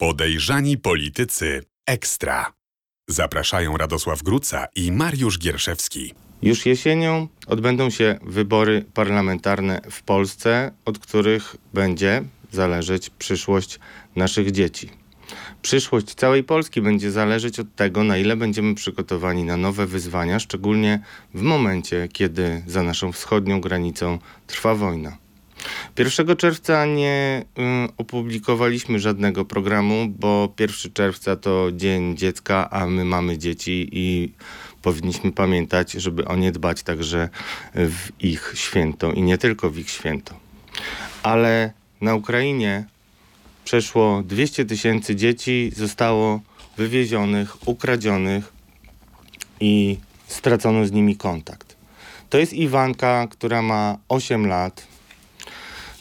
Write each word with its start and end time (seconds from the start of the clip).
Podejrzani 0.00 0.78
politycy 0.78 1.62
ekstra. 1.86 2.52
Zapraszają 3.08 3.76
Radosław 3.76 4.22
Gruca 4.22 4.66
i 4.76 4.92
Mariusz 4.92 5.38
Gierszewski. 5.38 6.14
Już 6.42 6.66
jesienią 6.66 7.28
odbędą 7.46 7.90
się 7.90 8.18
wybory 8.22 8.84
parlamentarne 8.94 9.80
w 9.90 10.02
Polsce, 10.02 10.72
od 10.84 10.98
których 10.98 11.56
będzie 11.74 12.24
zależeć 12.50 13.10
przyszłość 13.10 13.78
naszych 14.16 14.50
dzieci. 14.50 14.90
Przyszłość 15.62 16.14
całej 16.14 16.44
Polski 16.44 16.82
będzie 16.82 17.10
zależeć 17.10 17.60
od 17.60 17.74
tego, 17.76 18.04
na 18.04 18.18
ile 18.18 18.36
będziemy 18.36 18.74
przygotowani 18.74 19.44
na 19.44 19.56
nowe 19.56 19.86
wyzwania, 19.86 20.38
szczególnie 20.38 21.00
w 21.34 21.42
momencie, 21.42 22.08
kiedy 22.12 22.62
za 22.66 22.82
naszą 22.82 23.12
wschodnią 23.12 23.60
granicą 23.60 24.18
trwa 24.46 24.74
wojna. 24.74 25.16
1 25.98 26.36
czerwca 26.36 26.86
nie 26.86 27.44
opublikowaliśmy 27.96 28.98
żadnego 28.98 29.44
programu, 29.44 30.06
bo 30.18 30.54
1 30.60 30.92
czerwca 30.92 31.36
to 31.36 31.68
Dzień 31.72 32.16
Dziecka, 32.16 32.70
a 32.70 32.86
my 32.86 33.04
mamy 33.04 33.38
dzieci 33.38 33.88
i 33.92 34.32
powinniśmy 34.82 35.32
pamiętać, 35.32 35.92
żeby 35.92 36.24
o 36.24 36.36
nie 36.36 36.52
dbać 36.52 36.82
także 36.82 37.28
w 37.74 38.08
ich 38.20 38.52
święto 38.54 39.12
i 39.12 39.22
nie 39.22 39.38
tylko 39.38 39.70
w 39.70 39.78
ich 39.78 39.90
święto. 39.90 40.34
Ale 41.22 41.72
na 42.00 42.14
Ukrainie 42.14 42.84
przeszło 43.64 44.22
200 44.22 44.64
tysięcy 44.64 45.16
dzieci 45.16 45.72
zostało 45.76 46.40
wywiezionych, 46.76 47.68
ukradzionych 47.68 48.52
i 49.60 49.98
stracono 50.26 50.86
z 50.86 50.92
nimi 50.92 51.16
kontakt. 51.16 51.76
To 52.30 52.38
jest 52.38 52.52
Iwanka, 52.52 53.26
która 53.30 53.62
ma 53.62 53.98
8 54.08 54.46
lat. 54.46 54.89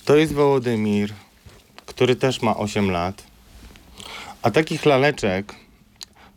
To 0.10 0.16
jest 0.16 0.34
Wołodymir, 0.34 1.14
który 1.86 2.16
też 2.16 2.42
ma 2.42 2.58
8 2.58 2.92
lat. 2.92 3.24
A 4.42 4.52
takich 4.52 4.86
laleczek 4.86 5.56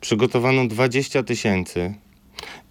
przygotowano 0.01 0.67
20 0.67 1.23
tysięcy 1.23 1.93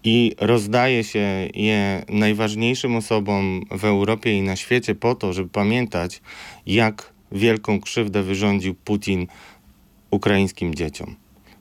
i 0.05 0.35
rozdaje 0.41 1.05
się 1.05 1.49
je 1.55 2.05
najważniejszym 2.09 2.97
osobom 2.97 3.65
w 3.71 3.85
Europie 3.85 4.39
i 4.39 4.43
na 4.43 4.57
świecie 4.57 4.95
po 4.95 5.15
to, 5.15 5.33
żeby 5.33 5.49
pamiętać, 5.49 6.21
jak 6.67 7.13
wielką 7.33 7.81
krzywdę 7.81 8.23
wyrządził 8.23 8.75
Putin 8.75 9.27
ukraińskim 10.11 10.75
dzieciom. 10.75 11.17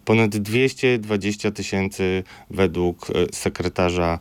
Ponad 0.06 0.38
220 0.38 1.52
tysięcy 1.52 2.24
według 2.50 3.10
e, 3.10 3.14
sekretarza 3.34 4.20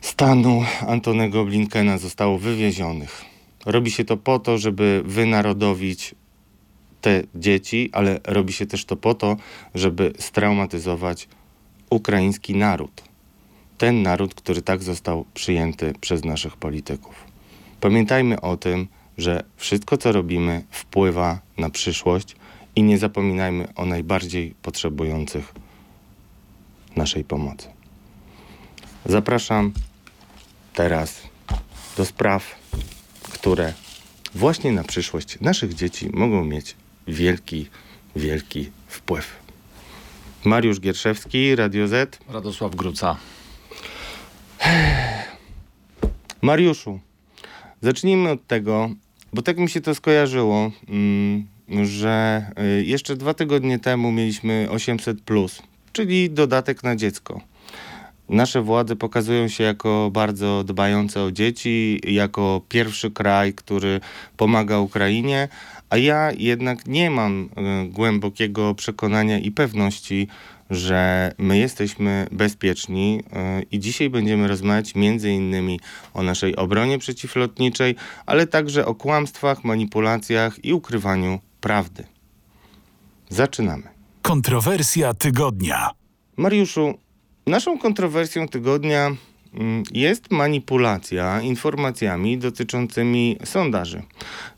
stanu 0.00 0.64
Antonego 0.88 1.44
Blinkena 1.44 1.98
zostało 1.98 2.38
wywiezionych. 2.38 3.29
Robi 3.66 3.90
się 3.90 4.04
to 4.04 4.16
po 4.16 4.38
to, 4.38 4.58
żeby 4.58 5.02
wynarodowić 5.04 6.14
te 7.00 7.22
dzieci, 7.34 7.90
ale 7.92 8.20
robi 8.24 8.52
się 8.52 8.66
też 8.66 8.84
to 8.84 8.96
po 8.96 9.14
to, 9.14 9.36
żeby 9.74 10.12
straumatyzować 10.18 11.28
ukraiński 11.90 12.54
naród. 12.54 13.02
Ten 13.78 14.02
naród, 14.02 14.34
który 14.34 14.62
tak 14.62 14.82
został 14.82 15.24
przyjęty 15.34 15.92
przez 16.00 16.24
naszych 16.24 16.56
polityków. 16.56 17.24
Pamiętajmy 17.80 18.40
o 18.40 18.56
tym, 18.56 18.88
że 19.18 19.44
wszystko, 19.56 19.96
co 19.96 20.12
robimy, 20.12 20.64
wpływa 20.70 21.40
na 21.58 21.70
przyszłość 21.70 22.36
i 22.76 22.82
nie 22.82 22.98
zapominajmy 22.98 23.74
o 23.74 23.86
najbardziej 23.86 24.54
potrzebujących 24.62 25.54
naszej 26.96 27.24
pomocy. 27.24 27.68
Zapraszam 29.06 29.72
teraz 30.74 31.22
do 31.96 32.04
spraw, 32.04 32.54
które 33.40 33.72
właśnie 34.34 34.72
na 34.72 34.84
przyszłość 34.84 35.40
naszych 35.40 35.74
dzieci 35.74 36.10
mogą 36.12 36.44
mieć 36.44 36.76
wielki, 37.08 37.66
wielki 38.16 38.70
wpływ. 38.86 39.36
Mariusz 40.44 40.80
Gierszewski, 40.80 41.56
Radio 41.56 41.88
Z. 41.88 42.18
Radosław 42.28 42.76
Gruca. 42.76 43.16
Mariuszu, 46.42 47.00
zacznijmy 47.80 48.30
od 48.30 48.46
tego, 48.46 48.90
bo 49.32 49.42
tak 49.42 49.58
mi 49.58 49.70
się 49.70 49.80
to 49.80 49.94
skojarzyło, 49.94 50.70
mm, 50.88 51.46
że 51.82 52.44
y, 52.80 52.84
jeszcze 52.84 53.16
dwa 53.16 53.34
tygodnie 53.34 53.78
temu 53.78 54.12
mieliśmy 54.12 54.68
800, 54.70 55.18
czyli 55.92 56.30
dodatek 56.30 56.82
na 56.82 56.96
dziecko. 56.96 57.40
Nasze 58.30 58.62
władze 58.62 58.96
pokazują 58.96 59.48
się 59.48 59.64
jako 59.64 60.10
bardzo 60.12 60.64
dbające 60.64 61.22
o 61.22 61.32
dzieci, 61.32 62.00
jako 62.04 62.60
pierwszy 62.68 63.10
kraj, 63.10 63.54
który 63.54 64.00
pomaga 64.36 64.78
Ukrainie, 64.78 65.48
a 65.88 65.96
ja 65.96 66.32
jednak 66.32 66.86
nie 66.86 67.10
mam 67.10 67.48
y, 67.84 67.88
głębokiego 67.88 68.74
przekonania 68.74 69.38
i 69.38 69.50
pewności, 69.50 70.28
że 70.70 71.32
my 71.38 71.58
jesteśmy 71.58 72.26
bezpieczni 72.32 73.22
y, 73.60 73.62
i 73.70 73.78
dzisiaj 73.78 74.10
będziemy 74.10 74.48
rozmawiać 74.48 74.94
między 74.94 75.30
innymi 75.30 75.80
o 76.14 76.22
naszej 76.22 76.56
obronie 76.56 76.98
przeciwlotniczej, 76.98 77.96
ale 78.26 78.46
także 78.46 78.86
o 78.86 78.94
kłamstwach, 78.94 79.64
manipulacjach 79.64 80.64
i 80.64 80.72
ukrywaniu 80.72 81.40
prawdy. 81.60 82.04
Zaczynamy. 83.28 83.82
Kontrowersja 84.22 85.14
tygodnia. 85.14 85.90
Mariuszu, 86.36 86.94
naszą 87.46 87.78
kontrowersją 87.78 88.48
tygodnia 88.48 89.16
mm, 89.54 89.82
jest 89.92 90.30
manipulacja 90.30 91.40
informacjami 91.40 92.38
dotyczącymi 92.38 93.36
sondaży. 93.44 94.02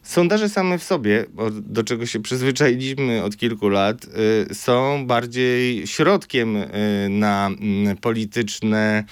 Sondaże 0.03 0.49
same 0.49 0.79
w 0.79 0.85
sobie, 0.85 1.27
do 1.53 1.85
czego 1.85 2.07
się 2.07 2.21
przyzwyczailiśmy 2.21 3.23
od 3.25 3.37
kilku 3.37 3.69
lat, 3.69 4.07
y, 4.51 4.55
są 4.55 5.07
bardziej 5.07 5.87
środkiem 5.87 6.57
y, 6.57 6.69
na 7.11 7.47
mm, 7.47 7.97
polityczne 7.97 9.05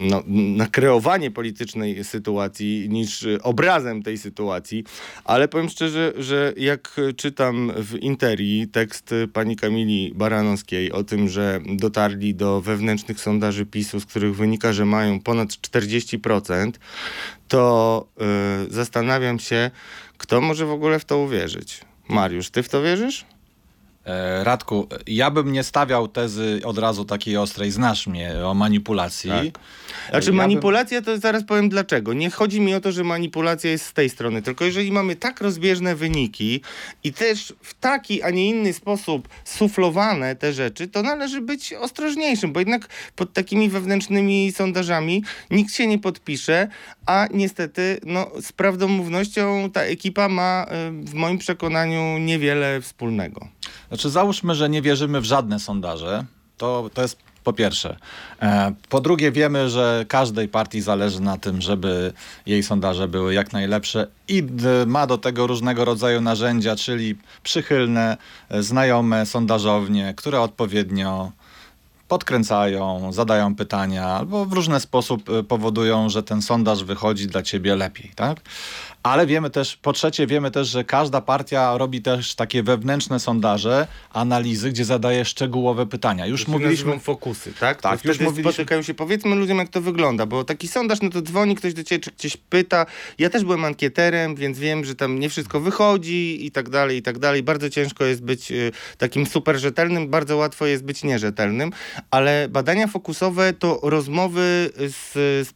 no, 0.00 0.22
na 0.26 0.66
kreowanie 0.66 1.30
politycznej 1.30 2.04
sytuacji 2.04 2.88
niż 2.88 3.26
obrazem 3.42 4.02
tej 4.02 4.18
sytuacji, 4.18 4.84
ale 5.24 5.48
powiem 5.48 5.68
szczerze, 5.68 6.12
że 6.16 6.52
jak 6.56 6.96
czytam 7.16 7.72
w 7.76 7.96
Interi 7.96 8.68
tekst 8.68 9.14
pani 9.32 9.56
Kamili 9.56 10.12
Baranowskiej 10.14 10.92
o 10.92 11.04
tym, 11.04 11.28
że 11.28 11.60
dotarli 11.66 12.34
do 12.34 12.60
wewnętrznych 12.60 13.20
sondaży 13.20 13.66
PiSu, 13.66 14.00
z 14.00 14.06
których 14.06 14.36
wynika, 14.36 14.72
że 14.72 14.84
mają 14.84 15.20
ponad 15.20 15.48
40%, 15.48 16.72
to 17.48 18.06
yy, 18.18 18.26
zastanawiam 18.70 19.38
się, 19.38 19.70
kto 20.18 20.40
może 20.40 20.66
w 20.66 20.70
ogóle 20.70 20.98
w 20.98 21.04
to 21.04 21.18
uwierzyć. 21.18 21.80
Mariusz, 22.08 22.50
ty 22.50 22.62
w 22.62 22.68
to 22.68 22.82
wierzysz? 22.82 23.24
E, 24.08 24.44
Radku, 24.44 24.88
ja 25.06 25.30
bym 25.30 25.52
nie 25.52 25.62
stawiał 25.62 26.08
tezy 26.08 26.60
od 26.64 26.78
razu 26.78 27.04
takiej 27.04 27.36
ostrej, 27.36 27.70
znasz 27.70 28.06
mnie, 28.06 28.46
o 28.46 28.54
manipulacji. 28.54 29.30
Tak. 29.30 29.64
Znaczy 30.10 30.30
Ja 30.30 30.36
manipulacja 30.36 31.02
to 31.02 31.18
zaraz 31.18 31.44
powiem 31.44 31.68
dlaczego. 31.68 32.12
Nie 32.12 32.30
chodzi 32.30 32.60
mi 32.60 32.74
o 32.74 32.80
to, 32.80 32.92
że 32.92 33.04
manipulacja 33.04 33.70
jest 33.70 33.86
z 33.86 33.92
tej 33.92 34.10
strony, 34.10 34.42
tylko 34.42 34.64
jeżeli 34.64 34.92
mamy 34.92 35.16
tak 35.16 35.40
rozbieżne 35.40 35.96
wyniki 35.96 36.60
i 37.04 37.12
też 37.12 37.54
w 37.62 37.74
taki, 37.74 38.22
a 38.22 38.30
nie 38.30 38.46
inny 38.46 38.72
sposób 38.72 39.28
suflowane 39.44 40.36
te 40.36 40.52
rzeczy, 40.52 40.88
to 40.88 41.02
należy 41.02 41.40
być 41.40 41.72
ostrożniejszym, 41.72 42.52
bo 42.52 42.60
jednak 42.60 42.88
pod 43.16 43.32
takimi 43.32 43.68
wewnętrznymi 43.68 44.52
sondażami 44.52 45.22
nikt 45.50 45.74
się 45.74 45.86
nie 45.86 45.98
podpisze, 45.98 46.68
a 47.06 47.26
niestety 47.34 48.00
no, 48.04 48.30
z 48.40 48.52
prawdomównością 48.52 49.70
ta 49.72 49.80
ekipa 49.82 50.28
ma 50.28 50.66
y, 50.66 51.04
w 51.04 51.14
moim 51.14 51.38
przekonaniu 51.38 52.18
niewiele 52.18 52.80
wspólnego. 52.80 53.48
Znaczy 53.98 54.10
załóżmy, 54.10 54.54
że 54.54 54.68
nie 54.68 54.82
wierzymy 54.82 55.20
w 55.20 55.24
żadne 55.24 55.60
sondaże. 55.60 56.24
To, 56.56 56.90
to 56.94 57.02
jest 57.02 57.16
po 57.44 57.52
pierwsze. 57.52 57.96
E, 58.42 58.72
po 58.88 59.00
drugie 59.00 59.32
wiemy, 59.32 59.70
że 59.70 60.04
każdej 60.08 60.48
partii 60.48 60.80
zależy 60.80 61.20
na 61.20 61.36
tym, 61.36 61.60
żeby 61.60 62.12
jej 62.46 62.62
sondaże 62.62 63.08
były 63.08 63.34
jak 63.34 63.52
najlepsze 63.52 64.06
i 64.28 64.42
ma 64.86 65.06
do 65.06 65.18
tego 65.18 65.46
różnego 65.46 65.84
rodzaju 65.84 66.20
narzędzia, 66.20 66.76
czyli 66.76 67.16
przychylne, 67.42 68.16
e, 68.48 68.62
znajome 68.62 69.26
sondażownie, 69.26 70.14
które 70.16 70.40
odpowiednio 70.40 71.32
podkręcają, 72.08 73.12
zadają 73.12 73.54
pytania 73.54 74.06
albo 74.06 74.46
w 74.46 74.52
różny 74.52 74.80
sposób 74.80 75.30
y, 75.30 75.44
powodują, 75.44 76.08
że 76.08 76.22
ten 76.22 76.42
sondaż 76.42 76.84
wychodzi 76.84 77.26
dla 77.26 77.42
ciebie 77.42 77.76
lepiej, 77.76 78.12
tak? 78.16 78.40
Ale 79.08 79.26
wiemy 79.26 79.50
też, 79.50 79.76
po 79.76 79.92
trzecie 79.92 80.26
wiemy 80.26 80.50
też, 80.50 80.68
że 80.68 80.84
każda 80.84 81.20
partia 81.20 81.78
robi 81.78 82.02
też 82.02 82.34
takie 82.34 82.62
wewnętrzne 82.62 83.20
sondaże, 83.20 83.86
analizy, 84.12 84.70
gdzie 84.70 84.84
zadaje 84.84 85.24
szczegółowe 85.24 85.86
pytania. 85.86 86.26
Już 86.26 86.44
To 86.44 86.50
mówiliśmy, 86.50 87.00
fokusy, 87.00 87.52
tak? 87.60 87.82
Tak, 87.82 88.02
to 88.02 88.08
już 88.08 88.20
mówiliśmy- 88.20 88.52
spotykają 88.52 88.82
się. 88.82 88.94
Powiedzmy 88.94 89.36
ludziom, 89.36 89.58
jak 89.58 89.68
to 89.68 89.80
wygląda, 89.80 90.26
bo 90.26 90.44
taki 90.44 90.68
sondaż, 90.68 90.98
no 91.02 91.10
to 91.10 91.22
dzwoni 91.22 91.54
ktoś 91.54 91.74
do 91.74 91.84
ciebie, 91.84 92.04
czy 92.04 92.10
gdzieś 92.10 92.36
pyta. 92.36 92.86
Ja 93.18 93.30
też 93.30 93.44
byłem 93.44 93.64
ankieterem, 93.64 94.34
więc 94.34 94.58
wiem, 94.58 94.84
że 94.84 94.94
tam 94.94 95.18
nie 95.18 95.30
wszystko 95.30 95.60
wychodzi 95.60 96.46
i 96.46 96.50
tak 96.50 96.68
dalej, 96.68 96.98
i 96.98 97.02
tak 97.02 97.18
dalej. 97.18 97.42
Bardzo 97.42 97.70
ciężko 97.70 98.04
jest 98.04 98.22
być 98.22 98.52
y, 98.52 98.72
takim 98.98 99.26
super 99.26 99.58
rzetelnym, 99.58 100.08
bardzo 100.08 100.36
łatwo 100.36 100.66
jest 100.66 100.84
być 100.84 101.04
nierzetelnym, 101.04 101.72
ale 102.10 102.48
badania 102.48 102.86
fokusowe 102.86 103.52
to 103.52 103.80
rozmowy 103.82 104.70
z, 104.76 105.12
z 105.48 105.52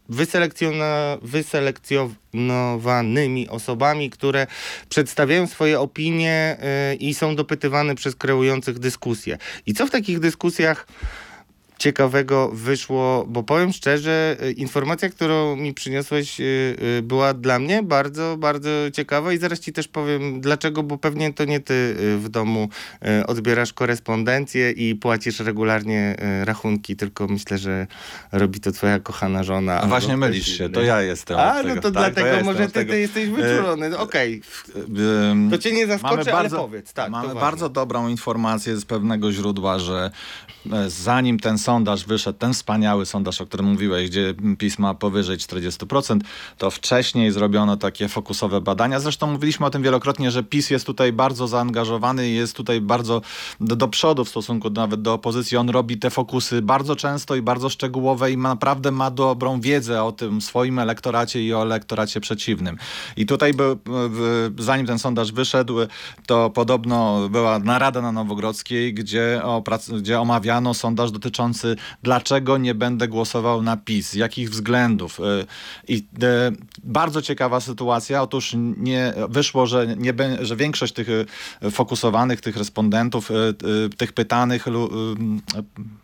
wyselekcjonowanymi 1.23 3.42
osobami, 3.49 4.11
które 4.11 4.47
przedstawiają 4.89 5.47
swoje 5.47 5.81
opinie 5.81 6.57
y, 6.93 6.95
i 6.95 7.15
są 7.15 7.37
dopytywane 7.37 7.95
przez 7.95 8.17
kreujących 8.17 8.79
dyskusję. 8.79 9.39
I 9.67 9.75
co 9.75 9.87
w 9.87 9.91
takich 9.91 10.21
dyskusjach 10.21 10.87
ciekawego 11.83 12.51
wyszło, 12.53 13.25
bo 13.29 13.43
powiem 13.43 13.73
szczerze, 13.73 14.37
y, 14.43 14.53
informacja, 14.53 15.09
którą 15.09 15.57
mi 15.57 15.75
przyniosłeś, 15.75 16.41
y, 16.41 16.77
y, 16.99 17.03
była 17.03 17.35
dla 17.35 17.59
mnie 17.59 17.83
bardzo, 17.83 18.37
bardzo 18.39 18.71
ciekawa 18.93 19.33
i 19.33 19.39
zaraz 19.39 19.61
ci 19.61 19.73
też 19.73 19.89
powiem 19.89 20.41
dlaczego, 20.41 20.83
bo 20.83 20.99
pewnie 20.99 21.33
to 21.33 21.45
nie 21.45 21.61
ty 21.61 21.97
w 22.19 22.29
domu 22.29 22.69
odbierasz 23.27 23.73
korespondencję 23.73 24.71
i 24.71 24.95
płacisz 24.95 25.41
regularnie 25.41 26.17
rachunki, 26.45 26.97
tylko 26.97 27.27
myślę, 27.27 27.59
że 27.59 27.87
robi 28.33 28.61
to 28.61 28.73
twoja 28.73 28.99
kochana 28.99 29.43
żona. 29.43 29.73
A 29.73 29.77
albo 29.77 29.89
właśnie 29.89 30.17
mylisz 30.17 30.59
się, 30.59 30.69
to 30.69 30.83
ja 30.83 31.03
jestem 31.03 31.39
A, 31.39 31.63
no 31.63 31.75
to 31.75 31.81
Tak, 31.81 31.93
dlatego 31.93 32.27
ja 32.27 32.33
jestem 32.35 32.55
może 32.55 32.69
ty, 32.69 32.85
ty 32.85 33.01
jesteś 33.01 33.29
wyczulony. 33.29 33.91
No, 33.91 33.99
Okej, 33.99 34.43
Ym, 35.31 35.51
to 35.51 35.59
cię 35.59 35.73
nie 35.73 35.87
zaskoczy, 35.87 36.35
ale 36.35 36.51
powiedz. 36.51 36.93
Tak, 36.93 37.07
to 37.07 37.11
mamy 37.11 37.35
bardzo 37.35 37.69
dobrą 37.69 38.09
informację 38.09 38.77
z 38.77 38.85
pewnego 38.85 39.33
źródła, 39.33 39.79
że 39.79 40.11
e, 40.73 40.91
zanim 40.91 41.39
ten 41.39 41.59
sondaż 41.73 42.05
wyszedł, 42.05 42.39
ten 42.39 42.55
wspaniały 42.55 43.07
sondaż, 43.07 43.41
o 43.41 43.47
którym 43.47 43.67
mówiłeś, 43.67 44.11
gdzie 44.11 44.35
PiS 44.59 44.79
ma 44.79 44.95
powyżej 44.95 45.37
40%, 45.39 46.21
to 46.59 46.71
wcześniej 46.71 47.31
zrobiono 47.33 47.77
takie 47.77 48.09
fokusowe 48.09 48.61
badania. 48.61 49.01
Zresztą 49.01 49.27
mówiliśmy 49.33 49.67
o 49.67 49.71
tym 49.71 49.83
wielokrotnie, 49.83 50.31
że 50.31 50.43
PiS 50.43 50.71
jest 50.71 50.87
tutaj 50.87 51.13
bardzo 51.13 51.49
zaangażowany 51.49 52.29
jest 52.29 52.57
tutaj 52.57 52.81
bardzo 52.81 53.23
do, 53.61 53.77
do 53.77 53.89
przodu 53.89 54.25
w 54.25 54.29
stosunku 54.29 54.71
nawet 54.71 55.03
do 55.03 55.13
opozycji. 55.15 55.57
On 55.57 55.71
robi 55.71 55.99
te 55.99 56.11
fokusy 56.11 56.63
bardzo 56.63 56.97
często 56.97 57.35
i 57.35 57.43
bardzo 57.43 57.69
szczegółowe 57.69 58.33
i 58.33 58.37
ma, 58.37 58.49
naprawdę 58.49 58.91
ma 58.91 59.11
dobrą 59.11 59.61
wiedzę 59.61 60.03
o 60.05 60.13
tym 60.13 60.41
swoim 60.41 60.79
elektoracie 60.79 61.43
i 61.47 61.55
o 61.55 61.63
elektoracie 61.63 62.21
przeciwnym. 62.21 62.77
I 63.17 63.27
tutaj 63.27 63.55
był, 63.55 63.79
w- 63.87 64.51
zanim 64.59 64.87
ten 64.87 64.99
sondaż 64.99 65.33
wyszedł, 65.33 65.77
to 66.27 66.51
podobno 66.51 67.29
była 67.29 67.59
narada 67.59 68.03
na 68.03 68.13
Nowogrodzkiej, 68.13 68.95
gdzie, 68.95 69.41
oprac- 69.45 69.99
gdzie 70.01 70.21
omawiano 70.21 70.75
sondaż 70.75 71.11
dotyczący 71.11 71.52
dlaczego 72.03 72.59
nie 72.59 72.75
będę 72.75 73.09
głosował 73.09 73.63
na 73.63 73.77
PiS, 73.77 74.15
jakich 74.15 74.51
względów. 74.51 75.21
Y, 75.21 75.23
I 75.89 75.97
e, 76.23 76.53
bardzo 76.85 77.23
ciekawa 77.23 77.61
sytuacja. 77.61 78.23
Otóż 78.23 78.55
nie, 78.77 79.15
wyszło, 79.29 79.67
że, 79.67 79.97
nie, 79.97 80.15
że 80.41 80.57
większość 80.57 80.93
tych 80.93 81.09
y, 81.09 81.27
fokusowanych, 81.71 82.41
tych 82.41 82.57
respondentów, 82.57 83.31
y, 83.31 83.35
y, 83.35 83.91
tych 83.91 84.13
pytanych 84.13 84.69
y, 84.69 84.71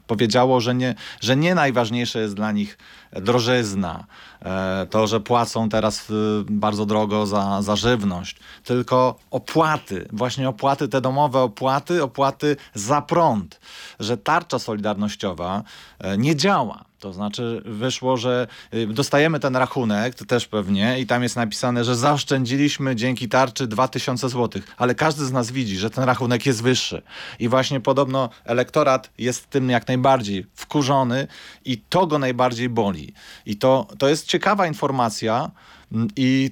powiedziało, 0.07 0.61
że 0.61 0.75
nie, 0.75 0.95
że 1.21 1.37
nie 1.37 1.55
najważniejsze 1.55 2.21
jest 2.21 2.35
dla 2.35 2.53
nich 2.53 2.79
drożyzna, 3.13 4.05
e, 4.43 4.87
to, 4.91 5.07
że 5.07 5.21
płacą 5.21 5.69
teraz 5.69 6.11
y, 6.11 6.15
bardzo 6.51 6.87
drogo 6.87 7.27
za, 7.27 7.63
za 7.63 7.77
żywność, 7.77 8.37
tylko 8.65 9.19
opłaty, 9.31 10.09
właśnie 10.13 10.49
opłaty 10.49 10.89
te 10.89 11.01
domowe, 11.01 11.41
opłaty, 11.41 12.03
opłaty 12.03 12.57
za 12.75 13.03
prąd, 13.03 13.61
że 14.01 14.17
tarcza 14.17 14.59
solidarnościowa 14.59 15.63
e, 15.99 16.19
nie 16.19 16.37
działa. 16.37 16.88
To 17.01 17.13
znaczy 17.13 17.63
wyszło, 17.65 18.17
że 18.17 18.47
y, 18.75 18.87
dostajemy 18.87 19.41
ten 19.41 19.57
rachunek, 19.57 20.15
to 20.15 20.25
też 20.25 20.47
pewnie, 20.47 21.01
i 21.01 21.07
tam 21.07 21.23
jest 21.23 21.37
napisane, 21.37 21.85
że 21.85 21.97
zaoszczędziliśmy 21.97 22.97
dzięki 22.97 23.29
tarczy 23.29 23.67
2000 23.67 24.29
zł, 24.29 24.63
ale 24.77 24.95
każdy 24.95 25.25
z 25.25 25.33
nas 25.33 25.51
widzi, 25.51 25.77
że 25.77 25.91
ten 25.91 26.05
rachunek 26.05 26.47
jest 26.47 26.63
wyższy. 26.63 27.03
I 27.39 27.49
właśnie 27.49 27.81
podobno 27.81 28.29
elektorat 28.45 29.11
jest 29.19 29.51
tym 29.51 29.71
jak 29.71 29.89
najbardziej 29.89 30.47
wkurzony 30.55 31.27
i 31.65 31.79
to 31.79 32.07
go 32.07 32.19
najbardziej 32.19 32.69
boli. 32.69 33.13
I 33.47 33.57
to, 33.57 33.87
to 33.99 34.09
jest 34.09 34.27
ciekawa 34.27 34.67
informacja 34.67 35.51
mm, 35.93 36.09
i 36.17 36.51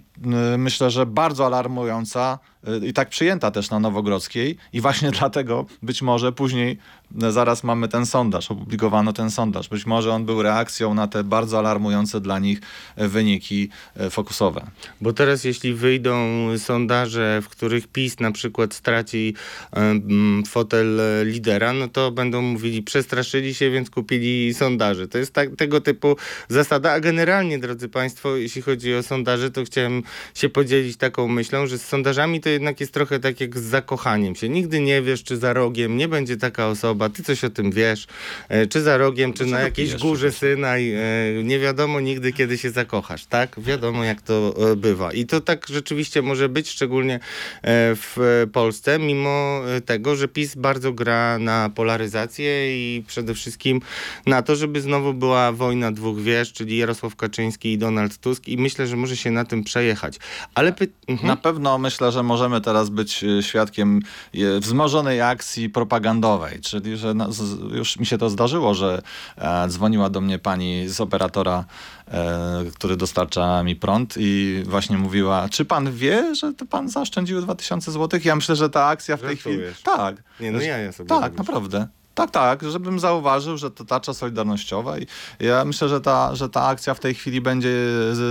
y, 0.55 0.59
myślę, 0.59 0.91
że 0.91 1.07
bardzo 1.07 1.47
alarmująca 1.47 2.39
i 2.83 2.93
tak 2.93 3.09
przyjęta 3.09 3.51
też 3.51 3.71
na 3.71 3.81
Nowogrodzkiej 3.81 4.57
i 4.73 4.81
właśnie 4.81 5.11
dlatego 5.21 5.67
być 5.83 6.03
może 6.03 6.33
później 6.33 6.79
y, 7.23 7.33
zaraz 7.33 7.65
mamy 7.65 7.89
ten 7.89 8.07
sondaż, 8.07 8.51
opublikowano 8.51 9.13
ten 9.13 9.31
sondaż. 9.31 9.69
Być 9.69 9.87
może 9.87 10.13
on 10.13 10.25
był 10.25 10.43
reakcją 10.43 10.95
na 10.95 11.09
te 11.09 11.25
bardzo 11.25 11.59
alarmujące 11.59 12.21
dla 12.21 12.39
nich 12.39 12.61
y, 13.01 13.09
wyniki 13.09 13.69
y, 14.01 14.11
fokusowe. 14.11 14.67
Bo 15.01 15.13
teraz 15.13 15.45
jeśli 15.45 15.75
wyjdą 15.75 16.17
sondaże, 16.59 17.43
w 17.43 17.49
których 17.49 17.89
PiS 17.89 18.21
na 18.21 18.33
przykład 18.33 18.75
straci 18.75 19.35
fotel 20.47 21.01
e, 21.01 21.25
lidera, 21.25 21.73
no 21.73 21.89
to 21.89 22.11
będą 22.11 22.43
mówili, 22.43 22.83
przestraszyli 22.83 23.55
się, 23.55 23.71
więc 23.71 23.91
kupili 23.91 24.55
sondaże. 24.55 25.09
To 25.09 25.19
jest 25.19 25.33
tak, 25.33 25.57
tego 25.57 25.81
typu 25.81 26.17
zasada, 26.49 26.93
a 26.93 27.01
generalnie, 27.01 27.59
drodzy 27.59 27.89
Państwo, 27.89 28.37
jeśli 28.37 28.63
chodzi 28.63 28.95
o 28.95 29.03
sondaże, 29.03 29.51
to 29.51 29.65
chciałem 29.65 30.03
się 30.35 30.49
podzielić 30.49 30.97
taką 30.97 31.29
myślą, 31.29 31.67
że 31.67 31.79
z 31.79 31.87
sondażami 31.87 32.41
to 32.41 32.51
jednak 32.57 32.81
jest 32.81 32.93
trochę 32.93 33.21
tak 33.21 33.41
jak 33.41 33.59
z 33.59 33.63
zakochaniem 33.63 34.35
się. 34.35 34.49
Nigdy 34.49 34.81
nie 34.81 35.03
wiesz, 35.03 35.25
czy 35.25 35.37
za 35.37 35.53
rogiem 35.53 35.97
nie 35.97 36.09
będzie 36.09 36.37
taka 36.37 36.69
osoba, 36.69 37.09
ty 37.09 37.23
coś 37.23 37.45
o 37.45 37.51
tym 37.51 37.71
wiesz, 37.71 38.07
e, 38.49 38.67
czy 38.67 38.83
za 38.83 38.97
rogiem, 38.97 39.33
czy 39.33 39.47
na 39.47 39.61
jakiejś 39.61 39.97
górze? 39.97 40.33
Synaj, 40.33 40.93
e, 40.93 41.01
nie 41.45 41.59
wiadomo 41.59 42.01
nigdy, 42.01 42.33
kiedy 42.33 42.59
się 42.59 42.71
zakochasz, 42.71 43.27
tak? 43.27 43.61
Wiadomo, 43.61 44.05
jak 44.05 44.23
to 44.23 44.55
e, 44.73 44.77
bywa. 44.77 45.13
I 45.13 45.27
to 45.27 45.41
tak 45.41 45.67
rzeczywiście 45.69 46.23
może 46.23 46.49
być, 46.49 46.71
szczególnie 46.71 47.21
w 47.97 48.47
Polsce, 48.53 48.99
mimo 48.99 49.63
tego, 49.87 50.17
że 50.17 50.29
PiS 50.29 50.55
bardzo 50.55 50.93
gra 50.93 51.39
na 51.39 51.71
polaryzację 51.75 52.77
i 52.77 53.03
przede 53.07 53.35
wszystkim 53.35 53.81
na 54.27 54.43
to, 54.43 54.57
żeby 54.57 54.81
znowu 54.81 55.15
była 55.15 55.53
wojna 55.53 55.93
dwóch 55.93 56.21
wież, 56.21 56.53
czyli 56.53 56.77
Jarosław 56.77 57.17
Kaczyński 57.17 57.73
i 57.73 57.79
Donald 57.79 58.19
Tusk 58.19 58.49
i 58.49 58.57
myślę, 58.59 58.87
że 58.87 58.97
może 58.97 59.17
się 59.17 59.31
na 59.31 59.45
tym 59.45 59.65
przejechać. 59.65 60.19
Ale 60.55 60.73
py... 60.73 60.89
mhm. 61.09 61.29
Na 61.29 61.37
pewno 61.37 61.79
myślę, 61.79 62.13
że 62.13 62.23
możemy 62.49 62.65
teraz 62.65 62.91
być 62.91 63.25
y, 63.25 63.43
świadkiem 63.43 64.01
y, 64.35 64.61
wzmożonej 64.61 65.21
akcji 65.21 65.71
propagandowej, 65.71 66.61
czyli 66.61 66.97
że 66.97 67.15
na, 67.15 67.33
z, 67.33 67.61
już 67.73 67.99
mi 67.99 68.07
się 68.07 68.19
to 68.19 68.31
zdarzyło, 68.31 68.75
że 68.75 69.03
e, 69.37 69.69
dzwoniła 69.69 70.11
do 70.11 70.21
mnie 70.21 70.39
pani 70.39 70.89
z 70.89 71.01
operatora, 71.01 71.65
e, 72.09 72.65
który 72.75 72.97
dostarcza 72.97 73.63
mi 73.63 73.77
prąd 73.77 74.15
i 74.19 74.63
właśnie 74.67 74.99
mówiła, 74.99 75.49
czy 75.49 75.65
pan 75.65 75.93
wie, 75.93 76.35
że 76.35 76.53
to 76.53 76.67
pan 76.67 76.89
zaoszczędził 76.89 77.41
2000 77.41 77.93
zł? 77.93 78.21
Ja 78.25 78.37
myślę, 78.37 78.57
że 78.57 78.71
ta 78.71 78.87
akcja 78.87 79.17
w 79.17 79.21
tej 79.21 79.37
chwili... 79.37 79.59
Tak. 79.85 80.23
Nie, 80.41 80.53
no 80.53 80.61
ja, 80.61 80.79
ja 80.79 80.93
sobie 80.93 81.09
Tak, 81.09 81.39
naprawdę. 81.39 81.89
Tak, 82.17 82.31
tak, 82.31 82.63
żebym 82.71 83.01
zauważył, 83.01 83.59
że 83.59 83.71
to 83.71 83.85
tarcza 83.85 84.15
solidarnościowa 84.15 84.99
i 84.99 85.07
ja 85.41 85.65
myślę, 85.65 85.89
że 85.89 86.01
ta, 86.01 86.35
że 86.35 86.49
ta 86.49 86.67
akcja 86.67 86.95
w 86.95 87.01
tej 87.01 87.15
chwili 87.15 87.41
będzie 87.41 87.71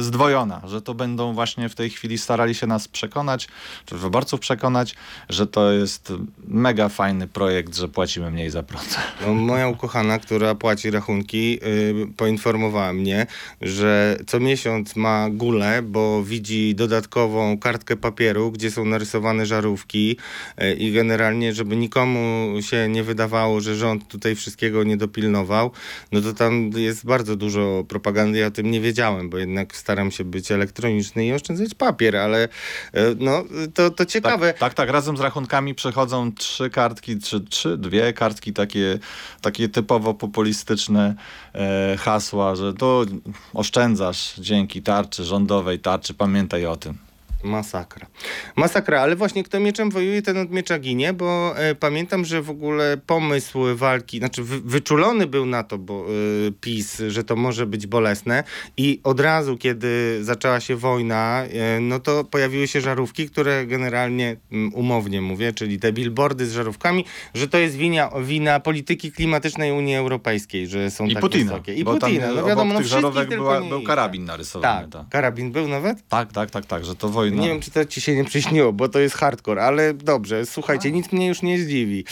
zdwojona, 0.02 0.62
że 0.68 0.82
to 0.82 0.94
będą 0.94 1.34
właśnie 1.34 1.70
w 1.70 1.76
tej 1.76 1.90
chwili 1.90 2.18
starali 2.18 2.56
się 2.56 2.68
nas 2.68 2.88
przekonać, 2.88 3.48
czy 3.86 3.98
wyborców 3.98 4.40
przekonać, 4.40 4.96
że 5.30 5.48
to 5.48 5.72
jest 5.72 6.14
mega 6.48 6.90
fajny 6.90 7.28
projekt, 7.28 7.76
że 7.76 7.88
płacimy 7.88 8.32
mniej 8.32 8.50
za 8.50 8.64
prąd. 8.64 8.98
No, 9.26 9.34
moja 9.34 9.68
ukochana, 9.68 10.20
która 10.20 10.56
płaci 10.56 10.92
rachunki, 10.92 11.52
yy, 11.52 12.08
poinformowała 12.18 12.94
mnie, 12.94 13.28
że 13.62 14.18
co 14.28 14.40
miesiąc 14.40 14.96
ma 14.96 15.30
gulę, 15.30 15.82
bo 15.82 16.24
widzi 16.24 16.76
dodatkową 16.76 17.58
kartkę 17.58 17.96
papieru, 17.96 18.52
gdzie 18.52 18.72
są 18.72 18.86
narysowane 18.86 19.46
żarówki 19.46 20.18
yy, 20.58 20.74
i 20.74 20.92
generalnie, 20.92 21.54
żeby 21.54 21.76
nikomu 21.76 22.56
się 22.62 22.90
nie 22.90 23.04
wydawało, 23.04 23.62
że 23.62 23.75
rząd 23.76 24.08
tutaj 24.08 24.36
wszystkiego 24.36 24.84
nie 24.84 24.98
dopilnował, 24.98 25.72
no 26.12 26.22
to 26.22 26.34
tam 26.34 26.70
jest 26.76 27.06
bardzo 27.06 27.36
dużo 27.36 27.84
propagandy. 27.88 28.40
Ja 28.40 28.48
o 28.48 28.52
tym 28.52 28.72
nie 28.72 28.82
wiedziałem, 28.82 29.30
bo 29.30 29.38
jednak 29.38 29.76
staram 29.76 30.12
się 30.12 30.24
być 30.24 30.52
elektroniczny 30.52 31.26
i 31.26 31.34
oszczędzać 31.34 31.74
papier, 31.74 32.16
ale 32.16 32.48
yy, 32.94 33.16
no 33.20 33.44
to, 33.74 33.90
to 33.90 34.06
ciekawe. 34.06 34.48
Tak, 34.48 34.60
tak, 34.60 34.74
tak, 34.74 34.90
razem 34.90 35.18
z 35.18 35.20
rachunkami 35.20 35.76
przychodzą 35.76 36.32
trzy 36.34 36.70
kartki, 36.70 37.20
czy 37.20 37.42
trzy, 37.42 37.78
dwie 37.78 38.14
kartki 38.14 38.54
takie, 38.54 39.00
takie 39.42 39.70
typowo 39.70 40.14
populistyczne 40.14 41.16
e, 41.54 41.98
hasła, 41.98 42.56
że 42.56 42.74
to 42.74 43.06
oszczędzasz 43.54 44.34
dzięki 44.38 44.82
tarczy 44.82 45.24
rządowej, 45.24 45.80
tarczy, 45.80 46.14
pamiętaj 46.14 46.66
o 46.66 46.76
tym. 46.76 46.98
Masakra. 47.44 48.08
Masakra, 48.56 49.02
ale 49.02 49.16
właśnie 49.16 49.44
kto 49.44 49.60
mieczem 49.60 49.90
wojuje, 49.90 50.22
ten 50.22 50.38
od 50.38 50.52
miecza 50.52 50.80
ginie, 50.80 51.14
bo 51.14 51.54
e, 51.58 51.76
pamiętam, 51.76 52.26
że 52.26 52.42
w 52.42 52.50
ogóle 52.50 52.98
pomysł 52.98 53.60
walki, 53.76 54.18
znaczy 54.20 54.44
wy, 54.44 54.62
wyczulony 54.62 55.28
był 55.28 55.46
na 55.46 55.64
to, 55.64 55.78
bo 55.78 56.06
e, 56.48 56.52
PiS, 56.62 57.02
że 57.08 57.24
to 57.24 57.36
może 57.36 57.66
być 57.66 57.88
bolesne 57.88 58.44
i 58.78 59.00
od 59.04 59.20
razu, 59.20 59.58
kiedy 59.58 60.20
zaczęła 60.22 60.60
się 60.60 60.76
wojna, 60.76 61.44
e, 61.44 61.80
no 61.80 62.00
to 62.00 62.24
pojawiły 62.24 62.68
się 62.68 62.82
żarówki, 62.82 63.30
które 63.30 63.66
generalnie, 63.66 64.36
mm, 64.52 64.74
umownie 64.74 65.22
mówię, 65.22 65.54
czyli 65.54 65.80
te 65.80 65.94
billboardy 65.94 66.46
z 66.46 66.52
żarówkami, 66.54 67.06
że 67.34 67.48
to 67.48 67.58
jest 67.58 67.76
wina, 67.76 68.10
wina 68.24 68.60
polityki 68.60 69.12
klimatycznej 69.12 69.72
Unii 69.72 69.96
Europejskiej, 69.96 70.68
że 70.68 70.92
są 70.92 71.06
I 71.06 71.14
tak 71.14 71.22
Putina. 71.22 71.52
wysokie. 71.52 71.74
I 71.74 71.86
Putina, 71.86 72.28
no 72.32 72.44
wiadomo, 72.46 72.74
no 73.02 73.12
była, 73.26 73.62
był 73.62 73.84
karabin 73.84 74.26
narysowany. 74.26 74.82
Tak, 74.84 74.92
Tak. 74.92 75.10
karabin 75.10 75.52
był 75.52 75.68
nawet? 75.68 76.08
Tak, 76.08 76.34
tak, 76.34 76.52
tak, 76.52 76.66
tak, 76.66 76.86
że 76.86 76.96
to 76.96 77.10
wojna 77.10 77.35
Nie 77.42 77.48
wiem, 77.48 77.60
czy 77.60 77.72
to 77.72 77.86
ci 77.86 78.02
się 78.02 78.16
nie 78.16 78.26
przyśniło, 78.26 78.74
bo 78.74 78.90
to 78.90 79.00
jest 79.00 79.16
hardcore, 79.16 79.62
ale 79.62 79.94
dobrze, 79.94 80.46
słuchajcie, 80.46 80.92
nic 80.92 81.12
mnie 81.12 81.28
już 81.28 81.42
nie 81.42 81.60
zdziwi. 81.60 82.06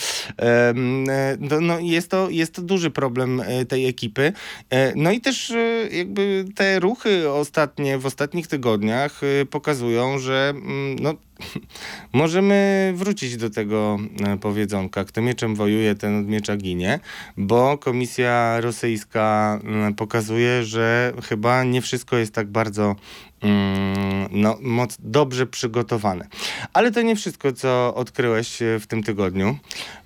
No, 1.40 1.60
no, 1.60 1.78
jest, 1.80 2.10
to, 2.10 2.30
jest 2.30 2.54
to 2.54 2.62
duży 2.62 2.90
problem 2.90 3.40
e, 3.40 3.64
tej 3.64 3.86
ekipy. 3.86 4.32
E, 4.70 4.92
No 4.96 5.12
i 5.12 5.20
też 5.20 5.52
jakby 5.90 6.44
te 6.54 6.80
ruchy 6.80 7.30
ostatnie, 7.30 7.98
w 7.98 8.06
ostatnich 8.06 8.46
tygodniach 8.46 9.20
pokazują, 9.50 10.18
że 10.18 10.52
mm, 10.56 10.96
no, 10.98 11.14
możemy 12.12 12.92
wrócić 12.96 13.36
do 13.36 13.50
tego 13.50 13.98
e, 14.26 14.36
powiedzonka, 14.36 15.04
kto 15.04 15.22
mieczem 15.22 15.54
wojuje, 15.54 15.94
ten 15.94 16.20
od 16.20 16.26
miecza 16.26 16.56
ginie, 16.56 17.00
bo 17.36 17.78
komisja 17.78 18.60
rosyjska 18.60 19.60
mm, 19.64 19.94
pokazuje, 19.94 20.64
że 20.64 21.12
chyba 21.28 21.64
nie 21.64 21.82
wszystko 21.82 22.16
jest 22.16 22.34
tak 22.34 22.46
bardzo 22.46 22.96
mm, 23.42 24.28
no, 24.30 24.58
moc, 24.60 24.96
dobrze 25.00 25.46
przygotowane. 25.46 26.26
Ale 26.72 26.90
to 26.90 27.02
nie 27.02 27.16
wszystko, 27.16 27.52
co 27.52 27.94
odkryłeś 27.94 28.62
e, 28.62 28.80
w 28.80 28.86
tym 28.86 29.02
tygodniu, 29.02 29.58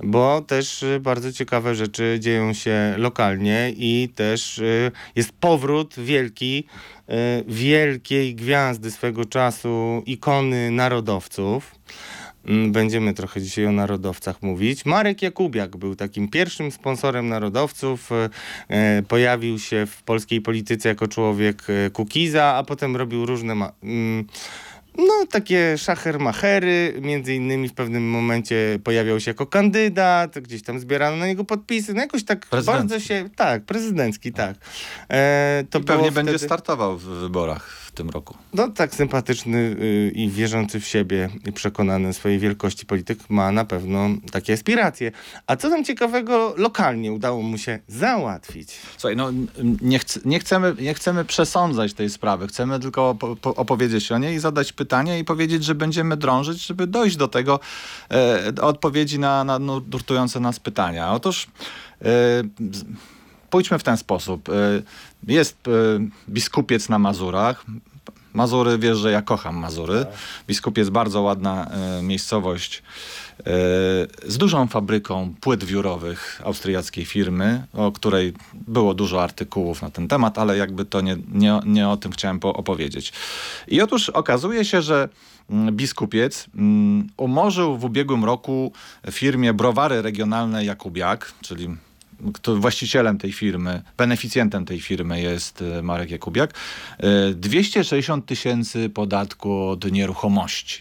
bo 0.05 0.41
też 0.41 0.83
e, 0.83 1.01
bardzo 1.01 1.33
ciekawe 1.33 1.75
rzeczy 1.75 2.17
dzieją 2.21 2.53
się 2.53 2.95
lokalnie 2.97 3.73
i 3.77 4.09
też 4.15 4.59
e, 4.59 4.91
jest 5.17 5.33
powrót 5.33 5.95
wielki 5.99 6.65
e, 6.67 6.98
wielkiej 7.47 8.35
gwiazdy 8.35 8.91
swego 8.91 9.25
czasu, 9.25 10.03
ikony 10.07 10.71
narodowców. 10.71 11.75
Mm, 12.49 12.73
Będziemy 12.73 13.15
trochę 13.15 13.41
dzisiaj 13.41 13.67
o 13.67 13.73
narodowcach 13.73 14.43
mówić. 14.43 14.85
Marek 14.85 15.23
Jakubiak 15.23 15.77
był 15.77 15.97
takim 15.97 16.29
pierwszym 16.29 16.71
sponsorem 16.71 17.29
narodowców. 17.29 18.13
E, 18.13 18.31
e, 18.69 19.03
Pojawił 19.03 19.59
się 19.59 19.87
w 19.87 20.03
polskiej 20.03 20.41
polityce 20.41 20.89
jako 20.89 21.09
człowiek 21.09 21.63
e, 21.69 21.91
Kukiza, 21.91 22.45
a 22.45 22.63
potem 22.63 22.97
robił 22.97 23.27
różne 23.27 23.53
mm, 23.83 24.27
no, 24.99 25.27
takie 25.31 25.79
szachermachery. 25.79 26.95
Między 27.01 27.35
innymi 27.35 27.69
w 27.69 27.75
pewnym 27.75 28.11
momencie 28.11 28.79
pojawiał 28.85 29.21
się 29.21 29.31
jako 29.31 29.47
kandydat, 29.47 30.39
gdzieś 30.39 30.63
tam 30.63 30.81
zbierano 30.81 31.17
na 31.17 31.27
niego 31.27 31.45
podpisy. 31.45 31.95
No 31.95 32.01
jakoś 32.01 32.25
tak 32.25 32.47
bardzo 32.67 33.01
się... 33.01 33.29
Tak, 33.37 33.65
prezydencki, 33.65 34.33
tak. 34.33 34.57
E, 35.11 35.65
to 35.71 35.79
I 35.79 35.83
pewnie 35.85 36.03
było 36.03 36.15
będzie 36.15 36.33
wtedy- 36.33 36.45
startował 36.45 36.99
w 36.99 37.03
wyborach 37.03 37.88
tym 37.99 38.11
roku. 38.11 38.35
no 38.55 38.69
tak 38.69 38.95
sympatyczny 38.95 39.59
y, 39.59 40.13
i 40.15 40.29
wierzący 40.29 40.81
w 40.81 40.87
siebie 40.87 41.29
i 41.47 41.53
przekonany 41.53 42.13
swojej 42.13 42.39
wielkości 42.39 42.87
polityk 42.87 43.19
ma 43.31 43.53
na 43.53 43.65
pewno 43.65 44.09
takie 44.33 44.53
aspiracje. 44.53 45.13
A 45.47 45.57
co 45.57 45.71
tam 45.71 45.85
ciekawego 45.85 46.55
lokalnie 46.57 47.13
udało 47.13 47.43
mu 47.43 47.59
się 47.59 47.79
załatwić? 47.89 48.69
Słuchaj, 48.97 49.17
no 49.17 49.31
nie, 49.83 49.99
chc- 49.99 50.21
nie, 50.25 50.39
chcemy, 50.41 50.75
nie 50.81 50.95
chcemy 50.95 51.25
przesądzać 51.25 51.95
tej 51.95 52.11
sprawy, 52.11 52.47
chcemy 52.47 52.81
tylko 52.81 53.15
po 53.15 53.55
opowiedzieć 53.55 54.13
o 54.13 54.19
niej 54.19 54.35
i 54.35 54.39
zadać 54.39 54.73
pytanie 54.73 55.19
i 55.19 55.25
powiedzieć, 55.25 55.65
że 55.65 55.75
będziemy 55.75 56.17
drążyć, 56.17 56.67
żeby 56.67 56.87
dojść 56.87 57.17
do 57.17 57.29
tego 57.29 57.61
e, 58.09 58.53
do 58.53 58.63
odpowiedzi 58.67 59.19
na, 59.19 59.45
na 59.45 59.59
nurtujące 59.59 60.41
nas 60.41 60.61
pytania. 60.61 61.13
Otóż 61.13 61.47
e, 62.03 62.09
pójdźmy 63.51 63.79
w 63.79 63.83
ten 63.83 63.97
sposób. 63.97 64.49
E, 64.49 64.53
jest 65.27 65.57
e, 65.69 65.71
biskupiec 66.29 66.89
na 66.89 66.99
Mazurach. 66.99 67.65
Mazury, 68.35 68.79
wiesz, 68.79 68.99
że 68.99 69.13
ja 69.13 69.23
kocham 69.23 69.57
Mazury. 69.57 70.07
Biskupiec 70.49 70.89
bardzo 70.89 71.23
ładna 71.23 71.71
e, 71.71 72.03
miejscowość 72.03 72.83
e, 73.39 73.43
z 74.27 74.39
dużą 74.39 74.67
fabryką 74.67 75.35
płyt 75.41 75.65
wiórowych 75.65 76.43
austriackiej 76.45 77.05
firmy, 77.05 77.67
o 77.73 77.93
której 77.93 78.33
było 78.55 78.95
dużo 78.95 79.23
artykułów 79.23 79.83
na 79.83 79.91
ten 79.91 80.09
temat, 80.09 80.39
ale 80.39 80.57
jakby 80.57 80.85
to 80.85 81.01
nie, 81.01 81.17
nie, 81.33 81.61
nie 81.67 81.89
o 81.89 81.97
tym 81.97 82.13
chciałem 82.13 82.41
po- 82.41 82.55
opowiedzieć. 82.55 83.13
I 83.69 83.81
otóż 83.81 84.09
okazuje 84.09 84.65
się, 84.65 84.83
że 84.83 85.09
mm, 85.51 85.77
biskupiec 85.77 86.47
mm, 86.55 87.09
umorzył 87.17 87.79
w 87.79 87.85
ubiegłym 87.85 88.25
roku 88.25 88.73
firmie 89.11 89.55
Browary 89.55 90.03
Regionalne 90.03 90.65
Jakubiak, 90.65 91.33
czyli 91.41 91.69
kto 92.35 92.57
właścicielem 92.57 93.19
tej 93.19 93.33
firmy, 93.33 93.83
beneficjentem 93.97 94.65
tej 94.65 94.81
firmy 94.81 95.23
jest 95.23 95.63
e, 95.63 95.83
Marek 95.83 96.11
Jakubiak, 96.11 96.55
e, 96.99 97.35
260 97.35 98.27
tysięcy 98.27 98.91
podatku 98.91 99.69
od 99.69 99.93
nieruchomości. 99.93 100.81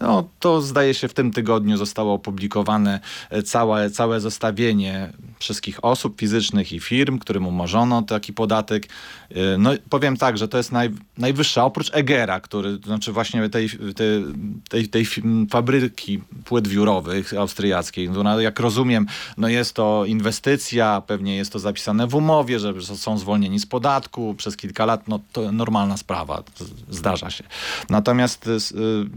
No, 0.00 0.28
to 0.40 0.62
zdaje 0.62 0.94
się 0.94 1.08
w 1.08 1.14
tym 1.14 1.32
tygodniu 1.32 1.76
zostało 1.76 2.14
opublikowane 2.14 3.00
e, 3.30 3.42
całe, 3.42 3.90
całe 3.90 4.20
zestawienie 4.20 5.12
wszystkich 5.38 5.84
osób 5.84 6.20
fizycznych 6.20 6.72
i 6.72 6.80
firm, 6.80 7.18
którym 7.18 7.46
umorzono 7.46 8.02
taki 8.02 8.32
podatek. 8.32 8.88
E, 9.30 9.58
No 9.58 9.70
powiem 9.90 10.16
tak, 10.16 10.38
że 10.38 10.48
to 10.48 10.56
jest 10.56 10.72
naj, 10.72 10.90
najwyższa, 11.18 11.64
oprócz 11.64 11.90
Egera, 11.94 12.40
który, 12.40 12.76
znaczy 12.76 13.12
właśnie 13.12 13.48
tej, 13.48 13.68
tej, 13.96 14.24
tej, 14.68 14.88
tej 14.88 15.06
fabryki 15.50 16.20
płyt 16.44 16.68
wiórowych 16.68 17.34
austriackiej, 17.34 18.10
no, 18.10 18.40
jak 18.40 18.60
rozumiem, 18.60 19.06
no 19.36 19.48
jest 19.48 19.74
to 19.74 20.04
inwestycja, 20.06 20.71
pewnie 21.06 21.36
jest 21.36 21.52
to 21.52 21.58
zapisane 21.58 22.06
w 22.06 22.14
umowie, 22.14 22.58
że 22.58 22.82
są 22.82 23.18
zwolnieni 23.18 23.58
z 23.60 23.66
podatku 23.66 24.34
przez 24.34 24.56
kilka 24.56 24.86
lat, 24.86 25.08
no 25.08 25.20
to 25.32 25.52
normalna 25.52 25.96
sprawa, 25.96 26.42
zdarza 26.90 27.30
się. 27.30 27.44
Natomiast 27.90 28.46
y, 28.46 28.58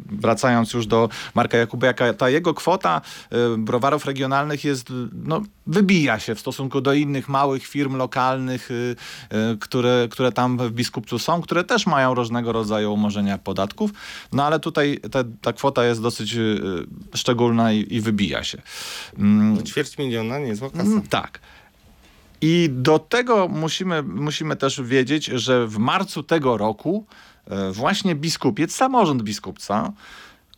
wracając 0.06 0.74
już 0.74 0.88
do 0.88 1.10
Marka 1.36 1.58
Jakubiaka, 1.58 2.14
ta 2.14 2.30
jego 2.30 2.54
kwota 2.54 3.02
y, 3.34 3.58
browarów 3.58 4.06
regionalnych 4.06 4.64
jest, 4.64 4.88
no 5.14 5.42
wybija 5.68 6.20
się 6.20 6.36
w 6.36 6.40
stosunku 6.40 6.82
do 6.82 6.94
innych 6.94 7.30
małych 7.30 7.68
firm 7.68 7.96
lokalnych, 7.96 8.72
y, 8.72 8.96
które, 9.60 10.08
które 10.12 10.32
tam 10.32 10.58
w 10.58 10.72
Biskupcu 10.72 11.20
są, 11.20 11.42
które 11.42 11.64
też 11.64 11.88
mają 11.88 12.14
różnego 12.14 12.52
rodzaju 12.52 12.94
umorzenia 12.94 13.38
podatków, 13.38 13.92
no 14.32 14.44
ale 14.46 14.60
tutaj 14.60 15.00
ta, 15.12 15.24
ta 15.42 15.54
kwota 15.54 15.86
jest 15.86 16.02
dosyć 16.02 16.36
szczególna 17.16 17.72
i, 17.74 17.96
i 17.96 18.02
wybija 18.02 18.44
się. 18.44 18.62
Mm, 19.18 19.64
Ćwierć 19.64 19.98
miliona, 19.98 20.40
niezła 20.40 20.70
kasa. 20.70 20.84
Mm, 20.84 21.02
Tak. 21.02 21.40
I 22.42 22.70
do 22.72 23.00
tego 23.00 23.48
musimy, 23.48 24.04
musimy 24.04 24.56
też 24.56 24.82
wiedzieć, 24.82 25.26
że 25.26 25.68
w 25.68 25.78
marcu 25.78 26.24
tego 26.24 26.58
roku 26.58 27.06
e, 27.48 27.72
właśnie 27.72 28.16
biskupiec, 28.16 28.76
samorząd 28.76 29.24
biskupca, 29.24 29.94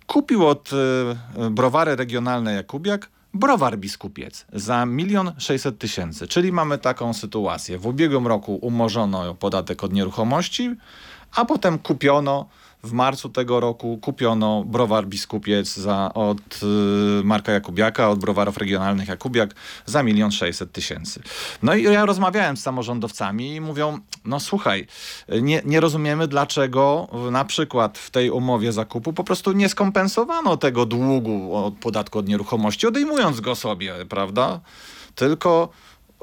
kupił 0.07 0.47
od 0.47 0.69
e, 0.73 1.49
browary 1.49 1.95
regionalne 1.95 2.53
Jakubiak 2.53 3.09
browar 3.33 3.77
biskupiec 3.77 4.45
za 4.53 4.85
milion 4.85 5.31
sześćset 5.37 5.79
tysięcy. 5.79 6.27
Czyli 6.27 6.51
mamy 6.51 6.77
taką 6.77 7.13
sytuację. 7.13 7.77
W 7.77 7.87
ubiegłym 7.87 8.27
roku 8.27 8.55
umorzono 8.55 9.35
podatek 9.35 9.83
od 9.83 9.93
nieruchomości, 9.93 10.75
a 11.35 11.45
potem 11.45 11.79
kupiono 11.79 12.49
w 12.83 12.91
marcu 12.91 13.29
tego 13.29 13.59
roku 13.59 13.97
kupiono 13.97 14.63
browar 14.63 15.07
biskupiec 15.07 15.75
za, 15.75 16.13
od 16.13 16.59
y, 17.21 17.23
Marka 17.23 17.51
Jakubiaka, 17.51 18.09
od 18.09 18.19
browarów 18.19 18.57
regionalnych 18.57 19.07
Jakubiak 19.07 19.55
za 19.85 20.03
milion 20.03 20.31
sześćset 20.31 20.71
tysięcy. 20.71 21.21
No 21.63 21.75
i 21.75 21.83
ja 21.83 22.05
rozmawiałem 22.05 22.57
z 22.57 22.63
samorządowcami 22.63 23.55
i 23.55 23.61
mówią, 23.61 23.99
no 24.25 24.39
słuchaj, 24.39 24.87
nie, 25.41 25.61
nie 25.65 25.79
rozumiemy 25.79 26.27
dlaczego 26.27 27.07
na 27.31 27.45
przykład 27.45 27.97
w 27.97 28.09
tej 28.09 28.29
umowie 28.29 28.71
zakupu 28.71 29.13
po 29.13 29.23
prostu 29.23 29.51
nie 29.51 29.69
skompensowano 29.69 30.57
tego 30.57 30.85
długu 30.85 31.55
od 31.55 31.75
podatku 31.75 32.19
od 32.19 32.27
nieruchomości, 32.27 32.87
odejmując 32.87 33.39
go 33.39 33.55
sobie, 33.55 33.93
prawda? 34.09 34.59
Tylko 35.15 35.69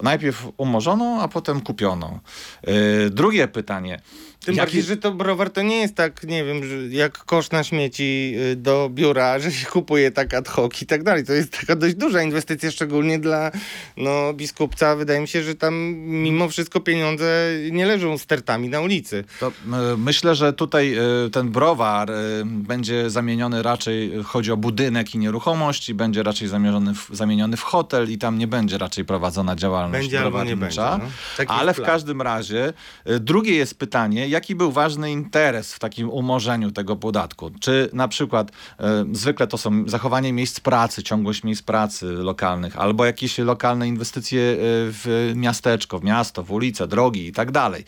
najpierw 0.03 0.49
umorzono, 0.57 1.19
a 1.23 1.29
potem 1.29 1.61
kupiono. 1.61 2.21
Yy, 2.67 3.11
drugie 3.11 3.49
pytanie. 3.49 4.01
Tym 4.45 4.55
Jaki- 4.55 4.67
bardziej, 4.67 4.83
że 4.83 4.97
to 4.97 5.13
browar 5.13 5.51
to 5.51 5.63
nie 5.63 5.77
jest 5.81 5.95
tak, 5.95 6.25
nie 6.25 6.45
wiem, 6.45 6.65
że 6.65 6.77
jak 6.97 7.19
kosz 7.19 7.51
na 7.51 7.65
śmieci 7.65 8.35
y, 8.53 8.57
do 8.57 8.91
biura, 8.93 9.39
że 9.43 9.53
się 9.53 9.67
kupuje 9.67 10.11
tak 10.11 10.35
ad 10.35 10.49
hoc 10.49 10.83
i 10.83 10.87
tak 10.87 11.03
dalej. 11.03 11.25
To 11.25 11.33
jest 11.33 11.61
taka 11.61 11.77
dość 11.77 11.95
duża 11.95 12.23
inwestycja, 12.23 12.71
szczególnie 12.71 13.19
dla 13.19 13.51
no, 13.97 14.33
biskupca. 14.35 14.97
Wydaje 14.97 15.21
mi 15.21 15.29
się, 15.29 15.43
że 15.43 15.55
tam 15.55 15.75
mimo 15.97 16.49
wszystko 16.49 16.81
pieniądze 16.81 17.51
nie 17.71 17.87
leżą 17.87 18.19
stertami 18.19 18.69
na 18.69 18.81
ulicy. 18.81 19.25
To, 19.41 19.49
y, 19.49 19.97
myślę, 19.97 20.35
że 20.35 20.53
tutaj 20.53 20.95
y, 21.27 21.31
ten 21.31 21.51
browar 21.51 22.11
będzie 22.45 23.11
zamieniony 23.11 23.63
raczej, 23.63 24.13
chodzi 24.25 24.53
o 24.53 24.57
budynek 24.57 25.15
i 25.15 25.19
nieruchomość, 25.19 25.89
i 25.89 25.95
będzie 25.95 26.23
raczej 26.23 26.49
zamieniony 26.49 26.95
w, 26.95 27.09
zamieniony 27.13 27.57
w 27.57 27.63
hotel 27.63 28.11
i 28.11 28.19
tam 28.19 28.39
nie 28.39 28.47
będzie 28.47 28.79
raczej 28.79 29.05
prowadzona 29.05 29.57
działalność 29.57 30.03
Będzie 30.03 30.21
albo 30.21 30.45
nie 30.45 30.57
browarnicza. 30.57 30.99
będzie, 30.99 31.13
no. 31.39 31.55
Ale 31.55 31.75
w 31.75 31.83
każdym 31.83 32.23
razie 32.23 32.73
drugie 33.21 33.55
jest 33.55 33.79
pytanie, 33.79 34.29
jaki 34.35 34.55
był 34.55 34.73
ważny 34.73 35.13
interes 35.13 35.75
w 35.75 35.79
takim 35.79 36.11
umorzeniu 36.11 36.71
tego 36.71 36.97
podatku? 36.97 37.51
Czy 37.61 37.91
na 37.93 38.09
przykład 38.09 38.51
y, 38.51 38.85
zwykle 39.13 39.47
to 39.47 39.59
są 39.59 39.85
zachowanie 39.87 40.33
miejsc 40.33 40.61
pracy, 40.61 41.03
ciągłość 41.03 41.45
miejsc 41.45 41.63
pracy 41.63 42.07
lokalnych, 42.07 42.79
albo 42.79 43.05
jakieś 43.05 43.39
lokalne 43.39 43.89
inwestycje 43.89 44.41
y, 44.41 44.57
w 44.93 45.33
miasteczko, 45.35 45.99
w 45.99 46.05
miasto, 46.05 46.43
w 46.43 46.53
ulice, 46.53 46.89
drogi 46.89 47.27
i 47.27 47.33
tak 47.33 47.51
dalej. 47.51 47.85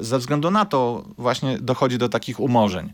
Y, 0.00 0.04
Ze 0.04 0.18
względu 0.18 0.50
na 0.50 0.64
to 0.64 1.04
właśnie 1.18 1.58
dochodzi 1.58 1.98
do 1.98 2.08
takich 2.08 2.40
umorzeń. 2.40 2.92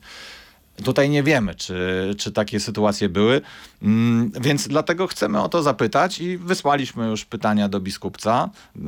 Tutaj 0.84 1.10
nie 1.10 1.22
wiemy, 1.22 1.54
czy, 1.54 2.14
czy 2.18 2.32
takie 2.32 2.60
sytuacje 2.60 3.08
były, 3.08 3.40
mm, 3.82 4.30
więc 4.40 4.68
dlatego 4.68 5.06
chcemy 5.06 5.42
o 5.42 5.48
to 5.48 5.62
zapytać 5.62 6.20
i 6.20 6.38
wysłaliśmy 6.38 7.06
już 7.06 7.24
pytania 7.24 7.68
do 7.68 7.80
biskupca. 7.80 8.50
Y, 8.76 8.80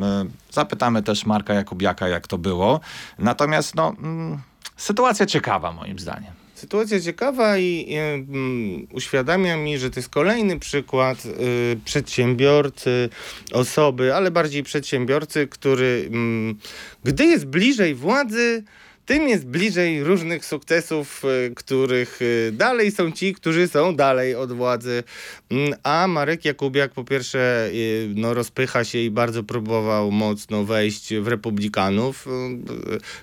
Zapytamy 0.50 1.02
też 1.02 1.26
Marka 1.26 1.54
Jakubiaka, 1.54 2.08
jak 2.08 2.26
to 2.26 2.38
było. 2.38 2.80
Natomiast 3.18 3.74
no, 3.74 3.94
mm, 3.98 4.38
sytuacja 4.76 5.26
ciekawa 5.26 5.72
moim 5.72 5.98
zdaniem. 5.98 6.32
Sytuacja 6.54 7.00
ciekawa 7.00 7.58
i 7.58 7.94
mm, 7.94 8.86
uświadamia 8.92 9.56
mi, 9.56 9.78
że 9.78 9.90
to 9.90 10.00
jest 10.00 10.08
kolejny 10.08 10.58
przykład 10.58 11.26
y, 11.26 11.78
przedsiębiorcy, 11.84 13.08
osoby, 13.52 14.14
ale 14.14 14.30
bardziej 14.30 14.62
przedsiębiorcy, 14.62 15.46
który 15.46 16.04
mm, 16.06 16.58
gdy 17.04 17.24
jest 17.24 17.46
bliżej 17.46 17.94
władzy, 17.94 18.64
tym 19.06 19.28
jest 19.28 19.46
bliżej 19.46 20.04
różnych 20.04 20.44
sukcesów, 20.44 21.24
y, 21.24 21.54
których 21.54 22.22
y, 22.22 22.52
dalej 22.52 22.90
są 22.90 23.12
ci, 23.12 23.34
którzy 23.34 23.68
są 23.68 23.96
dalej 23.96 24.34
od 24.34 24.52
władzy. 24.52 25.02
Mm, 25.50 25.74
A 25.82 26.06
Marek 26.08 26.44
Jakubiak 26.44 26.92
po 26.92 27.04
pierwsze 27.04 27.70
y, 27.72 28.12
no, 28.16 28.34
rozpycha 28.34 28.84
się 28.84 28.98
i 28.98 29.10
bardzo 29.10 29.44
próbował 29.44 30.10
mocno 30.10 30.64
wejść 30.64 31.14
w 31.14 31.28
republikanów. 31.28 32.26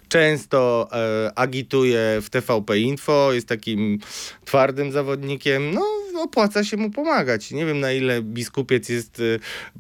Często 0.08 0.88
e, 0.92 1.32
agituje 1.36 2.20
w 2.22 2.30
TVP 2.30 2.80
Info, 2.80 3.34
jest 3.34 3.48
takim 3.48 4.00
twardym 4.46 4.92
zawodnikiem. 4.92 5.74
No, 5.74 5.86
opłaca 6.22 6.64
się 6.64 6.78
mu 6.78 6.92
pomagać. 6.92 7.52
Nie 7.52 7.66
wiem 7.66 7.80
na 7.80 7.92
ile 7.92 8.22
biskupiec 8.22 8.90
jest 8.90 9.22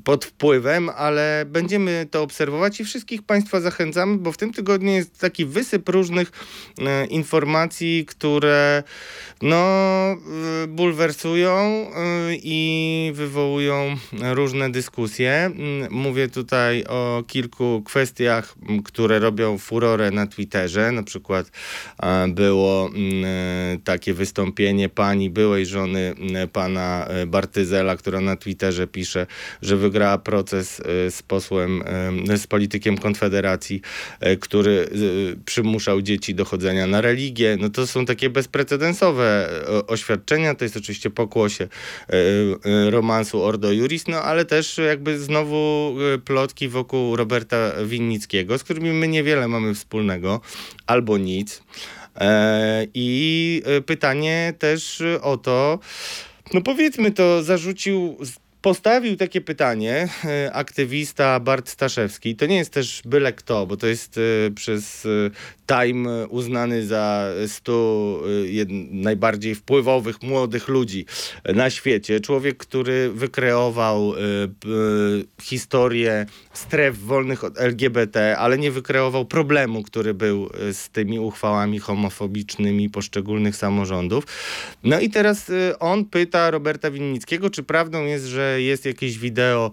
pod 0.04 0.26
wpływem, 0.26 0.90
ale 0.90 1.46
będziemy 1.48 2.08
to 2.12 2.22
obserwować 2.22 2.80
i 2.80 2.86
wszystkich 2.86 3.22
Państwa 3.22 3.62
zachęcamy, 3.62 4.18
bo 4.18 4.32
w 4.32 4.38
tym 4.38 4.54
tygodniu 4.54 4.92
jest 4.92 5.20
taki 5.20 5.46
wysyp 5.46 5.90
różnych 5.94 6.32
e, 6.80 7.06
informacji, 7.06 8.06
które 8.06 8.84
no, 9.42 9.66
y, 10.64 10.68
bulwersują 10.68 11.88
y, 11.88 12.40
i 12.44 13.12
wywołują 13.16 13.96
różne 14.34 14.72
dyskusje. 14.72 15.32
Mm, 15.32 15.92
Mówię 15.92 16.28
tutaj 16.28 16.84
o 16.86 17.24
kilku 17.28 17.82
kwestiach, 17.86 18.56
które 18.84 19.20
robią 19.20 19.58
furorę 19.58 20.12
na 20.12 20.28
Twitterze. 20.28 20.92
Na 20.92 21.04
przykład 21.04 21.52
e, 22.04 22.28
było 22.28 22.90
mm, 22.90 23.26
e, 23.26 23.78
takie 23.84 24.14
wystąpienie 24.14 24.90
pani 24.90 25.30
byłej 25.30 25.66
żony 25.66 26.14
m, 26.18 26.50
pana 26.50 27.06
e, 27.08 27.26
Bartyzela, 27.26 27.96
która 27.96 28.22
na 28.22 28.36
Twitterze 28.36 28.88
pisze, 28.88 29.28
że 29.62 29.78
wygrała 29.78 30.18
proces 30.18 30.80
e, 30.80 31.12
z 31.12 31.22
posłem, 31.22 31.84
e, 32.30 32.38
z 32.38 32.48
politykiem 32.48 32.98
Konfederacji, 32.98 33.82
e, 34.20 34.38
który 34.38 34.88
e, 34.92 35.36
przymuszał 35.84 36.02
dzieci 36.02 36.36
do 36.36 36.46
chodzenia 36.46 36.88
na 36.88 37.02
religię. 37.02 37.58
No 37.60 37.70
to 37.70 37.88
są 37.88 38.06
takie 38.06 38.30
bezprecedensowe 38.30 39.50
e, 39.68 39.88
oświadczenia. 39.88 40.56
To 40.56 40.66
jest 40.66 40.78
oczywiście 40.78 41.10
pokłosie 41.10 41.64
e, 41.64 42.16
e, 42.88 42.92
romansu 42.92 43.44
Ordo 43.44 43.72
Juris, 43.72 44.08
no 44.08 44.22
ale 44.22 44.46
też 44.46 44.78
jakby 44.78 45.20
znowu 45.20 45.96
plotki 46.26 46.68
wokół 46.68 47.16
Roberta 47.16 47.72
Winnickiego, 47.86 48.58
z 48.58 48.64
którymi 48.64 48.92
my 48.92 49.08
niewiele 49.08 49.48
mamy 49.48 49.74
wspólnego, 49.74 50.42
albo 50.88 51.18
nic. 51.18 51.64
I 52.94 53.62
pytanie 53.86 54.54
też 54.60 55.04
o 55.22 55.38
to, 55.38 55.80
no 56.54 56.62
powiedzmy 56.62 57.12
to, 57.12 57.44
zarzucił, 57.44 58.18
postawił 58.64 59.16
takie 59.16 59.42
pytanie 59.42 60.08
e, 60.26 60.54
aktywista 60.54 61.40
Bart 61.40 61.70
Staszewski. 61.70 62.36
To 62.36 62.46
nie 62.46 62.58
jest 62.58 62.74
też 62.74 63.02
byle 63.06 63.34
kto, 63.34 63.66
bo 63.68 63.78
to 63.78 63.88
jest 63.88 64.18
e, 64.18 64.52
przez 64.52 65.06
e, 65.06 65.10
Time 65.68 66.28
uznany 66.28 66.86
za 66.86 67.28
100 67.48 68.24
e, 68.26 68.48
jed, 68.48 68.70
najbardziej 68.92 69.56
wpływowych 69.56 70.22
młodych 70.22 70.68
ludzi 70.68 71.06
na 71.56 71.70
świecie. 71.70 72.20
Człowiek, 72.20 72.58
który 72.58 73.10
wykreował 73.10 74.14
historię 75.42 76.26
stref 76.54 76.98
wolnych 76.98 77.44
od 77.44 77.60
LGBT, 77.60 78.38
ale 78.38 78.58
nie 78.58 78.72
wykreował 78.72 79.26
problemu, 79.26 79.84
który 79.84 80.14
był 80.14 80.50
z 80.72 80.90
tymi 80.90 81.20
uchwałami 81.20 81.80
homofobicznymi 81.80 82.90
poszczególnych 82.90 83.56
samorządów. 83.56 84.24
No 84.84 85.00
i 85.00 85.10
teraz 85.10 85.52
on 85.80 86.06
pyta 86.06 86.52
Roberta 86.52 86.92
Winnickiego, 86.92 87.50
czy 87.50 87.64
prawdą 87.64 88.06
jest, 88.06 88.26
że 88.26 88.53
jest 88.62 88.86
jakieś 88.86 89.20
wideo 89.20 89.72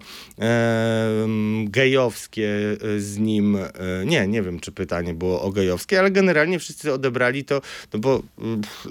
gejowskie 1.65 2.77
e, 2.95 2.99
z 2.99 3.17
nim. 3.17 3.55
E, 3.55 3.69
nie, 4.05 4.27
nie 4.27 4.41
wiem, 4.41 4.59
czy 4.59 4.71
pytanie 4.71 5.13
było 5.13 5.41
o 5.41 5.51
gejowskie, 5.51 5.99
ale 5.99 6.11
generalnie 6.11 6.59
wszyscy 6.59 6.93
odebrali 6.93 7.45
to, 7.45 7.61
no 7.93 7.99
bo 7.99 8.23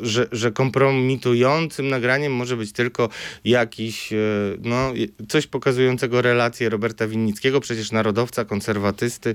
że, 0.02 0.28
że 0.32 0.52
kompromitującym 0.52 1.88
nagraniem 1.88 2.34
może 2.34 2.56
być 2.56 2.72
tylko 2.72 3.08
jakiś, 3.44 4.12
e, 4.12 4.16
no, 4.62 4.92
coś 5.28 5.46
pokazującego 5.46 6.22
relację 6.22 6.68
Roberta 6.68 7.06
Winnickiego, 7.06 7.60
przecież 7.60 7.92
narodowca, 7.92 8.44
konserwatysty, 8.44 9.34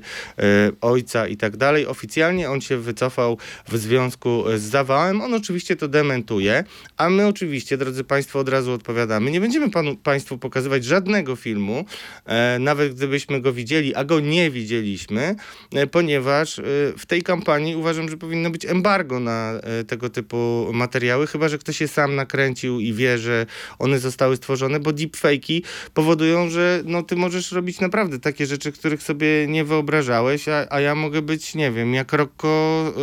ojca 0.82 1.28
i 1.28 1.38
tak 1.38 1.58
dalej. 1.58 1.88
Oficjalnie 1.88 2.50
on 2.50 2.62
się 2.62 2.78
wycofał 2.78 3.38
w 3.68 3.78
związku 3.78 4.44
z 4.58 4.62
zawałem. 4.62 5.22
On 5.22 5.34
oczywiście 5.34 5.76
to 5.76 5.88
dementuje, 5.88 6.64
a 6.98 7.10
my 7.10 7.28
oczywiście, 7.28 7.78
drodzy 7.78 8.04
Państwo, 8.04 8.40
od 8.40 8.50
razu 8.50 8.72
odpowiadamy. 8.72 9.32
Nie 9.32 9.42
będziemy 9.42 9.72
panu, 9.72 9.96
Państwu 9.96 10.38
pokazywać 10.46 10.84
żadnego 10.84 11.36
filmu, 11.36 11.86
e, 12.26 12.60
nawet 12.60 12.94
gdybyśmy 12.94 13.42
go 13.42 13.54
widzieli, 13.54 13.96
a 13.96 14.04
go 14.04 14.20
nie 14.20 14.52
widzieliśmy, 14.52 15.36
e, 15.74 15.88
ponieważ 15.88 16.60
e, 16.60 16.64
w 16.98 17.06
tej 17.06 17.22
kampanii 17.22 17.76
uważam, 17.76 18.10
że 18.10 18.18
powinno 18.18 18.50
być 18.50 18.66
embargo 18.66 19.20
na 19.20 19.54
tego 19.88 20.10
typu 20.10 20.70
materiały, 20.74 21.28
chyba 21.28 21.50
że 21.50 21.58
ktoś 21.58 21.78
się 21.78 21.88
sam 21.88 22.16
nakręcił 22.16 22.80
i 22.80 22.94
wie, 22.94 23.18
że 23.18 23.46
one 23.80 24.00
zostały 24.00 24.38
stworzone, 24.38 24.80
bo 24.80 24.92
deepfake'i 24.92 25.62
powodują, 25.94 26.50
że 26.50 26.82
no, 26.86 27.04
ty 27.04 27.16
możesz 27.16 27.52
robić 27.52 27.80
naprawdę 27.80 28.20
takie 28.20 28.46
rzeczy, 28.46 28.72
których 28.72 29.04
sobie 29.04 29.48
nie 29.48 29.64
wyobrażałeś, 29.64 30.50
a, 30.50 30.68
a 30.70 30.80
ja 30.80 30.96
mogę 30.96 31.22
być, 31.22 31.56
nie 31.56 31.72
wiem, 31.72 31.94
jak 31.94 32.14
Rocco 32.14 32.94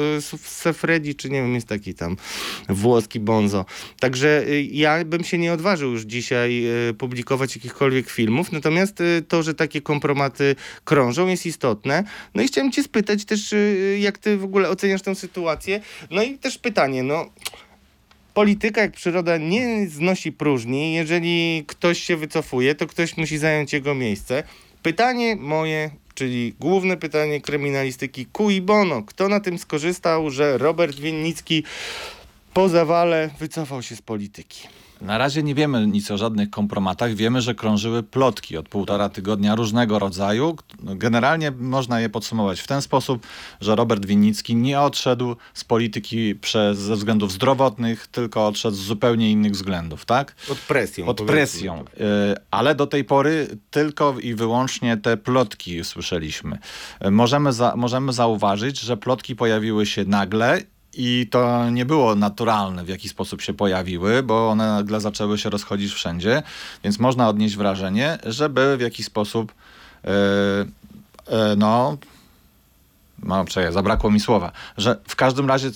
Sefredi, 0.44 1.14
czy 1.14 1.30
nie 1.30 1.42
wiem, 1.42 1.54
jest 1.54 1.68
taki 1.68 1.94
tam 1.94 2.16
włoski 2.68 3.20
bonzo. 3.20 3.64
Także 4.00 4.44
ja 4.70 5.04
bym 5.04 5.24
się 5.24 5.38
nie 5.38 5.52
odważył 5.52 5.92
już 5.92 6.02
dzisiaj 6.02 6.64
publikować 6.98 7.31
jakichkolwiek 7.40 8.10
filmów, 8.10 8.52
natomiast 8.52 9.00
y, 9.00 9.22
to, 9.28 9.42
że 9.42 9.54
takie 9.54 9.80
kompromaty 9.80 10.56
krążą 10.84 11.28
jest 11.28 11.46
istotne. 11.46 12.04
No 12.34 12.42
i 12.42 12.46
chciałem 12.46 12.72
cię 12.72 12.82
spytać 12.82 13.24
też, 13.24 13.52
y, 13.52 13.98
jak 14.00 14.18
ty 14.18 14.36
w 14.36 14.44
ogóle 14.44 14.68
oceniasz 14.68 15.02
tę 15.02 15.14
sytuację. 15.14 15.80
No 16.10 16.22
i 16.22 16.38
też 16.38 16.58
pytanie, 16.58 17.02
no 17.02 17.26
polityka 18.34 18.80
jak 18.80 18.92
przyroda 18.92 19.36
nie 19.36 19.88
znosi 19.88 20.32
próżni. 20.32 20.94
Jeżeli 20.94 21.64
ktoś 21.66 22.02
się 22.02 22.16
wycofuje, 22.16 22.74
to 22.74 22.86
ktoś 22.86 23.16
musi 23.16 23.38
zająć 23.38 23.72
jego 23.72 23.94
miejsce. 23.94 24.42
Pytanie 24.82 25.36
moje, 25.36 25.90
czyli 26.14 26.54
główne 26.60 26.96
pytanie 26.96 27.40
kryminalistyki 27.40 28.26
cui 28.32 28.60
bono. 28.60 29.02
Kto 29.02 29.28
na 29.28 29.40
tym 29.40 29.58
skorzystał, 29.58 30.30
że 30.30 30.58
Robert 30.58 30.96
Winnicki 31.00 31.64
po 32.54 32.68
zawale 32.68 33.30
wycofał 33.38 33.82
się 33.82 33.96
z 33.96 34.02
polityki? 34.02 34.68
Na 35.02 35.18
razie 35.18 35.42
nie 35.42 35.54
wiemy 35.54 35.86
nic 35.86 36.10
o 36.10 36.18
żadnych 36.18 36.50
kompromatach. 36.50 37.14
Wiemy, 37.14 37.40
że 37.42 37.54
krążyły 37.54 38.02
plotki 38.02 38.56
od 38.56 38.68
półtora 38.68 39.08
tygodnia 39.08 39.54
różnego 39.54 39.98
rodzaju. 39.98 40.56
Generalnie 40.82 41.50
można 41.50 42.00
je 42.00 42.08
podsumować 42.08 42.60
w 42.60 42.66
ten 42.66 42.82
sposób, 42.82 43.26
że 43.60 43.76
Robert 43.76 44.06
Winnicki 44.06 44.56
nie 44.56 44.80
odszedł 44.80 45.36
z 45.54 45.64
polityki 45.64 46.34
przez, 46.34 46.78
ze 46.78 46.96
względów 46.96 47.32
zdrowotnych, 47.32 48.06
tylko 48.06 48.46
odszedł 48.46 48.76
z 48.76 48.80
zupełnie 48.80 49.30
innych 49.30 49.52
względów, 49.52 50.04
tak? 50.04 50.34
Pod 50.48 50.58
presją. 50.58 51.06
Pod 51.06 51.22
presją. 51.22 51.80
Y, 51.80 51.84
Ale 52.50 52.74
do 52.74 52.86
tej 52.86 53.04
pory 53.04 53.46
tylko 53.70 54.14
i 54.20 54.34
wyłącznie 54.34 54.96
te 54.96 55.16
plotki 55.16 55.84
słyszeliśmy. 55.84 56.58
Y, 57.06 57.10
Możemy, 57.10 57.52
za, 57.52 57.76
możemy 57.76 58.12
zauważyć, 58.12 58.80
że 58.80 58.96
plotki 58.96 59.36
pojawiły 59.36 59.86
się 59.86 60.04
nagle 60.04 60.60
i 60.94 61.26
to 61.30 61.70
nie 61.70 61.84
było 61.84 62.14
naturalne, 62.14 62.84
w 62.84 62.88
jaki 62.88 63.08
sposób 63.08 63.42
się 63.42 63.54
pojawiły, 63.54 64.22
bo 64.22 64.50
one 64.50 64.68
nagle 64.68 65.00
zaczęły 65.00 65.38
się 65.38 65.50
rozchodzić 65.50 65.92
wszędzie, 65.92 66.42
więc 66.84 66.98
można 66.98 67.28
odnieść 67.28 67.56
wrażenie, 67.56 68.18
że 68.26 68.48
były 68.48 68.76
w 68.76 68.80
jakiś 68.80 69.06
sposób 69.06 69.52
y, 69.52 70.08
y, 70.08 71.56
no, 71.56 71.98
no 73.22 73.44
zabrakło 73.70 74.10
mi 74.10 74.20
słowa, 74.20 74.52
że 74.76 74.98
w 75.08 75.16
każdym 75.16 75.48
razie 75.48 75.70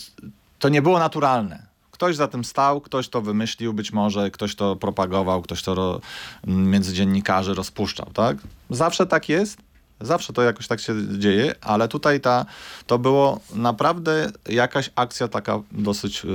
to 0.59 0.69
nie 0.69 0.83
było 0.83 0.99
naturalne. 0.99 1.67
Ktoś 1.91 2.17
za 2.17 2.29
tym 2.29 2.45
stał, 2.45 2.81
ktoś 2.81 3.09
to 3.09 3.23
wymyślił, 3.23 3.75
być 3.75 3.93
może 3.93 4.31
ktoś 4.31 4.55
to 4.55 4.77
propagował, 4.77 5.43
ktoś 5.43 5.63
to 5.63 5.75
ro, 5.75 6.01
między 6.47 6.93
dziennikarzy 6.93 7.55
rozpuszczał, 7.55 8.07
tak? 8.15 8.37
Zawsze 8.71 9.07
tak 9.07 9.29
jest, 9.29 9.59
zawsze 10.01 10.33
to 10.33 10.43
jakoś 10.43 10.67
tak 10.67 10.81
się 10.81 10.95
dzieje, 11.19 11.55
ale 11.61 11.89
tutaj 11.89 12.21
ta, 12.21 12.47
to 12.87 12.99
było 12.99 13.41
naprawdę 13.55 14.31
jakaś 14.49 14.91
akcja 14.97 15.29
taka 15.29 15.61
dosyć 15.73 16.25
y, 16.25 16.29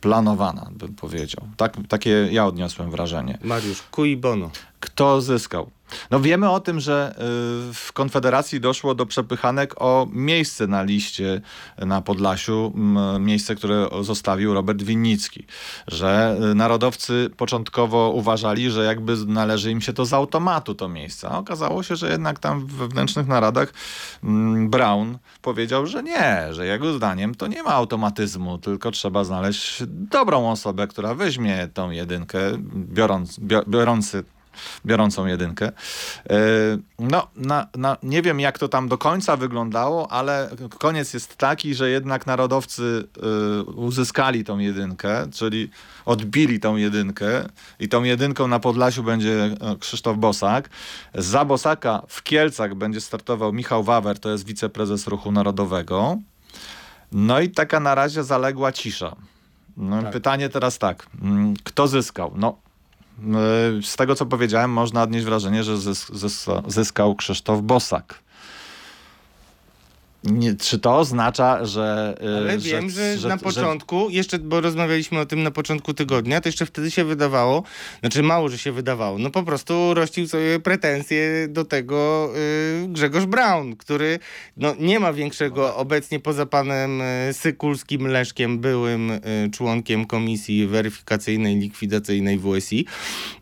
planowana, 0.00 0.70
bym 0.72 0.94
powiedział. 0.94 1.44
Tak, 1.56 1.76
takie 1.88 2.28
ja 2.30 2.46
odniosłem 2.46 2.90
wrażenie. 2.90 3.38
Mariusz, 3.42 3.82
cui 3.90 4.16
bono. 4.16 4.50
Kto 4.80 5.20
zyskał? 5.20 5.70
No 6.10 6.20
wiemy 6.20 6.50
o 6.50 6.60
tym, 6.60 6.80
że 6.80 7.14
y, 7.70 7.74
w 7.74 7.90
Konfederacji 7.92 8.60
doszło 8.60 8.94
do 8.94 9.06
przepychanek 9.06 9.74
o 9.82 10.06
miejsce 10.12 10.66
na 10.66 10.82
liście 10.82 11.40
na 11.78 12.02
Podlasiu, 12.02 12.72
miejsce, 13.20 13.54
które 13.54 13.88
zostawił 14.02 14.54
Robert 14.54 14.82
Winnicki. 14.82 15.46
Że 15.88 16.36
y, 16.52 16.54
narodowcy 16.54 17.30
początkowo 17.36 18.10
uważali, 18.10 18.70
że 18.70 18.84
jakby 18.84 19.16
należy 19.26 19.70
im 19.70 19.80
się 19.80 19.92
to 19.92 20.04
z 20.04 20.12
automatu 20.12 20.74
to 20.74 20.88
miejsce. 20.88 21.28
A 21.28 21.38
okazało 21.38 21.82
się, 21.82 21.96
że 21.96 22.10
jednak 22.10 22.38
tam 22.38 22.66
w 22.66 22.72
wewnętrznych 22.72 23.26
naradach 23.26 23.72
Brown 24.68 25.18
powiedział, 25.42 25.86
że 25.86 26.02
nie, 26.02 26.46
że 26.50 26.66
jego 26.66 26.92
zdaniem 26.92 27.34
to 27.34 27.46
nie 27.46 27.62
ma 27.62 27.70
automatyzmu, 27.70 28.58
tylko 28.58 28.90
trzeba 28.90 29.24
znaleźć 29.24 29.82
dobrą 29.88 30.50
osobę, 30.50 30.86
która 30.86 31.14
weźmie 31.14 31.68
tą 31.74 31.90
jedynkę, 31.90 32.38
biorąc, 32.74 33.38
bio- 33.38 33.68
biorący 33.68 34.24
biorącą 34.86 35.26
jedynkę. 35.26 35.66
E, 36.30 36.34
No, 36.98 37.26
na, 37.36 37.66
na, 37.76 37.96
nie 38.02 38.22
wiem 38.22 38.40
jak 38.40 38.58
to 38.58 38.68
tam 38.68 38.88
do 38.88 38.98
końca 38.98 39.36
wyglądało, 39.36 40.12
ale 40.12 40.50
koniec 40.78 41.14
jest 41.14 41.36
taki, 41.36 41.74
że 41.74 41.90
jednak 41.90 42.26
narodowcy 42.26 43.08
e, 43.16 43.62
uzyskali 43.62 44.44
tą 44.44 44.58
jedynkę, 44.58 45.26
czyli 45.32 45.70
odbili 46.04 46.60
tą 46.60 46.76
jedynkę 46.76 47.48
i 47.80 47.88
tą 47.88 48.02
jedynką 48.02 48.48
na 48.48 48.60
Podlasiu 48.60 49.02
będzie 49.02 49.44
e, 49.44 49.76
Krzysztof 49.80 50.16
Bosak. 50.16 50.70
Za 51.14 51.44
Bosaka 51.44 52.02
w 52.08 52.22
Kielcach 52.22 52.74
będzie 52.74 53.00
startował 53.00 53.52
Michał 53.52 53.84
Wawer, 53.84 54.18
to 54.18 54.30
jest 54.30 54.46
wiceprezes 54.46 55.06
Ruchu 55.06 55.32
Narodowego. 55.32 56.18
No 57.12 57.40
i 57.40 57.48
taka 57.50 57.80
na 57.80 57.94
razie 57.94 58.24
zaległa 58.24 58.72
cisza. 58.72 59.16
No, 59.76 60.02
Pytanie 60.02 60.48
teraz 60.48 60.78
tak, 60.78 61.06
mm, 61.22 61.54
kto 61.64 61.88
zyskał? 61.88 62.32
No, 62.36 62.58
z 63.82 63.96
tego 63.96 64.14
co 64.14 64.26
powiedziałem, 64.26 64.70
można 64.70 65.02
odnieść 65.02 65.24
wrażenie, 65.24 65.64
że 65.64 65.76
zys 65.76 66.10
zyskał 66.66 67.14
Krzysztof 67.14 67.62
Bosak. 67.62 68.23
Nie, 70.24 70.54
czy 70.54 70.78
to 70.78 70.96
oznacza, 70.98 71.64
że. 71.64 72.14
y, 72.22 72.36
Ale 72.36 72.58
wiem, 72.58 72.90
że, 72.90 73.14
na 73.28 73.36
że- 73.36 73.38
początku, 73.38 74.10
jeszcze, 74.10 74.38
bo 74.38 74.60
rozmawialiśmy 74.60 75.20
o 75.20 75.26
tym 75.26 75.42
na 75.42 75.50
początku 75.50 75.94
tygodnia, 75.94 76.40
to 76.40 76.48
jeszcze 76.48 76.66
wtedy 76.66 76.90
się 76.90 77.04
wydawało, 77.04 77.62
znaczy 78.00 78.22
mało, 78.22 78.48
że 78.48 78.58
się 78.58 78.72
wydawało, 78.72 79.18
no 79.18 79.30
po 79.30 79.42
prostu 79.42 79.94
rościł 79.94 80.28
sobie 80.28 80.60
pretensje 80.60 81.48
do 81.48 81.64
tego 81.64 82.30
y, 82.84 82.88
Grzegorz 82.88 83.24
Braun, 83.26 83.76
który 83.76 84.18
no, 84.56 84.74
nie 84.80 85.00
ma 85.00 85.12
większego 85.12 85.76
obecnie 85.76 86.20
poza 86.20 86.46
panem 86.46 87.00
y, 87.00 87.32
Sykulskim 87.32 88.06
Leszkiem, 88.06 88.58
byłym 88.58 89.10
y, 89.10 89.20
członkiem 89.52 90.04
komisji 90.04 90.66
weryfikacyjnej, 90.66 91.56
likwidacyjnej 91.56 92.38
WSI 92.38 92.86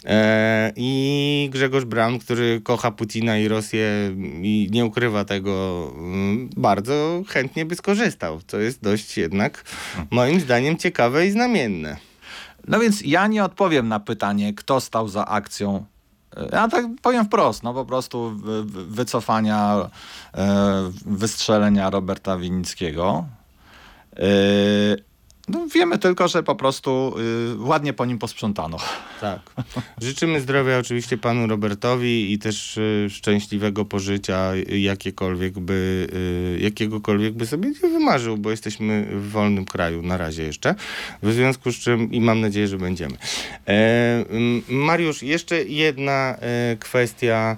e, 0.05 0.73
i 0.77 1.49
Grzegorz 1.53 1.85
Braun, 1.85 2.19
który 2.19 2.61
kocha 2.61 2.91
Putina 2.91 3.39
i 3.39 3.49
Rosję 3.49 4.17
i 4.43 4.69
nie 4.71 4.85
ukrywa 4.85 5.25
tego 5.25 5.93
mm, 5.99 6.51
bardzo 6.77 7.23
chętnie 7.29 7.65
by 7.65 7.75
skorzystał, 7.77 8.41
co 8.47 8.59
jest 8.59 8.83
dość 8.83 9.19
jednak 9.19 9.65
moim 10.11 10.41
zdaniem 10.41 10.77
ciekawe 10.79 11.27
i 11.27 11.31
znamienne. 11.31 11.97
No 12.69 12.81
więc 12.81 13.01
ja 13.05 13.27
nie 13.27 13.45
odpowiem 13.45 13.89
na 13.89 14.01
pytanie, 14.01 14.55
kto 14.55 14.81
stał 14.81 15.09
za 15.09 15.27
akcją. 15.27 15.85
E, 16.37 16.49
Ja 16.53 16.69
tak 16.69 16.85
powiem 17.03 17.25
wprost, 17.25 17.63
no 17.63 17.75
po 17.75 17.85
prostu 17.85 18.31
wy- 18.31 18.65
wy- 18.65 18.87
wycofania, 18.87 19.89
e, 20.35 20.91
wystrzelenia 21.07 21.91
Roberta 21.91 22.37
Winnickiego. 22.37 23.25
No 25.49 25.67
wiemy 25.75 25.99
tylko, 25.99 26.29
że 26.29 26.43
po 26.43 26.55
prostu 26.55 27.15
y, 27.55 27.65
ładnie 27.65 27.93
po 27.93 28.05
nim 28.05 28.19
posprzątano. 28.19 28.77
Tak. 29.21 29.41
Życzymy 30.03 30.41
zdrowia 30.41 30.79
oczywiście 30.79 31.19
panu 31.19 31.47
Robertowi 31.47 32.33
i 32.33 32.39
też 32.39 32.77
y, 32.77 33.07
szczęśliwego 33.11 33.85
pożycia, 33.85 34.53
y, 34.55 34.79
jakiekolwiek 34.79 35.59
by, 35.59 36.07
y, 36.59 36.61
jakiegokolwiek 36.61 37.35
by 37.35 37.47
sobie 37.47 37.69
nie 37.69 37.91
wymarzył, 37.91 38.39
bo 38.39 38.51
jesteśmy 38.51 39.07
w 39.13 39.31
wolnym 39.31 39.65
kraju 39.65 40.03
na 40.03 40.17
razie 40.17 40.43
jeszcze. 40.43 40.75
W 41.23 41.33
związku 41.33 41.73
z 41.73 41.77
czym 41.77 42.13
i 42.13 42.21
mam 42.21 42.41
nadzieję, 42.41 42.69
że 42.69 42.79
będziemy. 42.79 43.17
E, 43.69 44.25
Mariusz, 44.69 45.23
jeszcze 45.23 45.65
jedna 45.65 46.37
e, 46.41 46.77
kwestia 46.81 47.57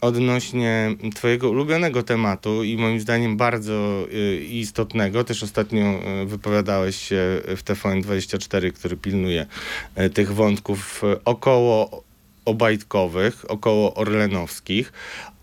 odnośnie 0.00 0.94
twojego 1.14 1.50
ulubionego 1.50 2.02
tematu 2.02 2.64
i 2.64 2.76
moim 2.76 3.00
zdaniem 3.00 3.36
bardzo 3.36 4.06
y, 4.12 4.44
istotnego. 4.44 5.24
Też 5.24 5.42
ostatnio 5.42 6.00
y, 6.22 6.26
wypowiadałeś 6.26 6.96
się 6.96 7.40
w 7.56 7.62
TVN24, 7.64 8.72
który 8.72 8.96
pilnuje 8.96 9.46
y, 9.98 10.10
tych 10.10 10.34
wątków 10.34 11.02
około 11.24 12.06
obajtkowych, 12.44 13.44
około 13.48 13.94
orlenowskich, 13.94 14.92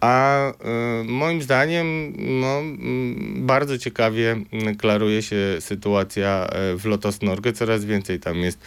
a 0.03 0.51
y, 0.51 1.03
moim 1.03 1.41
zdaniem 1.41 2.13
no, 2.41 2.59
mm, 2.59 3.47
bardzo 3.47 3.77
ciekawie 3.77 4.31
mm, 4.31 4.75
klaruje 4.75 5.21
się 5.21 5.37
sytuacja 5.59 6.47
y, 6.73 6.77
w 6.77 6.85
Lotos 6.85 7.21
Norge. 7.21 7.53
Coraz 7.53 7.85
więcej 7.85 8.19
tam 8.19 8.37
jest 8.37 8.59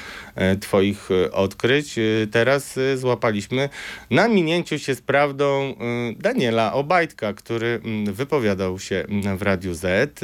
y, 0.54 0.58
twoich 0.58 1.10
y, 1.10 1.32
odkryć. 1.32 1.94
Teraz 2.30 2.78
złapaliśmy 2.94 3.68
na 4.10 4.28
minięciu 4.28 4.78
się 4.78 4.94
z 4.94 5.00
prawdą 5.00 5.74
Daniela 6.18 6.72
Obajtka, 6.72 7.32
który 7.32 7.80
mm, 7.84 8.14
wypowiadał 8.14 8.78
się 8.78 9.04
w 9.36 9.42
Radiu 9.42 9.74
Z, 9.74 10.20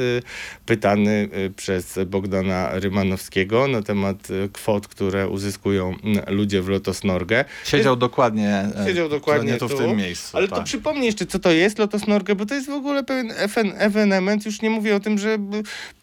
pytany 0.65 1.29
przez 1.55 1.99
Bogdana 2.05 2.69
Rymanowskiego 2.73 3.67
na 3.67 3.81
temat 3.81 4.27
kwot, 4.53 4.87
które 4.87 5.27
uzyskują 5.27 5.95
ludzie 6.27 6.61
w 6.61 6.69
Lotos 6.69 7.03
Norge. 7.03 7.45
Siedział 7.65 7.95
dokładnie, 7.95 8.69
e, 8.79 8.85
Siedział 8.87 9.09
dokładnie 9.09 9.57
tu 9.57 9.67
w 9.67 9.77
tym 9.77 9.97
miejscu. 9.97 10.37
Ale 10.37 10.47
tak. 10.47 10.59
to 10.59 10.65
przypomnij 11.03 11.05
jeszcze, 11.05 11.25
co 11.25 11.39
to 11.39 11.51
jest 11.51 11.79
Lotos 11.79 12.07
Norge, 12.07 12.35
bo 12.35 12.45
to 12.45 12.55
jest 12.55 12.67
w 12.67 12.73
ogóle 12.73 13.03
pewien 13.03 13.33
ewenement. 13.77 14.45
Już 14.45 14.61
nie 14.61 14.69
mówię 14.69 14.95
o 14.95 14.99
tym, 14.99 15.17
że 15.17 15.37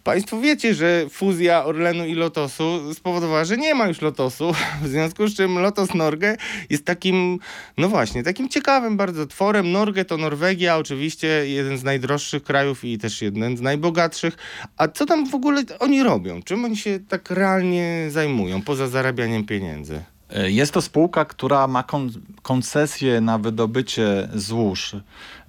Państwo 0.04 0.40
wiecie, 0.40 0.74
że 0.74 1.06
fuzja 1.10 1.64
Orlenu 1.64 2.06
i 2.06 2.14
Lotosu 2.14 2.94
spowodowała, 2.94 3.44
że 3.44 3.56
nie 3.56 3.74
ma 3.74 3.88
już 3.88 4.00
Lotosu. 4.00 4.52
W 4.82 4.88
związku 4.88 5.26
z 5.26 5.36
czym 5.36 5.58
Lotos 5.58 5.94
Norge 5.94 6.36
jest 6.70 6.84
takim, 6.84 7.38
no 7.78 7.88
właśnie, 7.88 8.22
takim 8.22 8.48
ciekawym 8.48 8.96
bardzo 8.96 9.26
tworem. 9.26 9.72
Norge 9.72 10.04
to 10.04 10.16
Norwegia, 10.16 10.76
oczywiście 10.76 11.28
jeden 11.28 11.78
z 11.78 11.84
najdroższych 11.84 12.42
krajów 12.42 12.84
i 12.84 12.98
też 12.98 13.22
jeden 13.22 13.56
z 13.56 13.60
najbogatszych. 13.60 14.36
A 14.76 14.88
co 14.88 15.06
tam 15.06 15.26
w 15.26 15.34
ogóle 15.34 15.62
oni 15.78 16.02
robią? 16.02 16.42
Czym 16.42 16.64
oni 16.64 16.76
się 16.76 16.98
tak 17.08 17.30
realnie 17.30 18.06
zajmują, 18.10 18.62
poza 18.62 18.88
zarabianiem 18.88 19.44
pieniędzy? 19.44 20.02
E, 20.32 20.50
Jest 20.50 20.74
to 20.74 20.82
spółka, 20.82 21.24
która 21.24 21.66
ma 21.66 21.82
kon 21.82 22.10
koncesję 22.42 23.20
na 23.20 23.38
wydobycie 23.38 24.28
złóż 24.34 24.96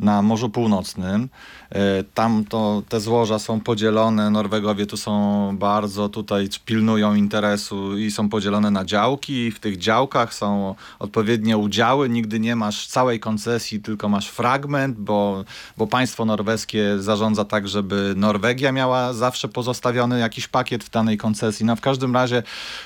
na 0.02 0.22
Morzu 0.22 0.50
Północnym. 0.50 1.30
E, 1.70 2.04
Tam 2.14 2.46
to 2.46 2.84
te 2.90 3.00
złoża 3.00 3.40
są 3.40 3.60
podzielone, 3.60 4.30
Norwegowie 4.30 4.86
tu 4.86 4.98
są 4.98 5.58
bardzo 5.58 6.10
tutaj 6.10 6.48
pilnują 6.66 7.16
interesu 7.16 7.98
i 7.98 8.12
są 8.12 8.30
podzielone 8.30 8.72
na 8.72 8.86
działki. 8.86 9.52
W 9.52 9.60
tych 9.60 9.78
działkach 9.78 10.34
są 10.34 10.76
odpowiednie 11.00 11.58
udziały. 11.58 12.10
Nigdy 12.10 12.40
nie 12.40 12.56
masz 12.56 12.88
całej 12.88 13.20
koncesji, 13.20 13.80
tylko 13.80 14.10
masz 14.10 14.30
fragment, 14.30 14.98
bo, 14.98 15.44
bo 15.78 15.88
państwo 15.88 16.26
norweskie 16.26 17.00
zarządza 17.00 17.46
tak, 17.46 17.68
żeby 17.68 18.14
Norwegia 18.16 18.72
miała 18.72 19.14
zawsze 19.14 19.48
pozostawiony 19.48 20.20
jakiś 20.20 20.48
pakiet 20.48 20.84
w 20.84 20.90
danej 20.90 21.18
koncesji. 21.18 21.66
No 21.66 21.76
w 21.76 21.82
każdym 21.82 22.14
razie 22.14 22.38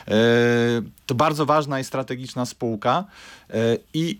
e, 0.07 0.15
to 1.05 1.15
bardzo 1.15 1.45
ważna 1.45 1.79
i 1.79 1.83
strategiczna 1.83 2.45
spółka 2.45 3.03
e, 3.49 3.77
i 3.93 4.19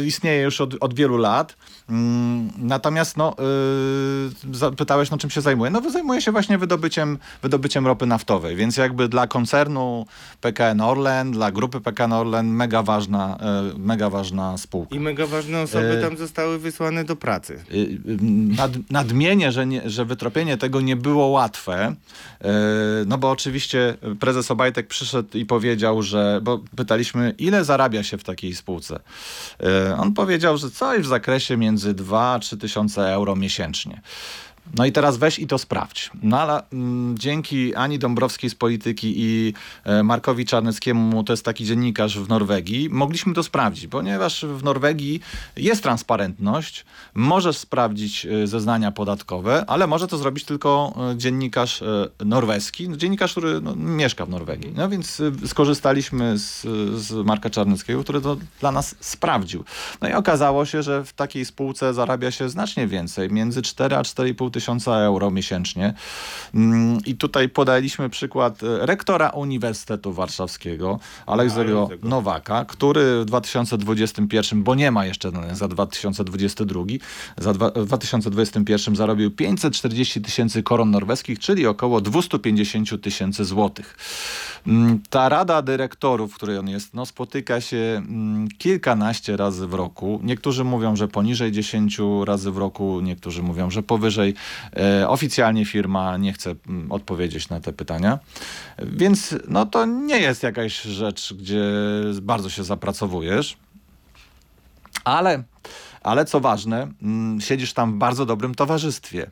e, 0.00 0.04
istnieje 0.04 0.42
już 0.42 0.60
od, 0.60 0.74
od 0.80 0.94
wielu 0.94 1.16
lat. 1.16 1.56
Mm, 1.90 2.31
Natomiast 2.58 3.16
no, 3.16 3.36
e, 3.38 4.56
zapytałeś, 4.56 5.10
no 5.10 5.18
czym 5.18 5.30
się 5.30 5.40
zajmuje? 5.40 5.70
No 5.70 5.90
zajmuje 5.90 6.20
się 6.20 6.32
właśnie 6.32 6.58
wydobyciem, 6.58 7.18
wydobyciem 7.42 7.86
ropy 7.86 8.06
naftowej, 8.06 8.56
więc 8.56 8.76
jakby 8.76 9.08
dla 9.08 9.26
koncernu 9.26 10.06
PKN 10.40 10.80
Orlen, 10.80 11.32
dla 11.32 11.52
grupy 11.52 11.80
PKN 11.80 12.12
Orlen 12.12 12.46
mega 12.46 12.82
ważna, 12.82 13.38
e, 13.40 13.78
mega 13.78 14.10
ważna 14.10 14.58
spółka. 14.58 14.96
I 14.96 15.00
mega 15.00 15.26
ważne 15.26 15.60
osoby 15.60 15.98
E, 15.98 16.00
tam 16.00 16.16
zostały 16.16 16.58
wysłane 16.58 17.04
do 17.04 17.16
pracy. 17.16 17.64
Y, 17.72 17.76
y, 17.76 17.98
Nad, 18.56 18.72
nadmienię, 18.90 19.52
że, 19.52 19.66
nie, 19.66 19.90
że 19.90 20.04
wytropienie 20.04 20.56
tego 20.56 20.80
nie 20.80 20.96
było 20.96 21.26
łatwe, 21.26 21.94
y, 22.40 22.46
no 23.06 23.18
bo 23.18 23.30
oczywiście 23.30 23.96
prezes 24.20 24.50
Obajtek 24.50 24.86
przyszedł 24.86 25.38
i 25.38 25.46
powiedział, 25.46 26.02
że, 26.02 26.40
bo 26.42 26.60
pytaliśmy, 26.76 27.34
ile 27.38 27.64
zarabia 27.64 28.02
się 28.02 28.18
w 28.18 28.24
takiej 28.24 28.54
spółce. 28.54 29.00
Y, 29.90 29.96
On 29.96 30.14
powiedział, 30.14 30.56
że 30.56 30.70
coś 30.70 31.00
w 31.00 31.06
zakresie 31.06 31.56
między 31.56 31.94
2 31.94 32.11
a 32.20 32.38
3 32.38 32.56
tysiące 32.56 33.12
euro 33.14 33.36
miesięcznie. 33.36 34.00
No 34.76 34.86
i 34.86 34.92
teraz 34.92 35.16
weź 35.16 35.38
i 35.38 35.46
to 35.46 35.58
sprawdź. 35.58 36.10
No 36.22 36.40
ale 36.40 36.62
mm, 36.72 37.18
dzięki 37.18 37.74
Ani 37.74 37.98
Dąbrowskiej 37.98 38.50
z 38.50 38.54
Polityki 38.54 39.14
i 39.16 39.54
e, 39.84 40.02
Markowi 40.02 40.44
Czarneckiemu, 40.44 41.24
to 41.24 41.32
jest 41.32 41.44
taki 41.44 41.64
dziennikarz 41.64 42.18
w 42.18 42.28
Norwegii, 42.28 42.90
mogliśmy 42.90 43.34
to 43.34 43.42
sprawdzić, 43.42 43.86
ponieważ 43.86 44.44
w 44.44 44.64
Norwegii 44.64 45.20
jest 45.56 45.82
transparentność, 45.82 46.84
możesz 47.14 47.58
sprawdzić 47.58 48.26
e, 48.26 48.46
zeznania 48.46 48.92
podatkowe, 48.92 49.64
ale 49.66 49.86
może 49.86 50.08
to 50.08 50.18
zrobić 50.18 50.44
tylko 50.44 50.94
e, 51.12 51.16
dziennikarz 51.16 51.82
norweski, 52.24 52.88
no, 52.88 52.96
dziennikarz, 52.96 53.32
który 53.32 53.60
no, 53.60 53.76
mieszka 53.76 54.26
w 54.26 54.28
Norwegii. 54.28 54.72
No 54.76 54.88
więc 54.88 55.22
skorzystaliśmy 55.46 56.38
z, 56.38 56.62
z 57.02 57.26
Marka 57.26 57.50
Czarneckiego, 57.50 58.02
który 58.02 58.20
to 58.20 58.36
dla 58.60 58.72
nas 58.72 58.94
sprawdził. 59.00 59.64
No 60.00 60.08
i 60.08 60.12
okazało 60.12 60.64
się, 60.64 60.82
że 60.82 61.04
w 61.04 61.12
takiej 61.12 61.44
spółce 61.44 61.94
zarabia 61.94 62.30
się 62.30 62.48
znacznie 62.48 62.86
więcej, 62.86 63.30
między 63.30 63.62
4 63.62 63.96
a 63.96 64.02
4,5 64.02 64.51
tysiąca 64.52 64.98
euro 64.98 65.30
miesięcznie. 65.30 65.94
Mm, 66.54 66.98
I 67.06 67.14
tutaj 67.14 67.48
podaliśmy 67.48 68.10
przykład 68.10 68.62
e, 68.62 68.86
rektora 68.86 69.30
Uniwersytetu 69.30 70.12
Warszawskiego, 70.12 70.98
Aleksego. 71.26 71.88
Nowaka, 72.02 72.64
który 72.64 73.20
w 73.20 73.24
2021, 73.24 74.62
bo 74.62 74.74
nie 74.74 74.90
ma 74.90 75.06
jeszcze 75.06 75.30
za 75.52 75.68
2022, 75.68 76.82
za 77.38 77.52
dwa, 77.52 77.70
w 77.70 77.86
2021 77.86 78.96
zarobił 78.96 79.30
540 79.30 80.20
tysięcy 80.20 80.62
koron 80.62 80.90
norweskich, 80.90 81.38
czyli 81.38 81.66
około 81.66 82.00
250 82.00 83.02
tysięcy 83.02 83.44
złotych. 83.44 83.96
Mm, 84.66 85.00
Ta 85.10 85.28
rada 85.28 85.62
dyrektorów, 85.62 86.32
w 86.32 86.34
której 86.34 86.58
on 86.58 86.68
jest, 86.68 86.94
no, 86.94 87.06
spotyka 87.06 87.60
się 87.60 87.76
mm, 87.76 88.48
kilkanaście 88.58 89.36
razy 89.36 89.66
w 89.66 89.74
roku. 89.74 90.20
Niektórzy 90.22 90.64
mówią, 90.64 90.96
że 90.96 91.08
poniżej 91.08 91.52
10 91.52 92.00
razy 92.24 92.50
w 92.50 92.58
roku, 92.58 93.00
niektórzy 93.00 93.42
mówią, 93.42 93.70
że 93.70 93.82
powyżej. 93.82 94.34
E, 94.76 95.08
oficjalnie 95.08 95.64
firma 95.64 96.16
nie 96.16 96.32
chce 96.32 96.54
mm, 96.68 96.92
odpowiedzieć 96.92 97.48
na 97.48 97.60
te 97.60 97.72
pytania. 97.72 98.18
Więc 98.78 99.34
no, 99.48 99.66
to 99.66 99.86
nie 99.86 100.18
jest 100.18 100.42
jakaś 100.42 100.82
rzecz, 100.82 101.34
gdzie 101.34 101.64
bardzo 102.22 102.50
się 102.50 102.64
zapracowujesz. 102.64 103.56
Ale, 105.04 105.42
ale 106.02 106.24
co 106.24 106.40
ważne, 106.40 106.88
siedzisz 107.38 107.72
tam 107.72 107.92
w 107.92 107.96
bardzo 107.96 108.26
dobrym 108.26 108.54
towarzystwie. 108.54 109.30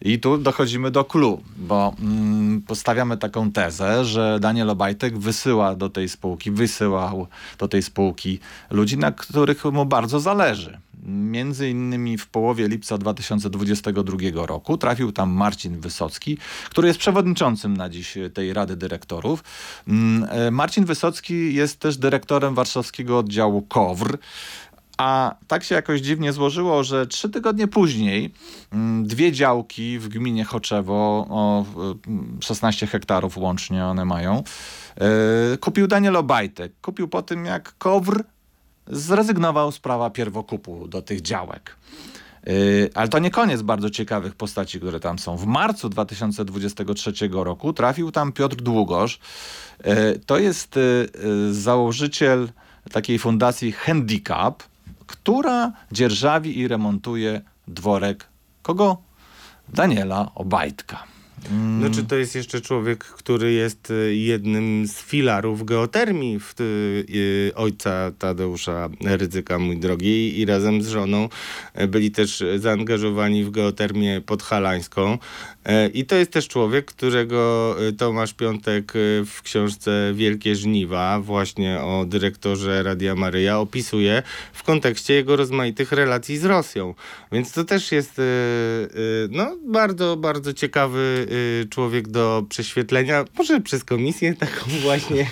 I 0.00 0.18
tu 0.18 0.38
dochodzimy 0.38 0.90
do 0.90 1.04
clue, 1.04 1.40
bo 1.56 1.94
mm, 2.00 2.62
postawiamy 2.62 3.16
taką 3.16 3.52
tezę, 3.52 4.04
że 4.04 4.38
Daniel 4.40 4.70
Obajtek 4.70 5.18
wysyła 5.18 5.74
do 5.74 5.88
tej 5.88 6.08
spółki, 6.08 6.50
wysyłał 6.50 7.26
do 7.58 7.68
tej 7.68 7.82
spółki 7.82 8.38
ludzi, 8.70 8.98
na 8.98 9.12
których 9.12 9.64
mu 9.64 9.86
bardzo 9.86 10.20
zależy. 10.20 10.78
Między 11.06 11.70
innymi 11.70 12.18
w 12.18 12.26
połowie 12.26 12.68
lipca 12.68 12.98
2022 12.98 14.46
roku 14.46 14.78
trafił 14.78 15.12
tam 15.12 15.30
Marcin 15.30 15.80
Wysocki, 15.80 16.38
który 16.70 16.88
jest 16.88 17.00
przewodniczącym 17.00 17.76
na 17.76 17.88
dziś 17.88 18.18
tej 18.34 18.52
Rady 18.52 18.76
Dyrektorów. 18.76 19.44
Mm, 19.88 20.28
e, 20.30 20.50
Marcin 20.50 20.84
Wysocki 20.84 21.54
jest 21.54 21.80
też 21.80 21.96
dyrektorem 21.96 22.54
warszawskiego 22.54 23.18
oddziału 23.18 23.62
KOWR. 23.62 24.18
A 24.98 25.34
tak 25.48 25.64
się 25.64 25.74
jakoś 25.74 26.00
dziwnie 26.00 26.32
złożyło, 26.32 26.84
że 26.84 27.06
trzy 27.06 27.28
tygodnie 27.30 27.68
później 27.68 28.32
mm, 28.72 29.06
dwie 29.06 29.32
działki 29.32 29.98
w 29.98 30.08
gminie 30.08 30.44
Choczewo, 30.44 31.26
o 31.30 31.64
y, 32.40 32.42
16 32.44 32.86
hektarów 32.86 33.36
łącznie 33.36 33.84
one 33.84 34.04
mają, 34.04 34.42
y, 35.54 35.58
kupił 35.58 35.86
Daniel 35.86 36.16
Obajtek. 36.16 36.72
Kupił 36.82 37.08
po 37.08 37.22
tym, 37.22 37.44
jak 37.44 37.78
KOWR 37.78 38.24
zrezygnował 38.86 39.72
z 39.72 39.78
prawa 39.78 40.10
pierwokupu 40.10 40.88
do 40.88 41.02
tych 41.02 41.22
działek. 41.22 41.76
Yy, 42.46 42.90
Ale 42.94 43.08
to 43.08 43.18
nie 43.18 43.30
koniec 43.30 43.62
bardzo 43.62 43.90
ciekawych 43.90 44.34
postaci, 44.34 44.80
które 44.80 45.00
tam 45.00 45.18
są. 45.18 45.36
W 45.36 45.46
marcu 45.46 45.88
2023 45.88 47.12
roku 47.32 47.72
trafił 47.72 48.10
tam 48.10 48.32
Piotr 48.32 48.56
Długosz. 48.56 49.18
Yy, 49.84 50.20
To 50.26 50.38
jest 50.38 50.78
założyciel 51.50 52.48
takiej 52.92 53.18
fundacji 53.18 53.72
Handicap, 53.72 54.62
która 55.08 55.72
dzierżawi 55.92 56.58
i 56.58 56.68
remontuje 56.68 57.40
dworek 57.68 58.26
kogo? 58.62 58.96
Daniela 59.68 60.30
Obajtka. 60.34 61.04
Mm, 61.50 61.80
No 61.80 61.90
czy 61.90 62.04
to 62.04 62.16
jest 62.16 62.34
jeszcze 62.34 62.60
człowiek, 62.60 63.04
który 63.04 63.52
jest 63.52 63.90
y, 63.90 64.16
jednym 64.16 64.86
z 64.86 65.02
filarów 65.02 65.64
geotermii 65.64 66.38
w, 66.40 66.60
y, 66.60 66.64
y, 67.14 67.52
ojca 67.54 68.12
Tadeusza 68.18 68.88
Rydzyka, 69.04 69.58
mój 69.58 69.76
drogi, 69.78 70.40
i 70.40 70.46
razem 70.46 70.82
z 70.82 70.88
żoną 70.88 71.28
y, 71.80 71.88
byli 71.88 72.10
też 72.10 72.44
zaangażowani 72.56 73.44
w 73.44 73.50
geotermię 73.50 74.20
podhalańską. 74.20 75.18
Y, 75.68 75.88
I 75.88 76.04
to 76.04 76.16
jest 76.16 76.30
też 76.30 76.48
człowiek, 76.48 76.84
którego 76.86 77.76
y, 77.88 77.92
Tomasz 77.92 78.34
Piątek 78.34 78.96
y, 78.96 79.24
w 79.26 79.42
książce 79.42 80.12
Wielkie 80.14 80.56
Żniwa, 80.56 81.20
właśnie 81.20 81.80
o 81.80 82.04
dyrektorze 82.06 82.82
Radia 82.82 83.14
Maryja, 83.14 83.58
opisuje 83.58 84.22
w 84.52 84.62
kontekście 84.62 85.14
jego 85.14 85.36
rozmaitych 85.36 85.92
relacji 85.92 86.38
z 86.38 86.44
Rosją. 86.44 86.94
Więc 87.32 87.52
to 87.52 87.64
też 87.64 87.92
jest 87.92 88.20
no, 89.30 89.56
bardzo, 89.66 90.16
bardzo 90.16 90.52
ciekawy 90.52 91.26
człowiek 91.70 92.08
do 92.08 92.44
prześwietlenia. 92.48 93.24
Może 93.38 93.60
przez 93.60 93.84
komisję 93.84 94.34
taką 94.34 94.70
właśnie 94.82 95.30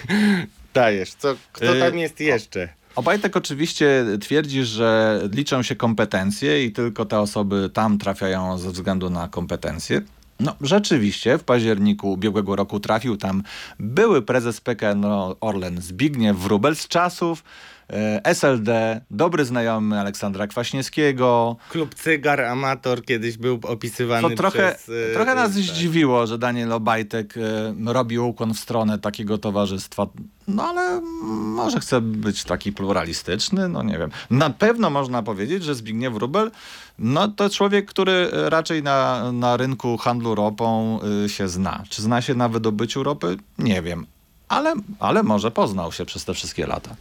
dajesz. 0.75 1.15
Co, 1.15 1.35
kto 1.53 1.75
tam 1.75 1.99
jest 1.99 2.21
jeszcze? 2.21 2.69
Obajtek 2.97 3.37
oczywiście 3.37 4.05
twierdzi, 4.21 4.65
że 4.65 5.21
liczą 5.33 5.63
się 5.63 5.77
kompetencje 5.77 6.65
i 6.65 6.73
tylko 6.73 7.05
te 7.05 7.21
osoby 7.21 7.71
tam 7.73 7.99
trafiają 7.99 8.59
ze 8.59 8.71
względu 8.71 9.11
na 9.11 9.29
kompetencje. 9.29 10.03
No, 10.41 10.57
rzeczywiście 10.61 11.39
w 11.39 11.45
październiku 11.45 12.13
ubiegłego 12.13 12.57
roku 12.57 12.81
trafił 12.81 13.17
tam 13.17 13.43
były 13.79 14.23
prezes 14.23 14.61
PKN 14.61 15.05
Orlen 15.41 15.83
Zbigniew 15.83 16.37
Wróbel 16.37 16.77
z 16.77 16.89
czasów 16.89 17.45
e, 17.91 18.21
SLD, 18.25 19.01
dobry 19.11 19.45
znajomy 19.45 20.01
Aleksandra 20.01 20.47
Kwaśniewskiego. 20.47 21.57
Klub 21.71 21.95
Cygar 21.95 22.41
Amator 22.41 23.05
kiedyś 23.05 23.37
był 23.37 23.61
opisywany 23.63 24.31
To 24.31 24.37
trochę, 24.37 24.75
przez... 24.75 24.89
y, 24.89 25.11
trochę 25.15 25.35
nas 25.35 25.55
tak. 25.55 25.63
zdziwiło, 25.63 26.27
że 26.27 26.39
Daniel 26.39 26.73
Obajtek 26.73 27.35
e, 27.37 27.93
robi 27.93 28.19
ukłon 28.19 28.55
w 28.55 28.59
stronę 28.59 28.99
takiego 28.99 29.39
towarzystwa. 29.39 30.07
No 30.49 30.63
ale 30.63 31.01
może 31.31 31.81
chce 31.81 32.01
być 32.01 32.45
taki 32.45 32.73
pluralistyczny, 32.73 33.69
no 33.69 33.83
nie 33.83 33.99
wiem. 33.99 34.11
Na 34.31 34.51
pewno 34.51 34.91
można 34.91 35.23
powiedzieć, 35.23 35.65
że 35.65 35.75
Zbigniew 35.75 36.15
Wróbel 36.15 36.51
no 36.99 37.29
to 37.29 37.51
człowiek, 37.51 37.87
który 37.87 38.29
raczej 38.33 38.83
na, 38.83 39.33
na 39.33 39.57
rynku 39.57 39.97
handlu 39.97 40.35
ropą 40.35 40.99
y, 41.25 41.29
się 41.29 41.49
zna. 41.49 41.85
Czy 41.89 42.03
zna 42.03 42.23
się 42.23 42.35
na 42.35 42.49
wydobyciu 42.49 43.03
ropy? 43.03 43.37
Nie 43.59 43.83
wiem. 43.83 44.07
Ale, 44.49 44.75
ale 44.99 45.23
może 45.23 45.51
poznał 45.51 45.93
się 45.93 46.05
przez 46.05 46.25
te 46.25 46.35
wszystkie 46.35 46.67
lata. 46.67 46.97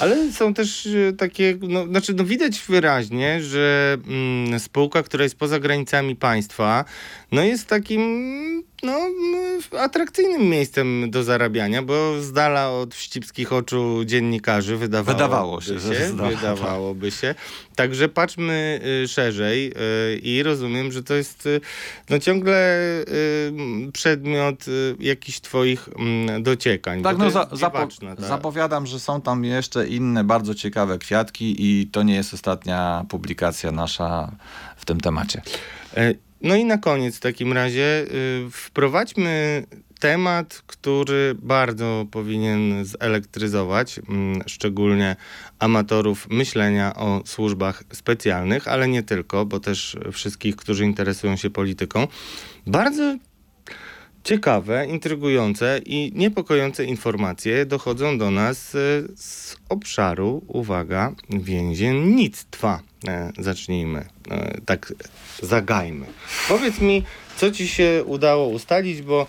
Ale 0.00 0.32
są 0.32 0.54
też 0.54 0.86
e, 0.86 1.12
takie, 1.12 1.58
no, 1.60 1.86
znaczy 1.86 2.14
no 2.14 2.24
widać 2.24 2.60
wyraźnie, 2.60 3.42
że 3.42 3.96
mm, 4.08 4.60
spółka, 4.60 5.02
która 5.02 5.24
jest 5.24 5.38
poza 5.38 5.60
granicami 5.60 6.16
państwa, 6.16 6.84
no 7.32 7.42
jest 7.42 7.66
takim 7.66 8.64
no, 8.82 8.98
atrakcyjnym 9.78 10.42
miejscem 10.42 11.10
do 11.10 11.24
zarabiania, 11.24 11.82
bo 11.82 12.20
z 12.20 12.32
dala 12.32 12.70
od 12.70 12.94
wścibskich 12.94 13.52
oczu 13.52 14.04
dziennikarzy 14.04 14.76
wydawało, 14.76 15.16
Wydawało 15.16 15.60
się, 15.60 15.80
się 15.80 16.16
wydawałoby 16.16 17.10
się. 17.10 17.34
Także 17.76 18.08
patrzmy 18.08 18.80
y, 19.04 19.08
szerzej 19.08 19.72
y, 20.14 20.18
i 20.18 20.42
rozumiem, 20.42 20.92
że 20.92 21.02
to 21.02 21.14
jest 21.14 21.46
y, 21.46 21.60
no, 22.10 22.18
ciągle 22.18 22.78
przedmiot 23.92 24.64
jakichś 25.00 25.40
twoich 25.40 25.88
mm, 25.88 26.42
dociekań. 26.42 27.02
Tak, 27.02 27.18
no 27.18 27.30
za, 27.30 27.48
zapo 27.52 27.78
tak. 27.78 28.20
zapowiadam, 28.20 28.86
że 28.86 29.00
są 29.00 29.20
tam 29.20 29.44
jeszcze 29.44 29.88
inne 29.88 30.24
bardzo 30.24 30.54
ciekawe 30.54 30.98
kwiatki 30.98 31.54
i 31.58 31.86
to 31.86 32.02
nie 32.02 32.14
jest 32.14 32.34
ostatnia 32.34 33.04
publikacja 33.08 33.72
nasza 33.72 34.32
w 34.76 34.84
tym 34.84 35.00
temacie. 35.00 35.42
No 36.42 36.56
i 36.56 36.64
na 36.64 36.78
koniec 36.78 37.16
w 37.16 37.20
takim 37.20 37.52
razie 37.52 38.06
y, 38.46 38.50
wprowadźmy 38.50 39.64
temat, 40.00 40.62
który 40.66 41.34
bardzo 41.42 42.06
powinien 42.10 42.84
zelektryzować, 42.84 43.98
mm, 43.98 44.42
szczególnie 44.46 45.16
amatorów 45.58 46.28
myślenia 46.30 46.94
o 46.94 47.22
służbach 47.24 47.84
specjalnych, 47.92 48.68
ale 48.68 48.88
nie 48.88 49.02
tylko, 49.02 49.46
bo 49.46 49.60
też 49.60 49.96
wszystkich, 50.12 50.56
którzy 50.56 50.84
interesują 50.84 51.36
się 51.36 51.50
polityką. 51.50 52.06
Bardzo 52.66 53.16
ciekawe, 54.24 54.86
intrygujące 54.86 55.80
i 55.86 56.12
niepokojące 56.14 56.84
informacje 56.84 57.66
dochodzą 57.66 58.18
do 58.18 58.30
nas 58.30 58.74
e, 58.74 58.78
z 59.16 59.56
obszaru, 59.68 60.42
uwaga, 60.46 61.14
więziennictwa. 61.30 62.87
E, 63.08 63.32
Zacznijmy, 63.38 64.04
e, 64.30 64.60
tak 64.66 64.94
zagajmy. 65.42 66.06
Powiedz 66.48 66.80
mi, 66.80 67.04
co 67.36 67.50
ci 67.50 67.68
się 67.68 68.04
udało 68.06 68.48
ustalić, 68.48 69.02
bo 69.02 69.26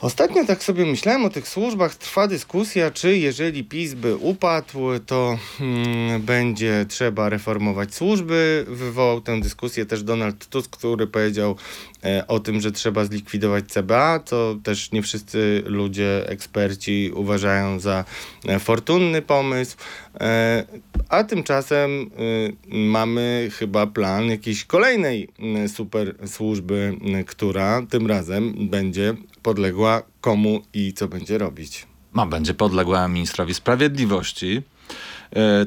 Ostatnio 0.00 0.44
tak 0.44 0.62
sobie 0.62 0.86
myślałem 0.86 1.24
o 1.24 1.30
tych 1.30 1.48
służbach. 1.48 1.94
Trwa 1.94 2.26
dyskusja, 2.26 2.90
czy 2.90 3.16
jeżeli 3.16 3.64
PiS 3.64 3.94
by 3.94 4.16
upadł, 4.16 4.78
to 5.06 5.38
hmm, 5.58 6.22
będzie 6.22 6.86
trzeba 6.88 7.28
reformować 7.28 7.94
służby. 7.94 8.64
Wywołał 8.68 9.20
tę 9.20 9.40
dyskusję 9.40 9.86
też 9.86 10.02
Donald 10.02 10.46
Tusk, 10.46 10.76
który 10.76 11.06
powiedział 11.06 11.56
e, 12.04 12.26
o 12.26 12.40
tym, 12.40 12.60
że 12.60 12.72
trzeba 12.72 13.04
zlikwidować 13.04 13.64
CBA, 13.64 14.20
co 14.24 14.56
też 14.62 14.92
nie 14.92 15.02
wszyscy 15.02 15.62
ludzie, 15.66 16.28
eksperci 16.28 17.10
uważają 17.14 17.80
za 17.80 18.04
e, 18.48 18.58
fortunny 18.58 19.22
pomysł. 19.22 19.76
E, 20.20 20.64
a 21.08 21.24
tymczasem 21.24 21.90
y, 21.90 22.56
mamy 22.68 23.50
chyba 23.58 23.86
plan 23.86 24.30
jakiejś 24.30 24.64
kolejnej 24.64 25.28
y, 25.64 25.68
super 25.68 26.14
służby, 26.26 26.96
y, 27.20 27.24
która 27.24 27.82
tym 27.90 28.06
razem 28.06 28.68
będzie 28.68 29.14
podległa 29.42 30.02
komu 30.20 30.62
i 30.74 30.92
co 30.92 31.08
będzie 31.08 31.38
robić. 31.38 31.86
Ma, 32.12 32.26
będzie 32.26 32.54
podległa 32.54 33.08
ministrowi 33.08 33.54
sprawiedliwości. 33.54 34.62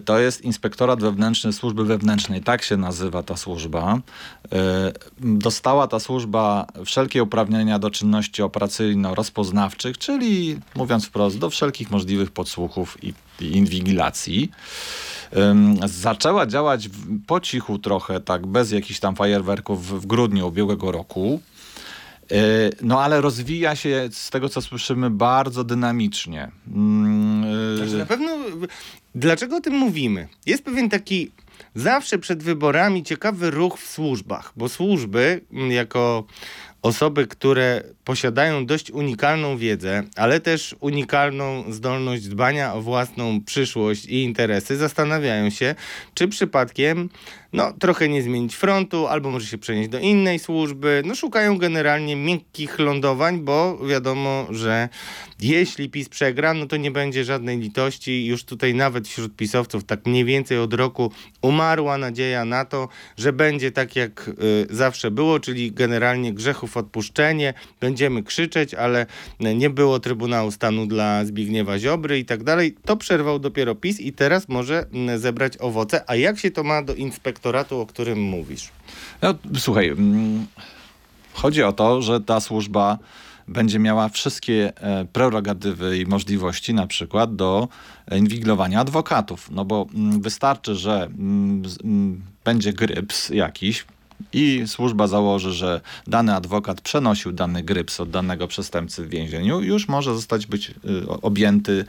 To 0.06 0.20
jest 0.20 0.42
Inspektorat 0.42 1.02
Wewnętrzny 1.02 1.54
Służby 1.54 1.86
Wewnętrznej, 1.86 2.42
tak 2.42 2.64
się 2.64 2.78
nazywa 2.78 3.24
ta 3.24 3.38
służba. 3.38 4.00
Dostała 5.20 5.88
ta 5.88 6.00
służba 6.00 6.68
wszelkie 6.86 7.24
uprawnienia 7.24 7.80
do 7.80 7.92
czynności 7.92 8.42
operacyjno-rozpoznawczych, 8.44 9.98
czyli 9.98 10.60
mówiąc 10.76 11.06
wprost, 11.06 11.38
do 11.38 11.50
wszelkich 11.50 11.92
możliwych 11.92 12.32
podsłuchów 12.32 13.04
i, 13.04 13.14
i 13.40 13.58
inwigilacji. 13.58 14.52
Zaczęła 15.86 16.46
działać 16.48 16.90
po 17.28 17.40
cichu 17.40 17.80
trochę, 17.80 18.20
tak 18.20 18.48
bez 18.48 18.72
jakichś 18.72 19.00
tam 19.00 19.16
fajerwerków 19.16 20.02
w 20.02 20.06
grudniu 20.06 20.48
ubiegłego 20.48 20.92
roku. 20.92 21.42
Yy, 22.32 22.38
No 22.82 23.02
ale 23.02 23.22
rozwija 23.22 23.76
się, 23.76 24.10
z 24.12 24.30
tego 24.30 24.50
co 24.50 24.62
słyszymy, 24.62 25.10
bardzo 25.10 25.64
dynamicznie. 25.64 26.52
Znaczy 27.78 27.98
na 27.98 28.06
pewno, 28.06 28.38
dlaczego 29.16 29.56
o 29.56 29.62
tym 29.62 29.74
mówimy? 29.74 30.28
Jest 30.46 30.64
pewien 30.64 30.90
taki 30.90 31.32
zawsze 31.76 32.18
przed 32.18 32.44
wyborami 32.44 33.04
ciekawy 33.04 33.52
ruch 33.52 33.80
w 33.80 33.88
służbach, 33.88 34.54
bo 34.56 34.70
służby 34.70 35.42
mm, 35.54 35.72
jako 35.72 36.24
osoby, 36.82 37.28
które 37.28 37.84
posiadają 38.06 38.66
dość 38.66 38.92
unikalną 38.92 39.58
wiedzę, 39.58 40.04
ale 40.16 40.40
też 40.40 40.76
unikalną 40.80 41.64
zdolność 41.70 42.28
dbania 42.28 42.74
o 42.74 42.82
własną 42.82 43.42
przyszłość 43.44 44.06
i 44.06 44.24
interesy, 44.24 44.78
zastanawiają 44.78 45.50
się, 45.50 45.76
czy 46.14 46.28
przypadkiem 46.28 47.10
no, 47.54 47.74
trochę 47.80 48.10
nie 48.10 48.24
zmienić 48.24 48.56
frontu, 48.56 49.08
albo 49.08 49.32
może 49.32 49.48
się 49.48 49.58
przenieść 49.58 49.90
do 49.90 50.00
innej 50.00 50.40
służby. 50.40 51.02
No, 51.06 51.16
szukają 51.16 51.58
generalnie 51.58 52.16
miękkich 52.16 52.80
lądowań, 52.80 53.40
bo 53.40 53.78
wiadomo, 53.88 54.48
że 54.50 54.90
jeśli 55.40 55.90
PiS 55.90 56.10
przegra, 56.10 56.54
no 56.54 56.66
to 56.66 56.78
nie 56.78 56.92
będzie 56.92 57.24
żadnej 57.24 57.60
litości. 57.60 58.26
Już 58.26 58.44
tutaj 58.44 58.74
nawet 58.74 59.08
wśród 59.08 59.36
pisowców 59.36 59.84
tak 59.84 60.06
mniej 60.06 60.26
więcej 60.26 60.60
od 60.60 60.74
roku 60.74 61.12
umarła 61.42 61.98
nadzieja 61.98 62.46
na 62.46 62.66
to, 62.66 62.88
że 63.18 63.34
będzie 63.34 63.72
tak 63.72 63.96
jak 63.96 64.28
y, 64.28 64.68
zawsze 64.70 65.12
było, 65.12 65.40
czyli 65.40 65.72
generalnie 65.72 66.34
grzechów 66.34 66.78
odpuszczenie, 66.78 67.54
będziemy 67.94 68.24
krzyczeć, 68.24 68.74
ale 68.74 69.06
nie 69.40 69.70
było 69.70 70.00
Trybunału 70.00 70.52
Stanu 70.52 70.86
dla 70.86 71.26
Zbigniewa 71.26 71.80
Ziobry 71.80 72.20
i 72.20 72.26
tak 72.26 72.44
dalej. 72.44 72.76
To 72.86 72.98
przerwał 72.98 73.40
dopiero 73.40 73.76
PiS 73.76 74.00
i 74.00 74.14
teraz 74.14 74.50
może 74.50 74.86
mm, 74.94 75.20
zebrać 75.20 75.54
owoce. 75.60 76.04
A 76.08 76.16
jak 76.16 76.40
się 76.40 76.52
to 76.52 76.64
ma 76.64 76.82
do 76.82 76.96
inspektoratu, 76.96 77.80
o 77.80 77.86
którym 77.86 78.22
mówisz? 78.22 78.70
No, 79.22 79.36
słuchaj, 79.58 79.88
mm, 79.88 80.46
chodzi 81.34 81.64
o 81.64 81.74
to, 81.74 82.02
że 82.02 82.22
ta 82.22 82.40
służba 82.40 82.98
będzie 83.48 83.80
miała 83.80 84.10
wszystkie 84.10 84.74
e, 84.78 85.06
prerogatywy 85.06 85.98
i 85.98 86.06
możliwości 86.06 86.74
na 86.74 86.88
przykład 86.88 87.36
do 87.36 87.68
inwigilowania 88.12 88.80
adwokatów. 88.80 89.52
No 89.52 89.66
bo 89.66 89.88
mm, 89.94 90.22
wystarczy, 90.22 90.76
że 90.76 91.10
będzie 92.44 92.74
gryps 92.74 93.30
jakiś 93.30 93.86
i 94.34 94.64
służba 94.68 95.08
założy, 95.08 95.52
że 95.52 95.82
dany 96.08 96.36
adwokat 96.36 96.82
przenosił 96.82 97.32
dany 97.32 97.64
gryps 97.64 98.00
od 98.00 98.10
danego 98.10 98.48
przestępcy 98.48 99.06
w 99.06 99.10
więzieniu, 99.10 99.62
już 99.62 99.88
może 99.88 100.14
zostać 100.14 100.46
być 100.46 100.70
y, 100.70 100.74
objęty 101.08 101.86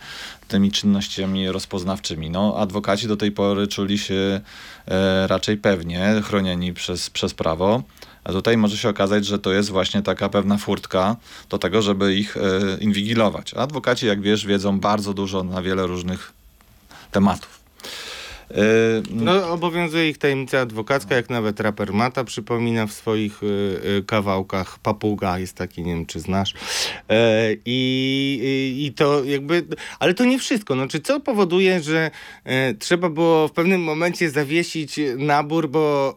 tymi 0.48 0.72
czynnościami 0.72 1.48
rozpoznawczymi. 1.48 2.30
No, 2.30 2.56
adwokaci 2.58 3.08
do 3.08 3.16
tej 3.16 3.32
pory 3.32 3.68
czuli 3.68 3.98
się 3.98 4.40
e, 4.88 5.26
raczej 5.26 5.56
pewnie, 5.56 6.22
chronieni 6.24 6.72
przez, 6.72 7.10
przez 7.10 7.34
prawo. 7.34 7.82
A 8.24 8.32
tutaj 8.32 8.56
może 8.56 8.76
się 8.76 8.88
okazać, 8.88 9.26
że 9.26 9.38
to 9.38 9.52
jest 9.52 9.70
właśnie 9.70 10.02
taka 10.02 10.28
pewna 10.28 10.58
furtka 10.58 11.16
do 11.50 11.58
tego, 11.58 11.82
żeby 11.82 12.14
ich 12.14 12.36
e, 12.36 12.40
inwigilować. 12.80 13.54
Adwokaci, 13.54 14.06
jak 14.06 14.20
wiesz, 14.20 14.46
wiedzą 14.46 14.80
bardzo 14.80 15.14
dużo 15.14 15.42
na 15.42 15.62
wiele 15.62 15.86
różnych 15.86 16.32
tematów. 17.10 17.63
E, 18.50 18.54
No, 19.10 19.52
obowiązuje 19.52 20.08
ich 20.08 20.18
tajemnica 20.18 20.60
adwokacka, 20.60 21.14
jak 21.14 21.30
nawet 21.30 21.60
raper 21.60 21.92
Mata 21.92 22.24
przypomina 22.24 22.86
w 22.86 22.92
swoich 22.92 23.42
y, 23.42 23.46
y, 23.46 24.02
kawałkach. 24.06 24.78
Papuga 24.78 25.38
jest 25.38 25.56
taki, 25.56 25.82
nie 25.82 25.94
wiem 25.94 26.06
czy 26.06 26.20
znasz. 26.20 26.54
E, 27.08 27.52
i, 27.64 28.84
i, 28.86 28.92
to 28.92 29.24
jakby, 29.24 29.66
ale 29.98 30.14
to 30.14 30.24
nie 30.24 30.38
wszystko. 30.38 30.74
No, 30.74 30.88
czy 30.88 31.00
co 31.00 31.20
powoduje, 31.20 31.82
że 31.82 32.10
e, 32.44 32.74
trzeba 32.74 33.08
było 33.08 33.48
w 33.48 33.52
pewnym 33.52 33.82
momencie 33.82 34.30
zawiesić 34.30 35.00
nabór, 35.18 35.68
bo 35.68 36.16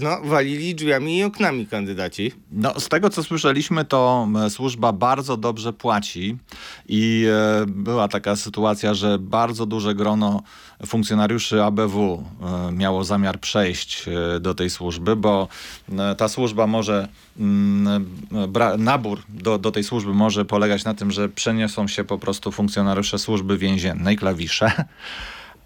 no, 0.00 0.20
walili 0.24 0.74
drzwiami 0.74 1.18
i 1.18 1.22
oknami 1.22 1.66
kandydaci? 1.66 2.32
No, 2.52 2.80
z 2.80 2.88
tego 2.88 3.10
co 3.10 3.22
słyszeliśmy, 3.22 3.84
to 3.84 4.28
służba 4.48 4.92
bardzo 4.92 5.36
dobrze 5.36 5.72
płaci 5.72 6.36
i 6.88 7.26
e, 7.28 7.64
była 7.66 8.08
taka 8.08 8.36
sytuacja, 8.36 8.94
że 8.94 9.18
bardzo 9.18 9.66
duże 9.66 9.94
grono 9.94 10.42
funkcjonariuszy 10.86 11.62
ABW 11.62 12.24
e, 12.68 12.72
miało 12.72 13.04
zamiar 13.04 13.40
przejść 13.40 14.08
e, 14.08 14.40
do 14.40 14.54
tej 14.54 14.70
służby, 14.70 15.16
bo 15.16 15.48
e, 15.98 16.14
ta 16.14 16.28
służba 16.28 16.66
może, 16.66 17.08
mm, 17.38 18.16
nabór 18.78 19.22
do, 19.28 19.58
do 19.58 19.72
tej 19.72 19.84
służby 19.84 20.14
może 20.14 20.44
polegać 20.44 20.84
na 20.84 20.94
tym, 20.94 21.10
że 21.10 21.28
przeniosą 21.28 21.88
się 21.88 22.04
po 22.04 22.18
prostu 22.18 22.52
funkcjonariusze 22.52 23.18
służby 23.18 23.58
więziennej, 23.58 24.16
klawisze. 24.16 24.72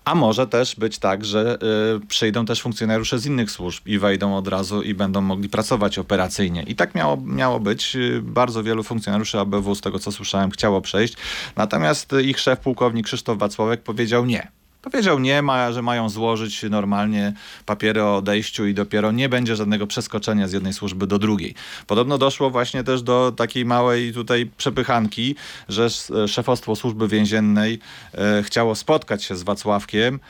A 0.05 0.15
może 0.15 0.47
też 0.47 0.77
być 0.77 0.99
tak, 0.99 1.25
że 1.25 1.59
y, 1.97 2.07
przyjdą 2.07 2.47
też 2.47 2.63
funkcjonariusze 2.63 3.19
z 3.19 3.27
innych 3.27 3.51
służb 3.51 3.87
i 3.87 3.99
wejdą 3.99 4.37
od 4.37 4.49
razu 4.49 4.83
i 4.83 4.95
będą 4.95 5.21
mogli 5.21 5.49
pracować 5.49 5.99
operacyjnie. 5.99 6.63
I 6.63 6.75
tak 6.75 6.95
miało, 6.95 7.17
miało 7.17 7.61
być. 7.61 7.97
Bardzo 8.23 8.63
wielu 8.63 8.83
funkcjonariuszy 8.83 9.41
ABW, 9.41 9.75
z 9.75 9.81
tego 9.81 9.99
co 9.99 10.13
słyszałem, 10.13 10.51
chciało 10.51 10.81
przejść. 10.81 11.17
Natomiast 11.57 12.13
ich 12.25 12.41
szef, 12.41 12.61
pułkownik 12.61 13.07
Krzysztof 13.07 13.39
Wacławek 13.39 13.83
powiedział 13.83 14.27
nie. 14.27 14.49
Powiedział 14.85 15.19
nie, 15.19 15.43
ma, 15.43 15.73
że 15.73 15.83
mają 15.83 16.09
złożyć 16.09 16.63
normalnie 16.63 17.33
papiery 17.67 18.03
o 18.03 18.17
odejściu 18.17 18.67
i 18.67 18.75
dopiero 18.75 19.13
nie 19.13 19.29
będzie 19.29 19.57
żadnego 19.57 19.87
przeskoczenia 19.87 20.49
z 20.49 20.53
jednej 20.53 20.73
służby 20.73 21.07
do 21.07 21.19
drugiej. 21.19 21.55
Podobno 21.87 22.19
doszło 22.19 22.51
właśnie 22.51 22.85
też 22.85 23.03
do 23.03 23.33
takiej 23.37 23.65
małej 23.65 24.13
tutaj 24.13 24.51
przepychanki, 24.57 25.35
że 25.69 25.89
szefostwo 26.29 26.77
służby 26.77 27.09
więziennej 27.09 27.79
e, 28.15 28.43
chciało 28.43 28.75
spotkać 28.75 29.25
się 29.25 29.37
z 29.37 29.43
Wacławkiem. 29.43 30.21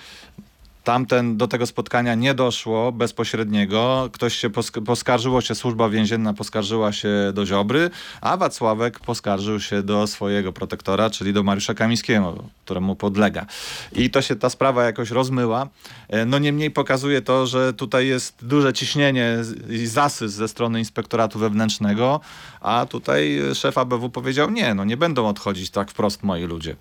Tamten 0.85 1.37
do 1.37 1.49
tego 1.49 1.67
spotkania 1.67 2.15
nie 2.15 2.35
doszło 2.35 2.93
bezpośredniego. 2.93 4.09
Ktoś 4.13 4.35
się 4.35 4.51
posk- 4.51 4.85
poskarżyło 4.85 5.41
się, 5.41 5.55
służba 5.55 5.89
więzienna 5.89 6.35
poskarżyła 6.35 6.93
się 6.93 7.09
do 7.35 7.47
Ziobry, 7.47 7.91
a 8.21 8.37
Wacławek 8.37 9.01
poskarżył 9.01 9.61
się 9.61 9.83
do 9.83 10.07
swojego 10.07 10.53
protektora, 10.53 11.11
czyli 11.11 11.33
do 11.33 11.43
Mariusza 11.43 11.75
Kamińskiego, 11.75 12.45
któremu 12.65 12.97
podlega. 12.97 13.47
I 13.93 14.11
to 14.11 14.23
się 14.23 14.37
ta 14.37 14.51
sprawa 14.51 14.85
jakoś 14.85 15.11
rozmyła. 15.11 15.69
E, 16.09 16.25
No 16.25 16.39
niemniej 16.39 16.71
pokazuje 16.71 17.23
to, 17.23 17.47
że 17.47 17.73
tutaj 17.73 18.07
jest 18.07 18.47
duże 18.47 18.73
ciśnienie 18.73 19.37
i 19.71 19.87
zasys 19.87 20.33
ze 20.33 20.49
strony 20.49 20.79
inspektoratu 20.79 21.39
wewnętrznego, 21.39 22.21
a 22.61 22.87
tutaj 22.91 23.41
szef 23.55 23.79
ABW 23.79 24.11
powiedział 24.11 24.51
nie, 24.51 24.75
no 24.75 24.85
nie 24.85 24.97
będą 24.97 25.29
odchodzić 25.29 25.71
tak 25.71 25.91
wprost 25.91 26.23
moi 26.23 26.45
ludzie. 26.45 26.77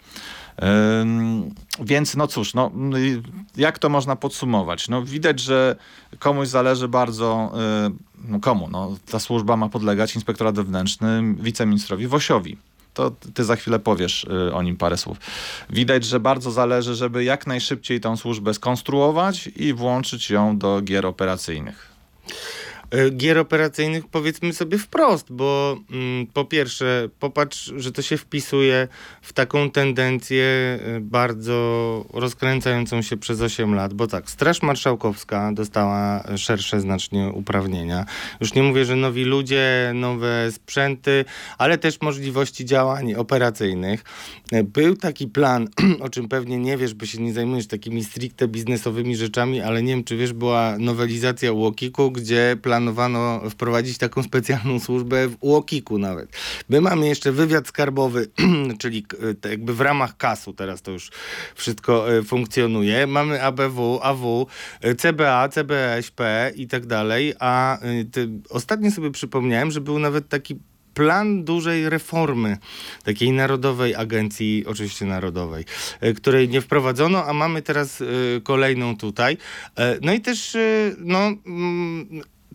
Więc 1.79 2.15
no 2.15 2.27
cóż, 2.27 2.53
no, 2.53 2.71
jak 3.57 3.79
to 3.79 3.89
można 3.89 4.15
podsumować? 4.15 4.89
No, 4.89 5.03
widać, 5.03 5.39
że 5.39 5.75
komuś 6.19 6.47
zależy 6.47 6.87
bardzo, 6.87 7.51
no 8.27 8.39
komu? 8.39 8.69
No, 8.71 8.95
ta 9.11 9.19
służba 9.19 9.57
ma 9.57 9.69
podlegać 9.69 10.15
inspektorat 10.15 10.55
wewnętrzny 10.55 11.35
wiceministrowi 11.39 12.07
Wosiowi. 12.07 12.57
To 12.93 13.11
ty 13.33 13.43
za 13.43 13.55
chwilę 13.55 13.79
powiesz 13.79 14.23
y, 14.23 14.53
o 14.53 14.61
nim 14.61 14.77
parę 14.77 14.97
słów. 14.97 15.17
Widać, 15.69 16.05
że 16.05 16.19
bardzo 16.19 16.51
zależy, 16.51 16.95
żeby 16.95 17.23
jak 17.23 17.47
najszybciej 17.47 17.99
tą 17.99 18.17
służbę 18.17 18.53
skonstruować 18.53 19.49
i 19.55 19.73
włączyć 19.73 20.29
ją 20.29 20.57
do 20.57 20.81
gier 20.81 21.05
operacyjnych. 21.05 21.93
E, 22.93 23.09
gier 23.09 23.37
operacyjnych 23.37 24.07
powiedzmy 24.07 24.53
sobie 24.53 24.77
wprost, 24.77 25.31
bo 25.31 25.77
mm, 25.91 26.27
po 26.27 26.45
pierwsze 26.45 27.09
popatrz, 27.19 27.73
że 27.77 27.91
to 27.91 28.01
się 28.01 28.17
wpisuje 28.17 28.87
w 29.21 29.33
taką 29.33 29.71
tendencję 29.71 30.43
e, 30.43 30.99
bardzo 30.99 32.05
rozkręcającą 32.13 33.01
się 33.01 33.17
przez 33.17 33.41
8 33.41 33.75
lat, 33.75 33.93
bo 33.93 34.07
tak, 34.07 34.29
Straż 34.29 34.61
Marszałkowska 34.61 35.51
dostała 35.51 36.23
szersze 36.37 36.81
znacznie 36.81 37.27
uprawnienia. 37.33 38.05
Już 38.41 38.53
nie 38.53 38.63
mówię, 38.63 38.85
że 38.85 38.95
nowi 38.95 39.23
ludzie, 39.23 39.91
nowe 39.95 40.51
sprzęty, 40.51 41.25
ale 41.57 41.77
też 41.77 42.01
możliwości 42.01 42.65
działań 42.65 43.13
operacyjnych. 43.13 44.03
E, 44.51 44.63
Był 44.63 44.95
taki 44.95 45.27
plan, 45.27 45.67
o 46.05 46.09
czym 46.09 46.27
pewnie 46.27 46.57
nie 46.57 46.77
wiesz, 46.77 46.93
bo 46.93 47.05
się 47.05 47.21
nie 47.21 47.33
zajmujesz 47.33 47.67
takimi 47.67 48.03
stricte 48.03 48.47
biznesowymi 48.47 49.15
rzeczami, 49.15 49.61
ale 49.61 49.83
nie 49.83 49.93
wiem, 49.93 50.03
czy 50.03 50.17
wiesz, 50.17 50.33
była 50.33 50.77
nowelizacja 50.79 51.51
UOKiK-u, 51.51 52.11
gdzie 52.11 52.57
planowano 52.83 53.49
wprowadzić 53.49 53.97
taką 53.97 54.23
specjalną 54.23 54.79
służbę 54.79 55.27
w 55.27 55.37
UOKiK-u 55.39 55.97
nawet. 55.97 56.37
My 56.69 56.81
mamy 56.81 57.07
jeszcze 57.07 57.31
wywiad 57.31 57.67
skarbowy, 57.67 58.27
czyli 58.81 59.05
e, 59.45 59.49
jakby 59.49 59.73
w 59.73 59.81
ramach 59.81 60.17
kasu 60.17 60.53
teraz 60.53 60.81
to 60.81 60.91
już 60.91 61.11
wszystko 61.55 62.17
e, 62.17 62.23
funkcjonuje. 62.23 63.07
Mamy 63.07 63.43
ABW, 63.43 63.99
AW, 64.01 64.47
e, 64.81 64.95
CBA, 64.95 65.49
CBSP 65.49 66.51
i 66.55 66.67
tak 66.67 66.85
dalej, 66.85 67.33
a 67.39 67.77
ostatnio 68.49 68.91
sobie 68.91 69.11
przypomniałem, 69.11 69.71
że 69.71 69.81
był 69.81 69.99
nawet 69.99 70.29
taki 70.29 70.55
plan 70.93 71.43
dużej 71.43 71.89
reformy 71.89 72.57
takiej 73.03 73.31
narodowej 73.31 73.95
agencji, 73.95 74.63
oczywiście 74.67 75.05
narodowej, 75.05 75.65
której 76.15 76.49
nie 76.49 76.61
wprowadzono, 76.61 77.25
a 77.25 77.33
mamy 77.33 77.61
teraz 77.61 78.03
kolejną 78.43 78.97
tutaj. 78.97 79.37
No 80.01 80.13
i 80.13 80.21
też, 80.21 80.57
no. 80.97 81.31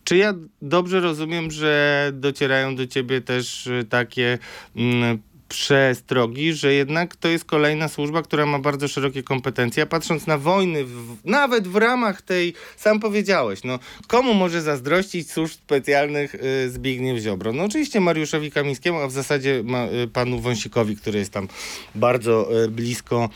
Czy 0.08 0.16
ja 0.16 0.34
dobrze 0.62 1.00
rozumiem, 1.00 1.50
że 1.50 2.10
docierają 2.14 2.76
do 2.76 2.86
ciebie 2.86 3.20
też 3.20 3.66
e, 3.66 3.84
takie 3.84 4.38
mm, 4.76 5.18
przestrogi, 5.48 6.52
że 6.52 6.72
jednak 6.72 7.16
to 7.16 7.28
jest 7.28 7.44
kolejna 7.44 7.88
służba, 7.88 8.22
która 8.22 8.46
ma 8.46 8.58
bardzo 8.58 8.88
szerokie 8.88 9.22
kompetencje, 9.22 9.82
a 9.82 9.86
patrząc 9.86 10.26
na 10.26 10.38
wojny, 10.38 10.84
w, 10.84 11.16
nawet 11.24 11.68
w 11.68 11.76
ramach 11.76 12.22
tej, 12.22 12.54
sam 12.76 13.00
powiedziałeś, 13.00 13.64
no 13.64 13.78
komu 14.06 14.34
może 14.34 14.62
zazdrościć 14.62 15.30
służb 15.30 15.54
specjalnych 15.54 16.34
y, 16.34 16.70
Zbigniew 16.70 17.22
Ziobro? 17.22 17.52
No 17.52 17.64
oczywiście 17.64 18.00
Mariuszowi 18.00 18.50
Kamińskiemu, 18.50 18.98
a 18.98 19.06
w 19.06 19.12
zasadzie 19.12 19.62
ma, 19.64 19.86
y, 19.86 20.08
panu 20.12 20.40
Wąsikowi, 20.40 20.96
który 20.96 21.18
jest 21.18 21.32
tam 21.32 21.48
bardzo 21.94 22.64
y, 22.64 22.68
blisko 22.68 23.28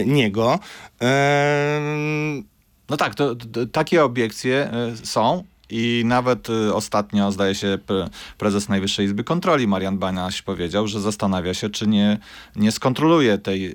y, 0.00 0.06
niego. 0.06 0.58
Em, 1.00 2.44
No 2.90 2.96
tak, 2.96 3.14
to, 3.14 3.34
to, 3.34 3.66
takie 3.66 4.04
obiekcje 4.04 4.70
y, 5.02 5.06
są. 5.06 5.44
I 5.70 6.02
nawet 6.06 6.50
y, 6.50 6.74
ostatnio, 6.74 7.32
zdaje 7.32 7.54
się, 7.54 7.78
pre, 7.86 8.08
prezes 8.38 8.68
Najwyższej 8.68 9.06
Izby 9.06 9.24
Kontroli, 9.24 9.66
Marian 9.66 9.98
Banaś, 9.98 10.42
powiedział, 10.42 10.86
że 10.86 11.00
zastanawia 11.00 11.54
się, 11.54 11.70
czy 11.70 11.86
nie, 11.86 12.18
nie 12.56 12.72
skontroluje 12.72 13.38
tej 13.38 13.70
y, 13.70 13.74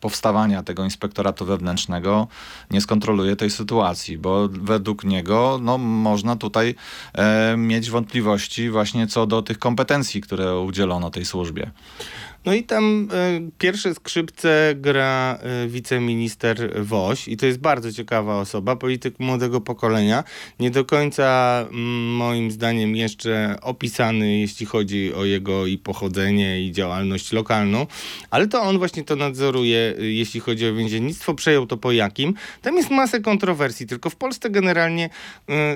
powstawania 0.00 0.62
tego 0.62 0.84
inspektoratu 0.84 1.44
wewnętrznego, 1.44 2.28
nie 2.70 2.80
skontroluje 2.80 3.36
tej 3.36 3.50
sytuacji, 3.50 4.18
bo 4.18 4.48
według 4.48 5.04
niego 5.04 5.58
no, 5.62 5.78
można 5.78 6.36
tutaj 6.36 6.74
e, 7.12 7.56
mieć 7.56 7.90
wątpliwości 7.90 8.70
właśnie 8.70 9.06
co 9.06 9.26
do 9.26 9.42
tych 9.42 9.58
kompetencji, 9.58 10.20
które 10.20 10.60
udzielono 10.60 11.10
tej 11.10 11.24
służbie. 11.24 11.70
No 12.44 12.54
i 12.54 12.62
tam 12.62 13.08
e, 13.12 13.40
pierwsze 13.58 13.94
skrzypce 13.94 14.74
gra 14.76 15.38
e, 15.42 15.68
wiceminister 15.68 16.84
Woś 16.84 17.28
i 17.28 17.36
to 17.36 17.46
jest 17.46 17.58
bardzo 17.58 17.92
ciekawa 17.92 18.40
osoba, 18.40 18.76
polityk 18.76 19.20
młodego 19.20 19.60
pokolenia, 19.60 20.24
nie 20.60 20.70
do 20.70 20.84
końca 20.84 21.58
mm, 21.70 22.14
moim 22.16 22.50
zdaniem 22.50 22.96
jeszcze 22.96 23.56
opisany, 23.62 24.38
jeśli 24.38 24.66
chodzi 24.66 25.14
o 25.14 25.24
jego 25.24 25.66
i 25.66 25.78
pochodzenie 25.78 26.62
i 26.62 26.72
działalność 26.72 27.32
lokalną, 27.32 27.86
ale 28.30 28.48
to 28.48 28.62
on 28.62 28.78
właśnie 28.78 29.04
to 29.04 29.16
nadzoruje, 29.16 29.94
e, 29.98 30.04
jeśli 30.04 30.40
chodzi 30.40 30.68
o 30.68 30.74
więziennictwo, 30.74 31.34
przejął 31.34 31.66
to 31.66 31.76
po 31.76 31.92
jakim. 31.92 32.34
Tam 32.62 32.76
jest 32.76 32.90
masę 32.90 33.20
kontrowersji, 33.20 33.86
tylko 33.86 34.10
w 34.10 34.16
Polsce 34.16 34.50
generalnie, 34.50 35.10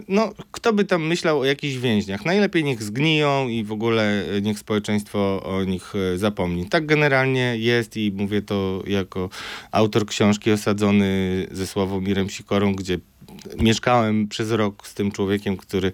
no 0.08 0.32
kto 0.50 0.72
by 0.72 0.84
tam 0.84 1.06
myślał 1.06 1.40
o 1.40 1.44
jakichś 1.44 1.76
więźniach? 1.76 2.24
Najlepiej 2.24 2.64
niech 2.64 2.82
zgniją 2.82 3.48
i 3.48 3.64
w 3.64 3.72
ogóle 3.72 4.24
niech 4.42 4.58
społeczeństwo 4.58 5.42
o 5.44 5.64
nich 5.64 5.94
e, 5.94 6.18
zapomni. 6.58 6.70
Tak 6.70 6.86
generalnie 6.86 7.56
jest 7.56 7.96
i 7.96 8.12
mówię 8.12 8.42
to 8.42 8.82
jako 8.86 9.30
autor 9.72 10.06
książki 10.06 10.52
osadzony 10.52 11.46
ze 11.50 11.66
Sławomirem 11.66 12.30
Sikorą, 12.30 12.74
gdzie 12.74 12.98
mieszkałem 13.58 14.28
przez 14.28 14.50
rok 14.50 14.86
z 14.86 14.94
tym 14.94 15.12
człowiekiem, 15.12 15.56
który 15.56 15.92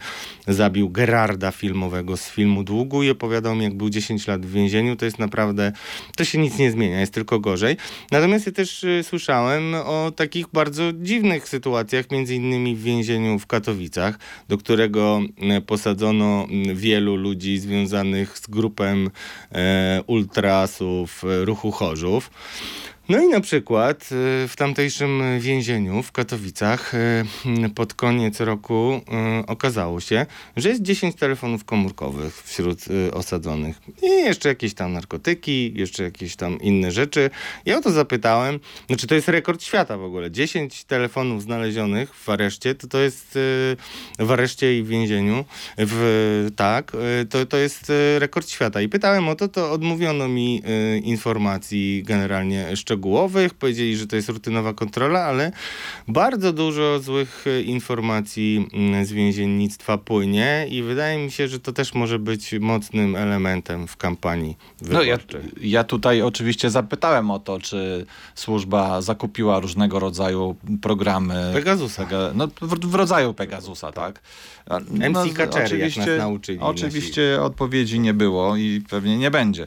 zabił 0.48 0.90
Gerarda 0.90 1.50
filmowego 1.50 2.16
z 2.16 2.30
filmu 2.30 2.64
Długu 2.64 3.02
i 3.02 3.10
opowiadał 3.10 3.56
mi, 3.56 3.64
jak 3.64 3.74
był 3.74 3.90
10 3.90 4.26
lat 4.26 4.46
w 4.46 4.52
więzieniu. 4.52 4.96
To 4.96 5.04
jest 5.04 5.18
naprawdę, 5.18 5.72
to 6.16 6.24
się 6.24 6.38
nic 6.38 6.58
nie 6.58 6.70
zmienia, 6.70 7.00
jest 7.00 7.12
tylko 7.12 7.40
gorzej. 7.40 7.76
Natomiast 8.10 8.46
ja 8.46 8.52
też 8.52 8.84
y, 8.84 9.02
słyszałem 9.02 9.74
o 9.74 10.12
takich 10.16 10.46
bardzo 10.52 10.92
dziwnych 10.92 11.48
sytuacjach, 11.48 12.10
między 12.10 12.34
innymi 12.34 12.76
w 12.76 12.82
więzieniu 12.82 13.38
w 13.38 13.46
Katowicach, 13.46 14.18
do 14.48 14.58
którego 14.58 15.20
y, 15.58 15.60
posadzono 15.60 16.46
y, 16.70 16.74
wielu 16.74 17.16
ludzi 17.16 17.58
związanych 17.58 18.38
z 18.38 18.46
grupem 18.46 19.10
ultrasów 20.06 21.24
ruchu 21.44 21.70
Chorzów. 21.70 22.30
No 23.08 23.22
i 23.22 23.28
na 23.28 23.40
przykład 23.40 24.02
y, 24.02 24.48
w 24.48 24.54
tamtejszym 24.56 25.22
więzieniu 25.40 26.02
w 26.02 26.12
Katowicach 26.12 26.94
y, 26.94 27.24
pod 27.74 27.94
koniec 27.94 28.40
roku 28.40 29.00
y, 29.42 29.46
okazało 29.46 30.00
się, 30.00 30.26
że 30.56 30.68
jest 30.68 30.82
10 30.82 31.14
telefonów 31.14 31.64
komórkowych 31.64 32.42
wśród 32.42 32.78
osadzonych. 33.12 33.80
I 34.02 34.06
jeszcze 34.06 34.48
jakieś 34.48 34.74
tam 34.74 34.92
narkotyki, 34.92 35.72
jeszcze 35.76 36.02
jakieś 36.02 36.36
tam 36.36 36.60
inne 36.60 36.92
rzeczy. 36.92 37.30
Ja 37.64 37.78
o 37.78 37.80
to 37.80 37.90
zapytałem, 37.90 38.60
no 38.88 38.96
czy 38.96 39.06
to 39.06 39.14
jest 39.14 39.28
rekord 39.28 39.62
świata 39.62 39.96
w 39.96 40.04
ogóle. 40.04 40.30
10 40.30 40.84
telefonów 40.84 41.42
znalezionych 41.42 42.14
w 42.14 42.28
areszcie, 42.28 42.74
to 42.74 42.86
to 42.86 42.98
jest 42.98 43.38
w 44.18 44.30
areszcie 44.30 44.78
i 44.78 44.82
w 44.82 44.88
więzieniu, 44.88 45.44
w, 45.78 46.50
tak, 46.56 46.92
to, 47.30 47.46
to 47.46 47.56
jest 47.56 47.92
rekord 48.18 48.50
świata. 48.50 48.80
I 48.80 48.88
pytałem 48.88 49.28
o 49.28 49.34
to, 49.34 49.48
to 49.48 49.72
odmówiono 49.72 50.28
mi 50.28 50.62
informacji 51.04 52.02
generalnie 52.06 52.76
szczegółowych. 52.76 52.93
Powiedzieli, 53.54 53.96
że 53.96 54.06
to 54.06 54.16
jest 54.16 54.28
rutynowa 54.28 54.74
kontrola, 54.74 55.20
ale 55.24 55.52
bardzo 56.08 56.52
dużo 56.52 56.98
złych 56.98 57.46
y, 57.46 57.62
informacji 57.62 58.68
mm, 58.72 59.04
z 59.04 59.12
więziennictwa 59.12 59.98
płynie 59.98 60.66
i 60.70 60.82
wydaje 60.82 61.24
mi 61.24 61.30
się, 61.30 61.48
że 61.48 61.60
to 61.60 61.72
też 61.72 61.94
może 61.94 62.18
być 62.18 62.54
mocnym 62.60 63.16
elementem 63.16 63.86
w 63.86 63.96
kampanii 63.96 64.56
No 64.82 65.02
ja, 65.02 65.16
wyborczej. 65.16 65.40
ja 65.60 65.84
tutaj 65.84 66.22
oczywiście 66.22 66.70
zapytałem 66.70 67.30
o 67.30 67.38
to, 67.38 67.60
czy 67.60 68.06
służba 68.34 69.02
zakupiła 69.02 69.60
różnego 69.60 69.98
rodzaju 69.98 70.56
programy. 70.82 71.50
Pegasusa. 71.54 72.04
Pega, 72.04 72.30
no, 72.34 72.46
w, 72.46 72.90
w 72.90 72.94
rodzaju 72.94 73.34
Pegasusa, 73.34 73.92
tak? 73.92 74.20
A, 74.66 74.80
MC 74.80 75.34
Kaczery, 75.34 75.78
jak 75.78 75.96
nas 75.96 76.08
nauczyli 76.18 76.58
Oczywiście 76.60 77.42
odpowiedzi 77.42 78.00
nie 78.00 78.14
było 78.14 78.56
i 78.56 78.82
pewnie 78.90 79.18
nie 79.18 79.30
będzie. 79.30 79.66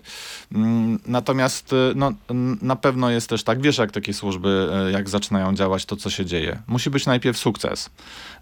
Mm, 0.52 1.00
Natomiast 1.06 1.74
y, 1.74 1.76
no, 1.96 2.14
na 2.62 2.76
pewno 2.76 3.10
jest 3.10 3.17
też 3.26 3.44
tak, 3.44 3.62
wiesz 3.62 3.78
jak 3.78 3.92
takie 3.92 4.14
służby, 4.14 4.70
y, 4.88 4.92
jak 4.92 5.10
zaczynają 5.10 5.56
działać, 5.56 5.86
to 5.86 5.96
co 5.96 6.10
się 6.10 6.26
dzieje. 6.26 6.62
Musi 6.68 6.90
być 6.90 7.06
najpierw 7.06 7.38
sukces. 7.38 7.90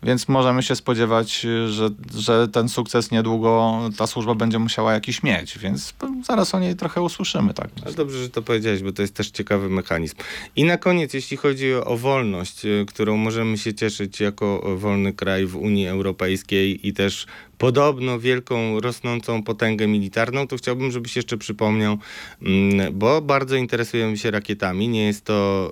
Więc 0.03 0.28
możemy 0.28 0.63
się 0.63 0.76
spodziewać, 0.76 1.45
y, 1.45 1.69
że, 1.69 1.89
że 2.15 2.47
ten 2.47 2.69
sukces 2.69 3.11
niedługo 3.11 3.82
ta 3.97 4.07
służba 4.07 4.36
będzie 4.36 4.59
musiała 4.59 4.93
jakiś 4.93 5.23
mieć, 5.23 5.57
więc 5.57 5.93
zaraz 6.23 6.55
o 6.55 6.59
niej 6.59 6.76
trochę 6.76 7.01
usłyszymy, 7.01 7.53
tak? 7.53 7.69
Ale 7.86 7.93
dobrze, 7.93 8.23
że 8.23 8.30
to 8.30 8.41
powiedziałeś, 8.41 8.84
bo 8.84 8.91
to 8.91 9.01
jest 9.01 9.13
też 9.13 9.30
ciekawy 9.30 9.69
mechanizm. 9.69 10.15
I 10.55 10.63
na 10.63 10.78
koniec, 10.78 11.13
jeśli 11.13 11.38
chodzi 11.38 11.73
o, 11.73 11.97
wolność, 11.97 12.65
y, 12.65 12.86
którą 12.88 13.17
możemy 13.17 13.57
się 13.57 13.73
cieszyć 13.73 14.19
jako 14.19 14.76
wolny 14.78 15.13
kraj 15.13 15.45
w 15.45 15.55
Unii 15.55 15.88
Europejskiej 15.88 16.88
i 16.88 16.93
też 16.93 17.26
podobno 17.58 18.20
wielką, 18.20 18.80
rosnącą 18.80 19.43
potęgę 19.43 19.88
militarną, 19.88 20.47
to 20.47 20.58
chciałbym, 20.58 20.91
żebyś 20.91 21.16
jeszcze 21.16 21.38
przypomniał, 21.38 21.97
mm, 22.41 22.99
bo 22.99 23.22
bardzo 23.22 23.56
interesujemy 23.56 24.18
się 24.18 24.32
rakietami. 24.32 24.88
Nie 24.88 25.06
jest 25.06 25.26
to, 25.26 25.72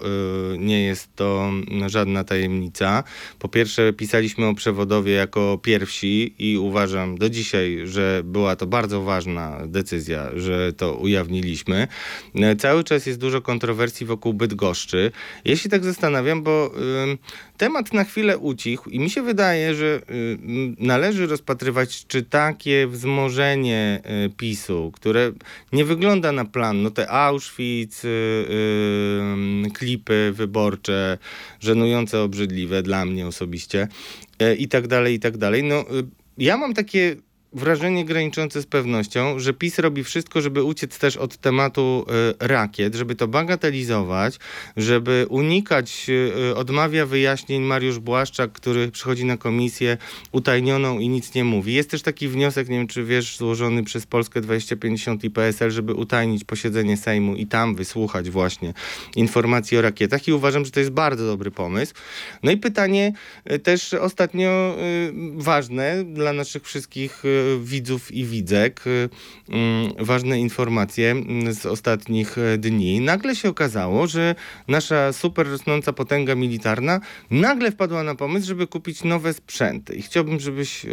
y, 0.53 0.57
nie 0.57 0.83
jest 0.83 1.15
to 1.15 1.51
żadna 1.87 2.23
tajemnica. 2.23 3.03
Po 3.39 3.49
pierwsze, 3.49 3.93
pisaliśmy 3.93 4.45
o 4.45 4.53
przewodowie 4.53 5.13
jako 5.13 5.59
pierwsi 5.63 6.35
i 6.39 6.57
uważam 6.57 7.17
do 7.17 7.29
dzisiaj, 7.29 7.81
że 7.85 8.21
była 8.25 8.55
to 8.55 8.67
bardzo 8.67 9.01
ważna 9.01 9.67
decyzja, 9.67 10.29
że 10.35 10.73
to 10.73 10.95
ujawniliśmy. 10.95 11.87
E, 12.35 12.55
Cały 12.55 12.83
czas 12.83 13.05
jest 13.05 13.19
dużo 13.19 13.41
kontrowersji 13.41 14.05
wokół 14.05 14.33
Bydgoszczy. 14.33 15.11
Ja 15.45 15.55
się 15.55 15.69
tak 15.69 15.83
zastanawiam, 15.83 16.43
bo 16.43 16.71
ym, 17.03 17.17
temat 17.57 17.93
na 17.93 18.03
chwilę 18.03 18.37
ucichł 18.37 18.89
i 18.89 18.99
mi 18.99 19.09
się 19.09 19.21
wydaje, 19.21 19.75
że 19.75 20.01
ym, 20.09 20.75
należy 20.79 21.27
rozpatrywać, 21.27 21.72
czy 22.07 22.23
takie 22.23 22.87
wzmożenie 22.87 24.01
y, 24.25 24.29
PiSu, 24.29 24.91
które 24.93 25.31
nie 25.71 25.85
wygląda 25.85 26.31
na 26.31 26.45
plan, 26.45 26.81
no 26.83 26.91
te 26.91 27.09
Auschwitz, 27.09 28.05
y, 28.05 28.07
y, 29.67 29.71
klipy 29.73 30.31
wyborcze, 30.35 31.17
żenujące, 31.59 32.21
obrzydliwe 32.21 32.83
dla 32.83 33.05
mnie 33.05 33.27
osobiście 33.27 33.87
i 34.57 34.67
tak 34.67 34.87
dalej, 34.87 35.15
i 35.15 35.19
tak 35.19 35.37
dalej, 35.37 35.63
no 35.63 35.85
ja 36.37 36.57
mam 36.57 36.73
takie 36.73 37.15
wrażenie 37.53 38.05
graniczące 38.05 38.61
z 38.61 38.65
pewnością, 38.65 39.39
że 39.39 39.53
PiS 39.53 39.79
robi 39.79 40.03
wszystko, 40.03 40.41
żeby 40.41 40.63
uciec 40.63 40.99
też 40.99 41.17
od 41.17 41.37
tematu 41.37 42.05
y, 42.41 42.47
rakiet, 42.47 42.95
żeby 42.95 43.15
to 43.15 43.27
bagatelizować, 43.27 44.39
żeby 44.77 45.25
unikać, 45.29 46.05
y, 46.49 46.55
odmawia 46.55 47.05
wyjaśnień 47.05 47.61
Mariusz 47.61 47.99
Błaszczak, 47.99 48.51
który 48.51 48.91
przychodzi 48.91 49.25
na 49.25 49.37
komisję 49.37 49.97
utajnioną 50.31 50.99
i 50.99 51.09
nic 51.09 51.33
nie 51.33 51.43
mówi. 51.43 51.73
Jest 51.73 51.89
też 51.89 52.01
taki 52.01 52.27
wniosek, 52.27 52.69
nie 52.69 52.77
wiem 52.77 52.87
czy 52.87 53.03
wiesz, 53.03 53.37
złożony 53.37 53.83
przez 53.83 54.05
Polskę 54.05 54.41
2050 54.41 55.23
i 55.23 55.29
PSL, 55.29 55.71
żeby 55.71 55.93
utajnić 55.93 56.43
posiedzenie 56.43 56.97
Sejmu 56.97 57.35
i 57.35 57.47
tam 57.47 57.75
wysłuchać 57.75 58.29
właśnie 58.29 58.73
informacji 59.15 59.77
o 59.77 59.81
rakietach 59.81 60.27
i 60.27 60.33
uważam, 60.33 60.65
że 60.65 60.71
to 60.71 60.79
jest 60.79 60.91
bardzo 60.91 61.27
dobry 61.27 61.51
pomysł. 61.51 61.93
No 62.43 62.51
i 62.51 62.57
pytanie 62.57 63.13
y, 63.51 63.59
też 63.59 63.93
ostatnio 63.93 64.77
ważne 65.35 66.03
dla 66.03 66.33
naszych 66.33 66.63
wszystkich 66.63 67.23
widzów 67.63 68.11
i 68.11 68.25
widzek, 68.25 68.87
y, 68.87 69.09
mm, 69.49 69.93
ważne 69.99 70.39
informacje 70.39 71.11
mm, 71.11 71.53
z 71.53 71.65
ostatnich 71.65 72.37
e, 72.37 72.57
dni. 72.57 72.99
Nagle 73.01 73.35
się 73.35 73.49
okazało, 73.49 74.07
że 74.07 74.35
nasza 74.67 75.13
super 75.13 75.47
rosnąca 75.47 75.93
potęga 75.93 76.35
militarna 76.35 76.99
nagle 77.31 77.71
wpadła 77.71 78.03
na 78.03 78.15
pomysł, 78.15 78.47
żeby 78.47 78.67
kupić 78.67 79.03
nowe 79.03 79.33
sprzęty. 79.33 79.95
I 79.95 80.01
chciałbym, 80.01 80.39
żebyś 80.39 80.85
y, 80.85 80.89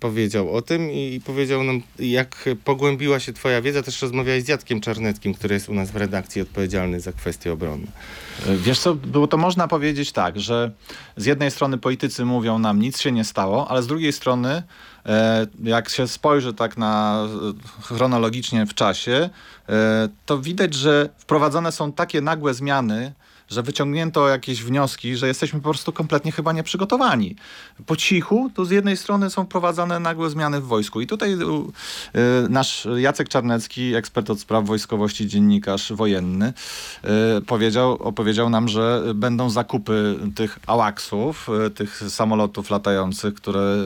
powiedział 0.00 0.54
o 0.54 0.62
tym 0.62 0.90
i, 0.90 1.20
powiedział 1.24 1.64
nam, 1.64 1.82
jak 1.98 2.48
pogłębiła 2.64 3.20
się 3.20 3.32
twoja 3.32 3.62
wiedza. 3.62 3.82
Też 3.82 4.02
rozmawiałeś 4.02 4.44
z 4.44 4.48
Jackiem 4.48 4.80
Czarneckim, 4.80 5.34
który 5.34 5.54
jest 5.54 5.68
u 5.68 5.74
nas 5.74 5.90
w 5.90 5.96
redakcji 5.96 6.42
odpowiedzialny 6.42 7.00
za 7.00 7.12
kwestie 7.12 7.52
obronne. 7.52 7.86
Wiesz 8.56 8.78
co, 8.78 8.94
było 8.94 9.26
to 9.26 9.36
można 9.36 9.68
powiedzieć 9.68 10.12
tak, 10.12 10.40
że 10.40 10.72
z 11.16 11.26
jednej 11.26 11.50
strony 11.50 11.78
politycy 11.78 12.24
mówią 12.24 12.58
nam 12.58 12.80
nic 12.80 13.00
się 13.00 13.12
nie 13.12 13.24
stało, 13.24 13.68
ale 13.68 13.82
z 13.82 13.86
drugiej 13.86 14.12
strony 14.12 14.48
e, 14.48 14.62
jak 15.62 15.88
się 15.88 16.08
spojrzy 16.08 16.54
tak 16.54 16.76
na 16.76 17.24
e, 17.24 17.82
chronologicznie 17.82 18.66
w 18.66 18.74
czasie, 18.74 19.30
e, 19.68 20.08
to 20.26 20.38
widać, 20.38 20.74
że 20.74 21.08
wprowadzone 21.18 21.72
są 21.72 21.92
takie 21.92 22.20
nagłe 22.20 22.54
zmiany, 22.54 23.12
że 23.54 23.62
wyciągnięto 23.62 24.28
jakieś 24.28 24.62
wnioski, 24.62 25.16
że 25.16 25.26
jesteśmy 25.28 25.60
po 25.60 25.70
prostu 25.70 25.92
kompletnie 25.92 26.32
chyba 26.32 26.52
nieprzygotowani. 26.52 27.36
Po 27.86 27.96
cichu, 27.96 28.50
to 28.54 28.64
z 28.64 28.70
jednej 28.70 28.96
strony 28.96 29.30
są 29.30 29.44
wprowadzane 29.44 30.00
nagłe 30.00 30.30
zmiany 30.30 30.60
w 30.60 30.64
wojsku. 30.66 31.00
I 31.00 31.06
tutaj 31.06 31.32
y, 31.32 31.38
nasz 32.48 32.88
Jacek 32.96 33.28
Czarnecki, 33.28 33.94
ekspert 33.94 34.30
od 34.30 34.40
spraw 34.40 34.64
wojskowości, 34.66 35.26
dziennikarz 35.28 35.92
wojenny, 35.92 36.52
y, 37.38 37.40
powiedział, 37.42 37.92
opowiedział 37.92 38.50
nam, 38.50 38.68
że 38.68 39.02
będą 39.14 39.50
zakupy 39.50 40.18
tych 40.34 40.58
ałaksów, 40.66 41.48
y, 41.66 41.70
tych 41.70 42.02
samolotów 42.08 42.70
latających, 42.70 43.34
które 43.34 43.76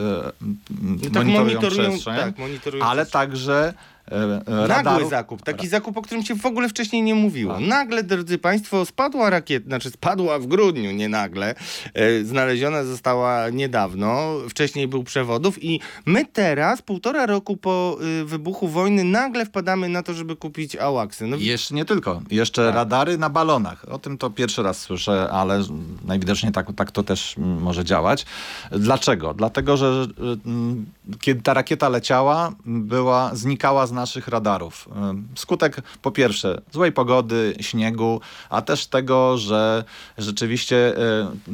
tak 1.03 1.13
monitorują, 1.13 1.59
monitorują- 1.61 1.89
przestrzeń, 1.89 2.15
tak, 2.15 2.37
monitorują 2.37 2.85
ale 2.85 3.01
przestrzeń. 3.01 3.21
także 3.21 3.73
e, 4.11 4.15
e, 4.15 4.51
Nagły 4.51 4.67
radarów. 4.67 5.09
zakup, 5.09 5.41
taki 5.41 5.67
zakup, 5.67 5.97
o 5.97 6.01
którym 6.01 6.23
się 6.25 6.35
w 6.35 6.45
ogóle 6.45 6.69
wcześniej 6.69 7.01
nie 7.01 7.15
mówiło. 7.15 7.59
Nagle, 7.59 8.03
drodzy 8.03 8.37
Państwo, 8.37 8.85
spadła 8.85 9.29
rakieta, 9.29 9.65
znaczy 9.67 9.89
spadła 9.89 10.39
w 10.39 10.47
grudniu, 10.47 10.91
nie 10.91 11.09
nagle. 11.09 11.55
E, 11.93 12.23
znaleziona 12.23 12.83
została 12.83 13.49
niedawno, 13.49 14.33
wcześniej 14.49 14.87
był 14.87 15.03
przewodów 15.03 15.63
i 15.63 15.79
my 16.05 16.25
teraz, 16.25 16.81
półtora 16.81 17.25
roku 17.25 17.57
po 17.57 17.97
y, 18.21 18.25
wybuchu 18.25 18.67
wojny, 18.67 19.03
nagle 19.03 19.45
wpadamy 19.45 19.89
na 19.89 20.03
to, 20.03 20.13
żeby 20.13 20.35
kupić 20.35 20.75
ałaksy. 20.75 21.27
No, 21.27 21.35
Jeszcze 21.39 21.75
nie 21.75 21.85
tylko. 21.85 22.21
Jeszcze 22.31 22.65
Tak. 22.65 22.75
radary 22.75 23.17
na 23.17 23.29
balonach. 23.29 23.85
O 23.91 23.99
tym 23.99 24.17
to 24.17 24.29
pierwszy 24.29 24.63
raz 24.63 24.79
słyszę, 24.81 25.29
ale 25.31 25.63
najwidoczniej 26.05 26.51
tak, 26.51 26.67
tak 26.75 26.91
to 26.91 27.03
też 27.03 27.35
może 27.37 27.85
działać. 27.85 28.25
Dlaczego? 28.71 29.33
Dlatego, 29.33 29.77
że 29.77 30.07
mm, 30.45 30.85
kiedy 31.19 31.41
ta 31.41 31.53
rakieta 31.53 31.89
leciała, 31.89 32.51
była, 32.65 33.35
znikała 33.35 33.87
z 33.87 33.91
naszych 33.99 34.27
radarów. 34.27 34.89
Skutek 35.35 35.81
po 36.01 36.11
pierwsze 36.11 36.61
złej 36.71 36.91
pogody, 36.91 37.55
śniegu, 37.61 38.21
a 38.49 38.61
też 38.61 38.87
tego, 38.87 39.37
że 39.37 39.83
rzeczywiście 40.17 40.93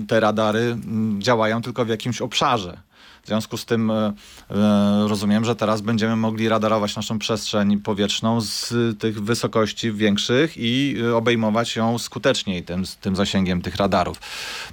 y, 0.03 0.07
te 0.07 0.19
radary 0.19 0.77
działają 1.19 1.61
tylko 1.61 1.85
w 1.85 1.89
jakimś 1.89 2.21
obszarze. 2.21 2.77
W 3.25 3.27
związku 3.27 3.57
z 3.57 3.65
tym 3.65 3.91
e, 3.91 4.13
e, 4.51 5.07
rozumiem, 5.07 5.45
że 5.45 5.55
teraz 5.55 5.81
będziemy 5.81 6.15
mogli 6.15 6.49
radarować 6.49 6.95
naszą 6.95 7.19
przestrzeń 7.19 7.77
powietrzną 7.77 8.41
z 8.41 8.73
tych 8.99 9.23
wysokości 9.23 9.91
większych 9.91 10.53
i 10.57 10.95
e, 11.01 11.15
obejmować 11.15 11.75
ją 11.75 11.97
skuteczniej 11.97 12.63
tym, 12.63 12.83
tym 13.01 13.15
zasięgiem 13.15 13.61
tych 13.61 13.75
radarów. 13.75 14.19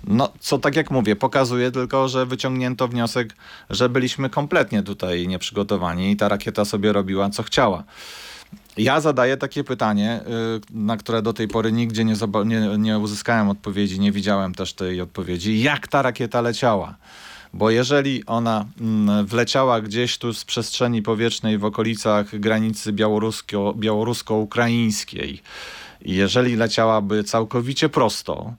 No, 0.04 0.32
co 0.40 0.58
tak 0.58 0.76
jak 0.76 0.90
mówię, 0.90 1.16
pokazuje 1.16 1.70
tylko, 1.70 2.08
że 2.08 2.26
wyciągnięto 2.26 2.88
wniosek, 2.88 3.34
że 3.70 3.88
byliśmy 3.88 4.30
kompletnie 4.30 4.82
tutaj 4.82 5.28
nieprzygotowani 5.28 6.10
i 6.10 6.16
ta 6.16 6.28
rakieta 6.28 6.64
sobie 6.64 6.92
robiła 6.92 7.30
co 7.30 7.42
chciała. 7.42 7.84
Ja 8.76 9.00
zadaję 9.00 9.36
takie 9.36 9.64
pytanie, 9.64 10.20
na 10.70 10.96
które 10.96 11.22
do 11.22 11.32
tej 11.32 11.48
pory 11.48 11.72
nigdzie 11.72 12.04
nie, 12.04 12.14
nie, 12.44 12.78
nie 12.78 12.98
uzyskałem 12.98 13.48
odpowiedzi, 13.48 14.00
nie 14.00 14.12
widziałem 14.12 14.54
też 14.54 14.72
tej 14.72 15.00
odpowiedzi. 15.00 15.62
Jak 15.62 15.88
ta 15.88 16.02
rakieta 16.02 16.40
leciała? 16.40 16.94
Bo 17.54 17.70
jeżeli 17.70 18.26
ona 18.26 18.64
mm, 18.80 19.26
wleciała 19.26 19.80
gdzieś 19.80 20.18
tu 20.18 20.34
z 20.34 20.44
przestrzeni 20.44 21.02
powietrznej 21.02 21.58
w 21.58 21.64
okolicach 21.64 22.38
granicy 22.40 22.92
białorusko- 22.92 23.76
białorusko-ukraińskiej, 23.76 25.42
i 26.04 26.14
jeżeli 26.14 26.56
leciałaby 26.56 27.24
całkowicie 27.24 27.88
prosto 27.88 28.52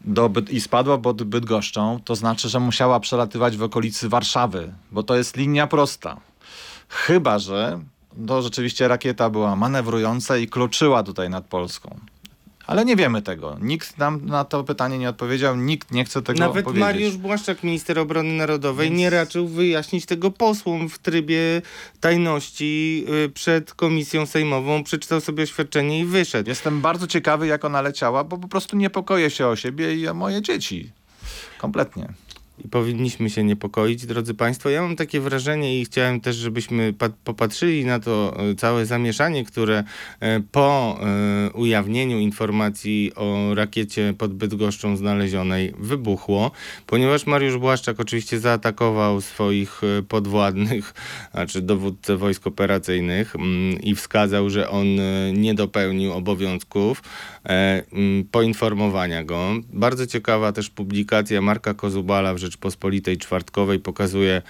do 0.00 0.28
Byd- 0.28 0.50
i 0.52 0.60
spadła 0.60 0.98
pod 0.98 1.22
Bydgoszczą, 1.22 2.00
to 2.04 2.16
znaczy, 2.16 2.48
że 2.48 2.60
musiała 2.60 3.00
przelatywać 3.00 3.56
w 3.56 3.62
okolicy 3.62 4.08
Warszawy, 4.08 4.72
bo 4.92 5.02
to 5.02 5.16
jest 5.16 5.36
linia 5.36 5.66
prosta. 5.66 6.20
Chyba, 6.88 7.38
że 7.38 7.80
to 8.26 8.42
rzeczywiście 8.42 8.88
rakieta 8.88 9.30
była 9.30 9.56
manewrująca 9.56 10.36
i 10.36 10.46
kluczyła 10.48 11.02
tutaj 11.02 11.30
nad 11.30 11.44
Polską. 11.44 11.98
Ale 12.66 12.84
nie 12.84 12.96
wiemy 12.96 13.22
tego. 13.22 13.56
Nikt 13.60 13.98
nam 13.98 14.26
na 14.26 14.44
to 14.44 14.64
pytanie 14.64 14.98
nie 14.98 15.08
odpowiedział, 15.08 15.56
nikt 15.56 15.90
nie 15.92 16.04
chce 16.04 16.22
tego 16.22 16.38
Nawet 16.38 16.64
powiedzieć. 16.64 16.80
Mariusz 16.80 17.16
Błaszczak, 17.16 17.62
minister 17.62 17.98
obrony 17.98 18.32
narodowej, 18.32 18.88
Więc- 18.88 18.98
nie 18.98 19.10
raczył 19.10 19.48
wyjaśnić 19.48 20.06
tego 20.06 20.30
posłom 20.30 20.88
w 20.88 20.98
trybie 20.98 21.62
tajności 22.00 23.04
y, 23.24 23.28
przed 23.28 23.74
komisją 23.74 24.26
sejmową. 24.26 24.84
Przeczytał 24.84 25.20
sobie 25.20 25.42
oświadczenie 25.42 26.00
i 26.00 26.04
wyszedł. 26.04 26.48
Jestem 26.48 26.80
bardzo 26.80 27.06
ciekawy, 27.06 27.46
jak 27.46 27.64
ona 27.64 27.82
leciała, 27.82 28.24
bo 28.24 28.38
po 28.38 28.48
prostu 28.48 28.76
niepokoję 28.76 29.30
się 29.30 29.46
o 29.46 29.56
siebie 29.56 29.94
i 29.94 30.08
o 30.08 30.14
moje 30.14 30.42
dzieci. 30.42 30.90
Kompletnie. 31.58 32.08
I 32.58 32.68
powinniśmy 32.68 33.30
się 33.30 33.44
niepokoić, 33.44 34.06
drodzy 34.06 34.34
Państwo. 34.34 34.70
Ja 34.70 34.82
mam 34.82 34.96
takie 34.96 35.20
wrażenie 35.20 35.80
i 35.80 35.84
chciałem 35.84 36.20
też, 36.20 36.36
żebyśmy 36.36 36.92
pa- 36.92 37.08
popatrzyli 37.24 37.84
na 37.84 38.00
to 38.00 38.36
e, 38.50 38.54
całe 38.54 38.86
zamieszanie, 38.86 39.44
które 39.44 39.84
e, 40.20 40.40
po 40.40 40.98
e, 41.00 41.50
ujawnieniu 41.50 42.18
informacji 42.18 43.12
o 43.16 43.54
rakiecie 43.54 44.14
pod 44.18 44.34
Bydgoszczą 44.34 44.96
znalezionej 44.96 45.74
wybuchło, 45.78 46.50
ponieważ 46.86 47.26
Mariusz 47.26 47.58
Błaszczak 47.58 48.00
oczywiście 48.00 48.40
zaatakował 48.40 49.20
swoich 49.20 49.80
podwładnych, 50.08 50.94
znaczy 51.34 51.62
dowódcę 51.62 52.16
wojsk 52.16 52.46
operacyjnych 52.46 53.36
mm, 53.36 53.80
i 53.80 53.94
wskazał, 53.94 54.50
że 54.50 54.70
on 54.70 54.86
nie 55.32 55.54
dopełnił 55.54 56.12
obowiązków 56.12 57.02
poinformowania 58.30 59.24
go. 59.24 59.50
Bardzo 59.72 60.06
ciekawa 60.06 60.52
też 60.52 60.70
publikacja 60.70 61.40
Marka 61.40 61.74
Kozubala 61.74 62.34
w 62.34 62.43
Rzeczpospolitej 62.44 63.18
Czwartkowej 63.18 63.80
pokazuje, 63.80 64.42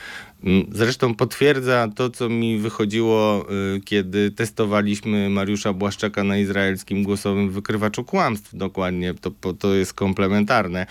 zresztą 0.72 1.14
potwierdza 1.14 1.88
to, 1.96 2.10
co 2.10 2.28
mi 2.28 2.58
wychodziło, 2.58 3.46
y, 3.76 3.80
kiedy 3.80 4.30
testowaliśmy 4.30 5.30
Mariusza 5.30 5.72
Błaszczaka 5.72 6.24
na 6.24 6.38
izraelskim 6.38 7.02
głosowym 7.02 7.50
wykrywaczu 7.50 8.04
kłamstw. 8.04 8.56
Dokładnie, 8.56 9.14
to, 9.14 9.52
to 9.58 9.74
jest 9.74 9.94
komplementarne. 9.94 10.86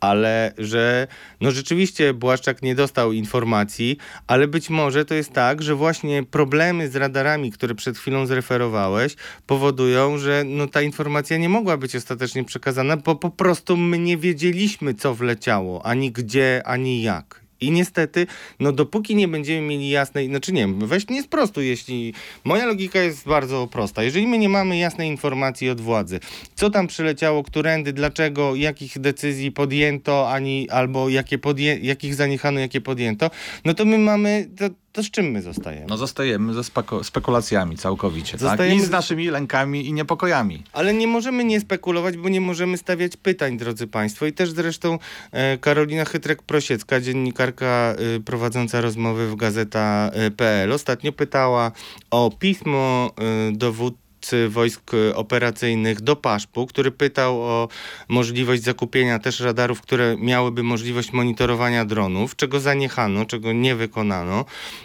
Ale 0.00 0.52
że 0.58 1.06
no 1.40 1.50
rzeczywiście 1.50 2.14
Błaszczak 2.14 2.62
nie 2.62 2.74
dostał 2.74 3.12
informacji, 3.12 3.96
ale 4.26 4.48
być 4.48 4.70
może 4.70 5.04
to 5.04 5.14
jest 5.14 5.32
tak, 5.32 5.62
że 5.62 5.74
właśnie 5.74 6.22
problemy 6.22 6.90
z 6.90 6.96
radarami, 6.96 7.52
które 7.52 7.74
przed 7.74 7.98
chwilą 7.98 8.26
zreferowałeś, 8.26 9.16
powodują, 9.46 10.18
że 10.18 10.44
no, 10.46 10.66
ta 10.66 10.82
informacja 10.82 11.36
nie 11.36 11.48
mogła 11.48 11.76
być 11.76 11.96
ostatecznie 11.96 12.44
przekazana, 12.44 12.96
bo 12.96 13.16
po 13.16 13.30
prostu 13.30 13.76
my 13.76 13.98
nie 13.98 14.16
wiedzieliśmy, 14.16 14.94
co 14.94 15.14
wleciało, 15.14 15.86
ani 15.86 16.12
gdzie, 16.12 16.62
ani 16.64 17.02
jak. 17.02 17.45
I 17.60 17.70
niestety, 17.70 18.26
no 18.60 18.72
dopóki 18.72 19.16
nie 19.16 19.28
będziemy 19.28 19.66
mieli 19.66 19.90
jasnej, 19.90 20.28
znaczy 20.28 20.52
nie 20.52 20.60
wiem, 20.60 20.86
weź 20.86 21.08
nie 21.08 21.22
sprostuj, 21.22 21.66
jeśli... 21.66 22.14
Moja 22.44 22.66
logika 22.66 23.00
jest 23.00 23.28
bardzo 23.28 23.66
prosta. 23.66 24.02
Jeżeli 24.02 24.26
my 24.26 24.38
nie 24.38 24.48
mamy 24.48 24.78
jasnej 24.78 25.08
informacji 25.08 25.70
od 25.70 25.80
władzy, 25.80 26.20
co 26.54 26.70
tam 26.70 26.86
przyleciało, 26.86 27.42
którędy, 27.42 27.92
dlaczego, 27.92 28.54
jakich 28.54 28.98
decyzji 28.98 29.52
podjęto, 29.52 30.30
ani 30.30 30.70
albo 30.70 31.08
jakie 31.08 31.38
podję, 31.38 31.78
jakich 31.82 32.14
zaniechano, 32.14 32.60
jakie 32.60 32.80
podjęto, 32.80 33.30
no 33.64 33.74
to 33.74 33.84
my 33.84 33.98
mamy... 33.98 34.48
To, 34.58 34.64
to 34.96 35.02
z 35.02 35.10
czym 35.10 35.26
my 35.26 35.42
zostajemy? 35.42 35.86
No 35.88 35.96
zostajemy 35.96 36.54
ze 36.54 36.62
spekulacjami 37.02 37.76
całkowicie, 37.76 38.32
tak? 38.32 38.40
Zostajemy 38.40 38.82
I 38.82 38.86
z 38.86 38.90
naszymi 38.90 39.28
lękami 39.28 39.86
i 39.86 39.92
niepokojami. 39.92 40.62
Ale 40.72 40.94
nie 40.94 41.06
możemy 41.06 41.44
nie 41.44 41.60
spekulować, 41.60 42.16
bo 42.16 42.28
nie 42.28 42.40
możemy 42.40 42.78
stawiać 42.78 43.16
pytań, 43.16 43.56
drodzy 43.56 43.86
Państwo. 43.86 44.26
I 44.26 44.32
też 44.32 44.50
zresztą 44.50 44.98
e, 45.32 45.58
Karolina 45.58 46.04
Chytrek-Prosiecka, 46.04 47.00
dziennikarka 47.00 47.66
e, 47.66 48.20
prowadząca 48.20 48.80
rozmowy 48.80 49.28
w 49.28 49.36
gazeta.pl, 49.36 50.72
ostatnio 50.72 51.12
pytała 51.12 51.72
o 52.10 52.30
pismo 52.38 53.10
e, 53.50 53.52
wojsk 54.48 54.90
operacyjnych 55.14 56.00
do 56.00 56.16
Paszpu, 56.16 56.66
który 56.66 56.90
pytał 56.90 57.42
o 57.42 57.68
możliwość 58.08 58.62
zakupienia 58.62 59.18
też 59.18 59.40
radarów, 59.40 59.80
które 59.80 60.16
miałyby 60.18 60.62
możliwość 60.62 61.12
monitorowania 61.12 61.84
dronów, 61.84 62.36
czego 62.36 62.60
zaniechano, 62.60 63.24
czego 63.24 63.52
nie 63.52 63.74
wykonano. 63.74 64.44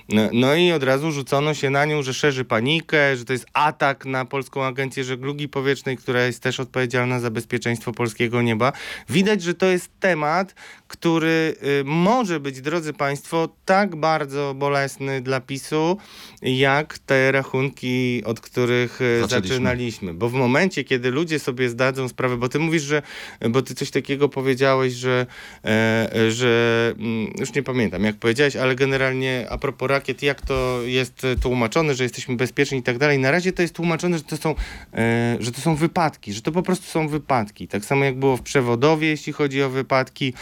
No, 0.09 0.21
no 0.33 0.55
i 0.55 0.71
od 0.71 0.83
razu 0.83 1.11
rzucono 1.11 1.53
się 1.53 1.69
na 1.69 1.85
nią, 1.85 2.03
że 2.03 2.13
szerzy 2.13 2.45
panikę, 2.45 3.17
że 3.17 3.25
to 3.25 3.33
jest 3.33 3.45
atak 3.53 4.05
na 4.05 4.25
Polską 4.25 4.65
Agencję 4.65 5.03
Żeglugi 5.03 5.49
Powietrznej, 5.49 5.97
która 5.97 6.21
jest 6.23 6.43
też 6.43 6.59
odpowiedzialna 6.59 7.19
za 7.19 7.31
bezpieczeństwo 7.31 7.91
polskiego 7.91 8.41
nieba. 8.41 8.73
Widać, 9.09 9.41
że 9.41 9.53
to 9.53 9.65
jest 9.65 9.89
temat, 9.99 10.55
który 10.91 11.55
y, 11.81 11.83
może 11.85 12.39
być, 12.39 12.61
drodzy 12.61 12.93
Państwo, 12.93 13.49
tak 13.65 13.95
bardzo 13.95 14.53
bolesny 14.57 15.21
dla 15.21 15.41
PiSu, 15.41 15.97
jak 16.41 16.99
te 16.99 17.31
rachunki, 17.31 18.23
od 18.25 18.39
których 18.39 19.01
y, 19.01 19.21
Zaczęliśmy. 19.21 19.49
zaczynaliśmy. 19.49 20.13
Bo 20.13 20.29
w 20.29 20.33
momencie, 20.33 20.83
kiedy 20.83 21.11
ludzie 21.11 21.39
sobie 21.39 21.69
zdadzą 21.69 22.07
sprawę, 22.07 22.37
bo 22.37 22.49
ty 22.49 22.59
mówisz, 22.59 22.83
że, 22.83 23.01
bo 23.49 23.61
ty 23.61 23.75
coś 23.75 23.91
takiego 23.91 24.29
powiedziałeś, 24.29 24.93
że, 24.93 25.25
e, 25.65 26.31
że 26.31 26.93
mm, 26.99 27.33
już 27.39 27.53
nie 27.53 27.63
pamiętam 27.63 28.03
jak 28.03 28.15
powiedziałeś, 28.15 28.55
ale 28.55 28.75
generalnie 28.75 29.47
a 29.49 29.57
propos 29.57 29.89
rakiet, 29.89 30.23
jak 30.23 30.41
to 30.41 30.79
jest 30.85 31.27
tłumaczone, 31.41 31.95
że 31.95 32.03
jesteśmy 32.03 32.35
bezpieczni 32.35 32.77
i 32.77 32.83
tak 32.83 32.97
dalej. 32.97 33.19
Na 33.19 33.31
razie 33.31 33.53
to 33.53 33.61
jest 33.61 33.75
tłumaczone, 33.75 34.17
że 34.17 34.23
to 34.23 34.37
są, 34.37 34.55
e, 34.93 35.37
że 35.39 35.51
to 35.51 35.61
są 35.61 35.75
wypadki, 35.75 36.33
że 36.33 36.41
to 36.41 36.51
po 36.51 36.63
prostu 36.63 36.85
są 36.85 37.07
wypadki. 37.07 37.67
Tak 37.67 37.85
samo 37.85 38.05
jak 38.05 38.19
było 38.19 38.37
w 38.37 38.41
przewodowie, 38.41 39.07
jeśli 39.07 39.33
chodzi 39.33 39.63
o 39.63 39.69
wypadki, 39.69 40.33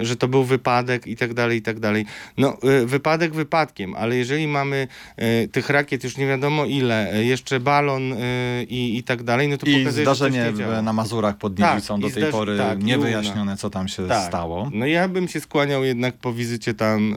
że 0.00 0.16
to 0.16 0.28
był 0.28 0.44
wypadek 0.44 1.06
i 1.06 1.16
tak 1.16 1.34
dalej, 1.34 1.58
i 1.58 1.62
tak 1.62 1.80
dalej. 1.80 2.06
No, 2.38 2.56
e, 2.62 2.86
wypadek 2.86 3.34
wypadkiem, 3.34 3.94
ale 3.94 4.16
jeżeli 4.16 4.46
mamy 4.48 4.88
e, 5.16 5.48
tych 5.48 5.70
rakiet 5.70 6.04
już 6.04 6.16
nie 6.16 6.26
wiadomo 6.26 6.64
ile, 6.64 7.12
e, 7.12 7.24
jeszcze 7.24 7.60
balon 7.60 8.12
e, 8.12 8.16
i, 8.62 8.98
i 8.98 9.02
tak 9.02 9.22
dalej, 9.22 9.48
no 9.48 9.56
to 9.56 9.66
I 9.66 9.78
pokazuje, 9.78 10.04
zdarzenie 10.04 10.52
na 10.82 10.92
Mazurach 10.92 11.36
pod 11.36 11.56
Tak, 11.56 11.74
Niewicą 11.74 11.98
i 11.98 12.00
do 12.00 12.10
tej 12.10 12.24
pory 12.32 12.58
tak, 12.58 12.82
niewyjaśnione, 12.82 13.56
co 13.56 13.70
tam 13.70 13.88
się 13.88 14.08
Tak. 14.08 14.28
stało. 14.28 14.70
No 14.74 14.86
ja 14.86 15.08
bym 15.08 15.28
się 15.28 15.40
skłaniał 15.40 15.84
jednak 15.84 16.14
po 16.16 16.32
wizycie 16.32 16.74
tam 16.74 17.16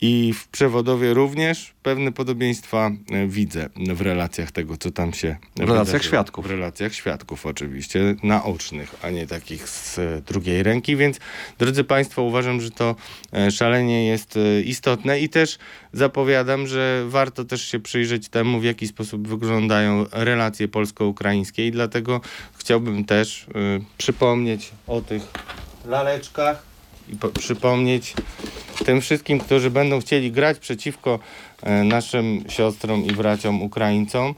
i 0.00 0.32
w 0.32 0.48
przewodowie 0.48 1.14
również 1.14 1.74
pewne 1.82 2.12
podobieństwa 2.12 2.90
widzę 3.28 3.68
w 3.94 4.00
relacjach 4.00 4.52
tego, 4.52 4.76
co 4.76 4.90
tam 4.90 5.12
się 5.12 5.36
W 5.56 5.60
relacjach 5.60 5.86
wydarzyło. 5.86 6.02
świadków. 6.08 6.46
W 6.46 6.50
relacjach 6.50 6.94
świadków 6.94 7.46
oczywiście, 7.46 8.14
naocznych, 8.22 8.94
a 9.02 9.10
nie 9.10 9.26
takich 9.26 9.68
z 9.68 10.00
drugiej 10.26 10.62
ręki, 10.62 10.96
więc 10.96 11.18
drodzy 11.58 11.84
Państwo, 11.84 12.22
uważam, 12.22 12.60
że 12.60 12.70
to 12.70 12.94
e, 13.32 13.50
szalenie 13.50 14.06
jest 14.06 14.36
y, 14.36 14.62
istotne 14.66 15.20
i 15.20 15.28
też 15.28 15.58
zapowiadam, 15.92 16.66
że 16.66 17.04
warto 17.08 17.44
też 17.44 17.62
się 17.64 17.80
przyjrzeć 17.80 18.28
temu, 18.28 18.60
w 18.60 18.64
jaki 18.64 18.88
sposób 18.88 19.28
wyglądają 19.28 20.06
relacje 20.12 20.68
polsko-ukraińskie 20.68 21.66
i 21.66 21.70
dlatego 21.70 22.20
chciałbym 22.56 23.04
też 23.04 23.42
y, 23.42 23.46
przypomnieć 23.98 24.70
o 24.86 25.00
tych 25.00 25.22
laleczkach 25.86 26.62
i 27.08 27.16
po, 27.16 27.28
przypomnieć 27.28 28.14
tym 28.88 29.00
wszystkim, 29.00 29.38
którzy 29.38 29.70
będą 29.70 30.00
chcieli 30.00 30.32
grać 30.32 30.58
przeciwko 30.58 31.18
e, 31.62 31.84
naszym 31.84 32.44
siostrom 32.48 33.04
i 33.04 33.12
braciom 33.12 33.62
Ukraińcom, 33.62 34.34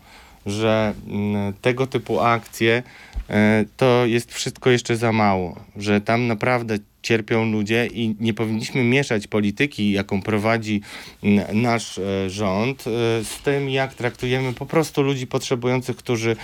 że 0.47 0.95
mm, 1.07 1.53
tego 1.53 1.87
typu 1.87 2.21
akcje 2.21 2.83
e, 3.29 3.65
to 3.77 4.07
jest 4.07 4.35
wszystko 4.35 4.71
jeszcze 4.71 4.97
za 4.97 5.13
mało, 5.13 5.57
że 5.77 6.01
tam 6.01 6.27
naprawdę 6.27 6.79
cierpią 7.03 7.53
ludzie 7.53 7.88
i 7.92 8.16
nie 8.20 8.34
powinniśmy 8.34 8.84
mieszać 8.84 9.26
polityki, 9.26 9.92
jaką 9.92 10.22
prowadzi 10.22 10.80
mm, 11.22 11.62
nasz 11.62 11.98
e, 11.98 12.30
rząd, 12.30 12.80
e, 12.80 12.90
z 13.24 13.42
tym, 13.44 13.70
jak 13.70 13.94
traktujemy 13.94 14.53
po 14.53 14.66
prostu 14.66 15.03
ludzi 15.03 15.26
potrzebujących, 15.26 15.96
którzy, 15.96 16.36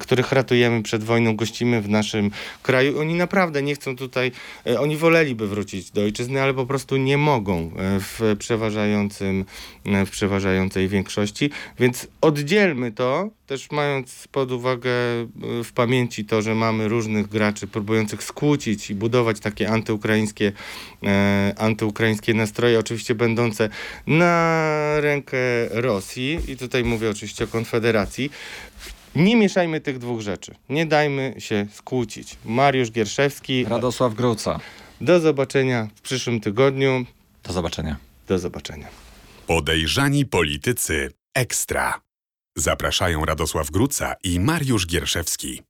których 0.00 0.32
ratujemy 0.32 0.82
przed 0.82 1.04
wojną, 1.04 1.36
gościmy 1.36 1.82
w 1.82 1.88
naszym 1.88 2.30
kraju. 2.62 3.00
Oni 3.00 3.14
naprawdę 3.14 3.62
nie 3.62 3.74
chcą 3.74 3.96
tutaj, 3.96 4.32
e, 4.66 4.80
oni 4.80 4.96
woleliby 4.96 5.48
wrócić 5.48 5.90
do 5.90 6.02
ojczyzny, 6.02 6.42
ale 6.42 6.54
po 6.54 6.66
prostu 6.66 6.96
nie 6.96 7.18
mogą 7.18 7.70
w 8.00 8.36
przeważającym, 8.38 9.44
w 10.06 10.10
przeważającej 10.10 10.88
większości, 10.88 11.50
więc 11.78 12.08
oddzielmy 12.20 12.92
to, 12.92 13.30
też 13.46 13.70
mając 13.70 14.28
pod 14.32 14.52
uwagę 14.52 14.90
w 15.64 15.72
pamięci 15.74 16.24
to, 16.24 16.42
że 16.42 16.54
mamy 16.54 16.88
różnych 16.88 17.28
graczy 17.28 17.66
próbujących 17.66 18.22
skłócić 18.22 18.90
i 18.90 18.94
budować 18.94 19.40
takie 19.40 19.70
antyukraińskie, 19.70 19.99
e, 21.02 21.54
antyukraińskie 21.58 22.34
nastroje, 22.34 22.78
oczywiście 22.78 23.14
będące 23.14 23.68
na 24.06 24.70
rękę 25.00 25.38
Rosji 25.70 26.38
i 26.48 26.56
tutaj 26.56 26.84
mówię 26.84 27.10
oczywiście 27.10 27.44
o 27.44 27.46
Konfederacji. 27.46 28.30
Nie 29.14 29.36
mieszajmy 29.36 29.80
tych 29.80 29.98
dwóch 29.98 30.20
rzeczy. 30.20 30.54
Nie 30.68 30.86
dajmy 30.86 31.34
się 31.38 31.66
skłócić. 31.72 32.36
Mariusz 32.44 32.90
Gierszewski. 32.90 33.64
Radosław 33.64 34.14
Gruca. 34.14 34.60
Do 35.00 35.20
zobaczenia 35.20 35.88
w 35.94 36.00
przyszłym 36.00 36.40
tygodniu. 36.40 37.04
Do 37.42 37.52
zobaczenia. 37.52 37.96
Do 38.28 38.38
zobaczenia. 38.38 38.88
Podejrzani 39.46 40.26
politycy 40.26 41.12
ekstra. 41.34 42.00
Zapraszają 42.56 43.24
Radosław 43.24 43.70
Gruca 43.70 44.14
i 44.24 44.40
Mariusz 44.40 44.86
Gierszewski. 44.86 45.62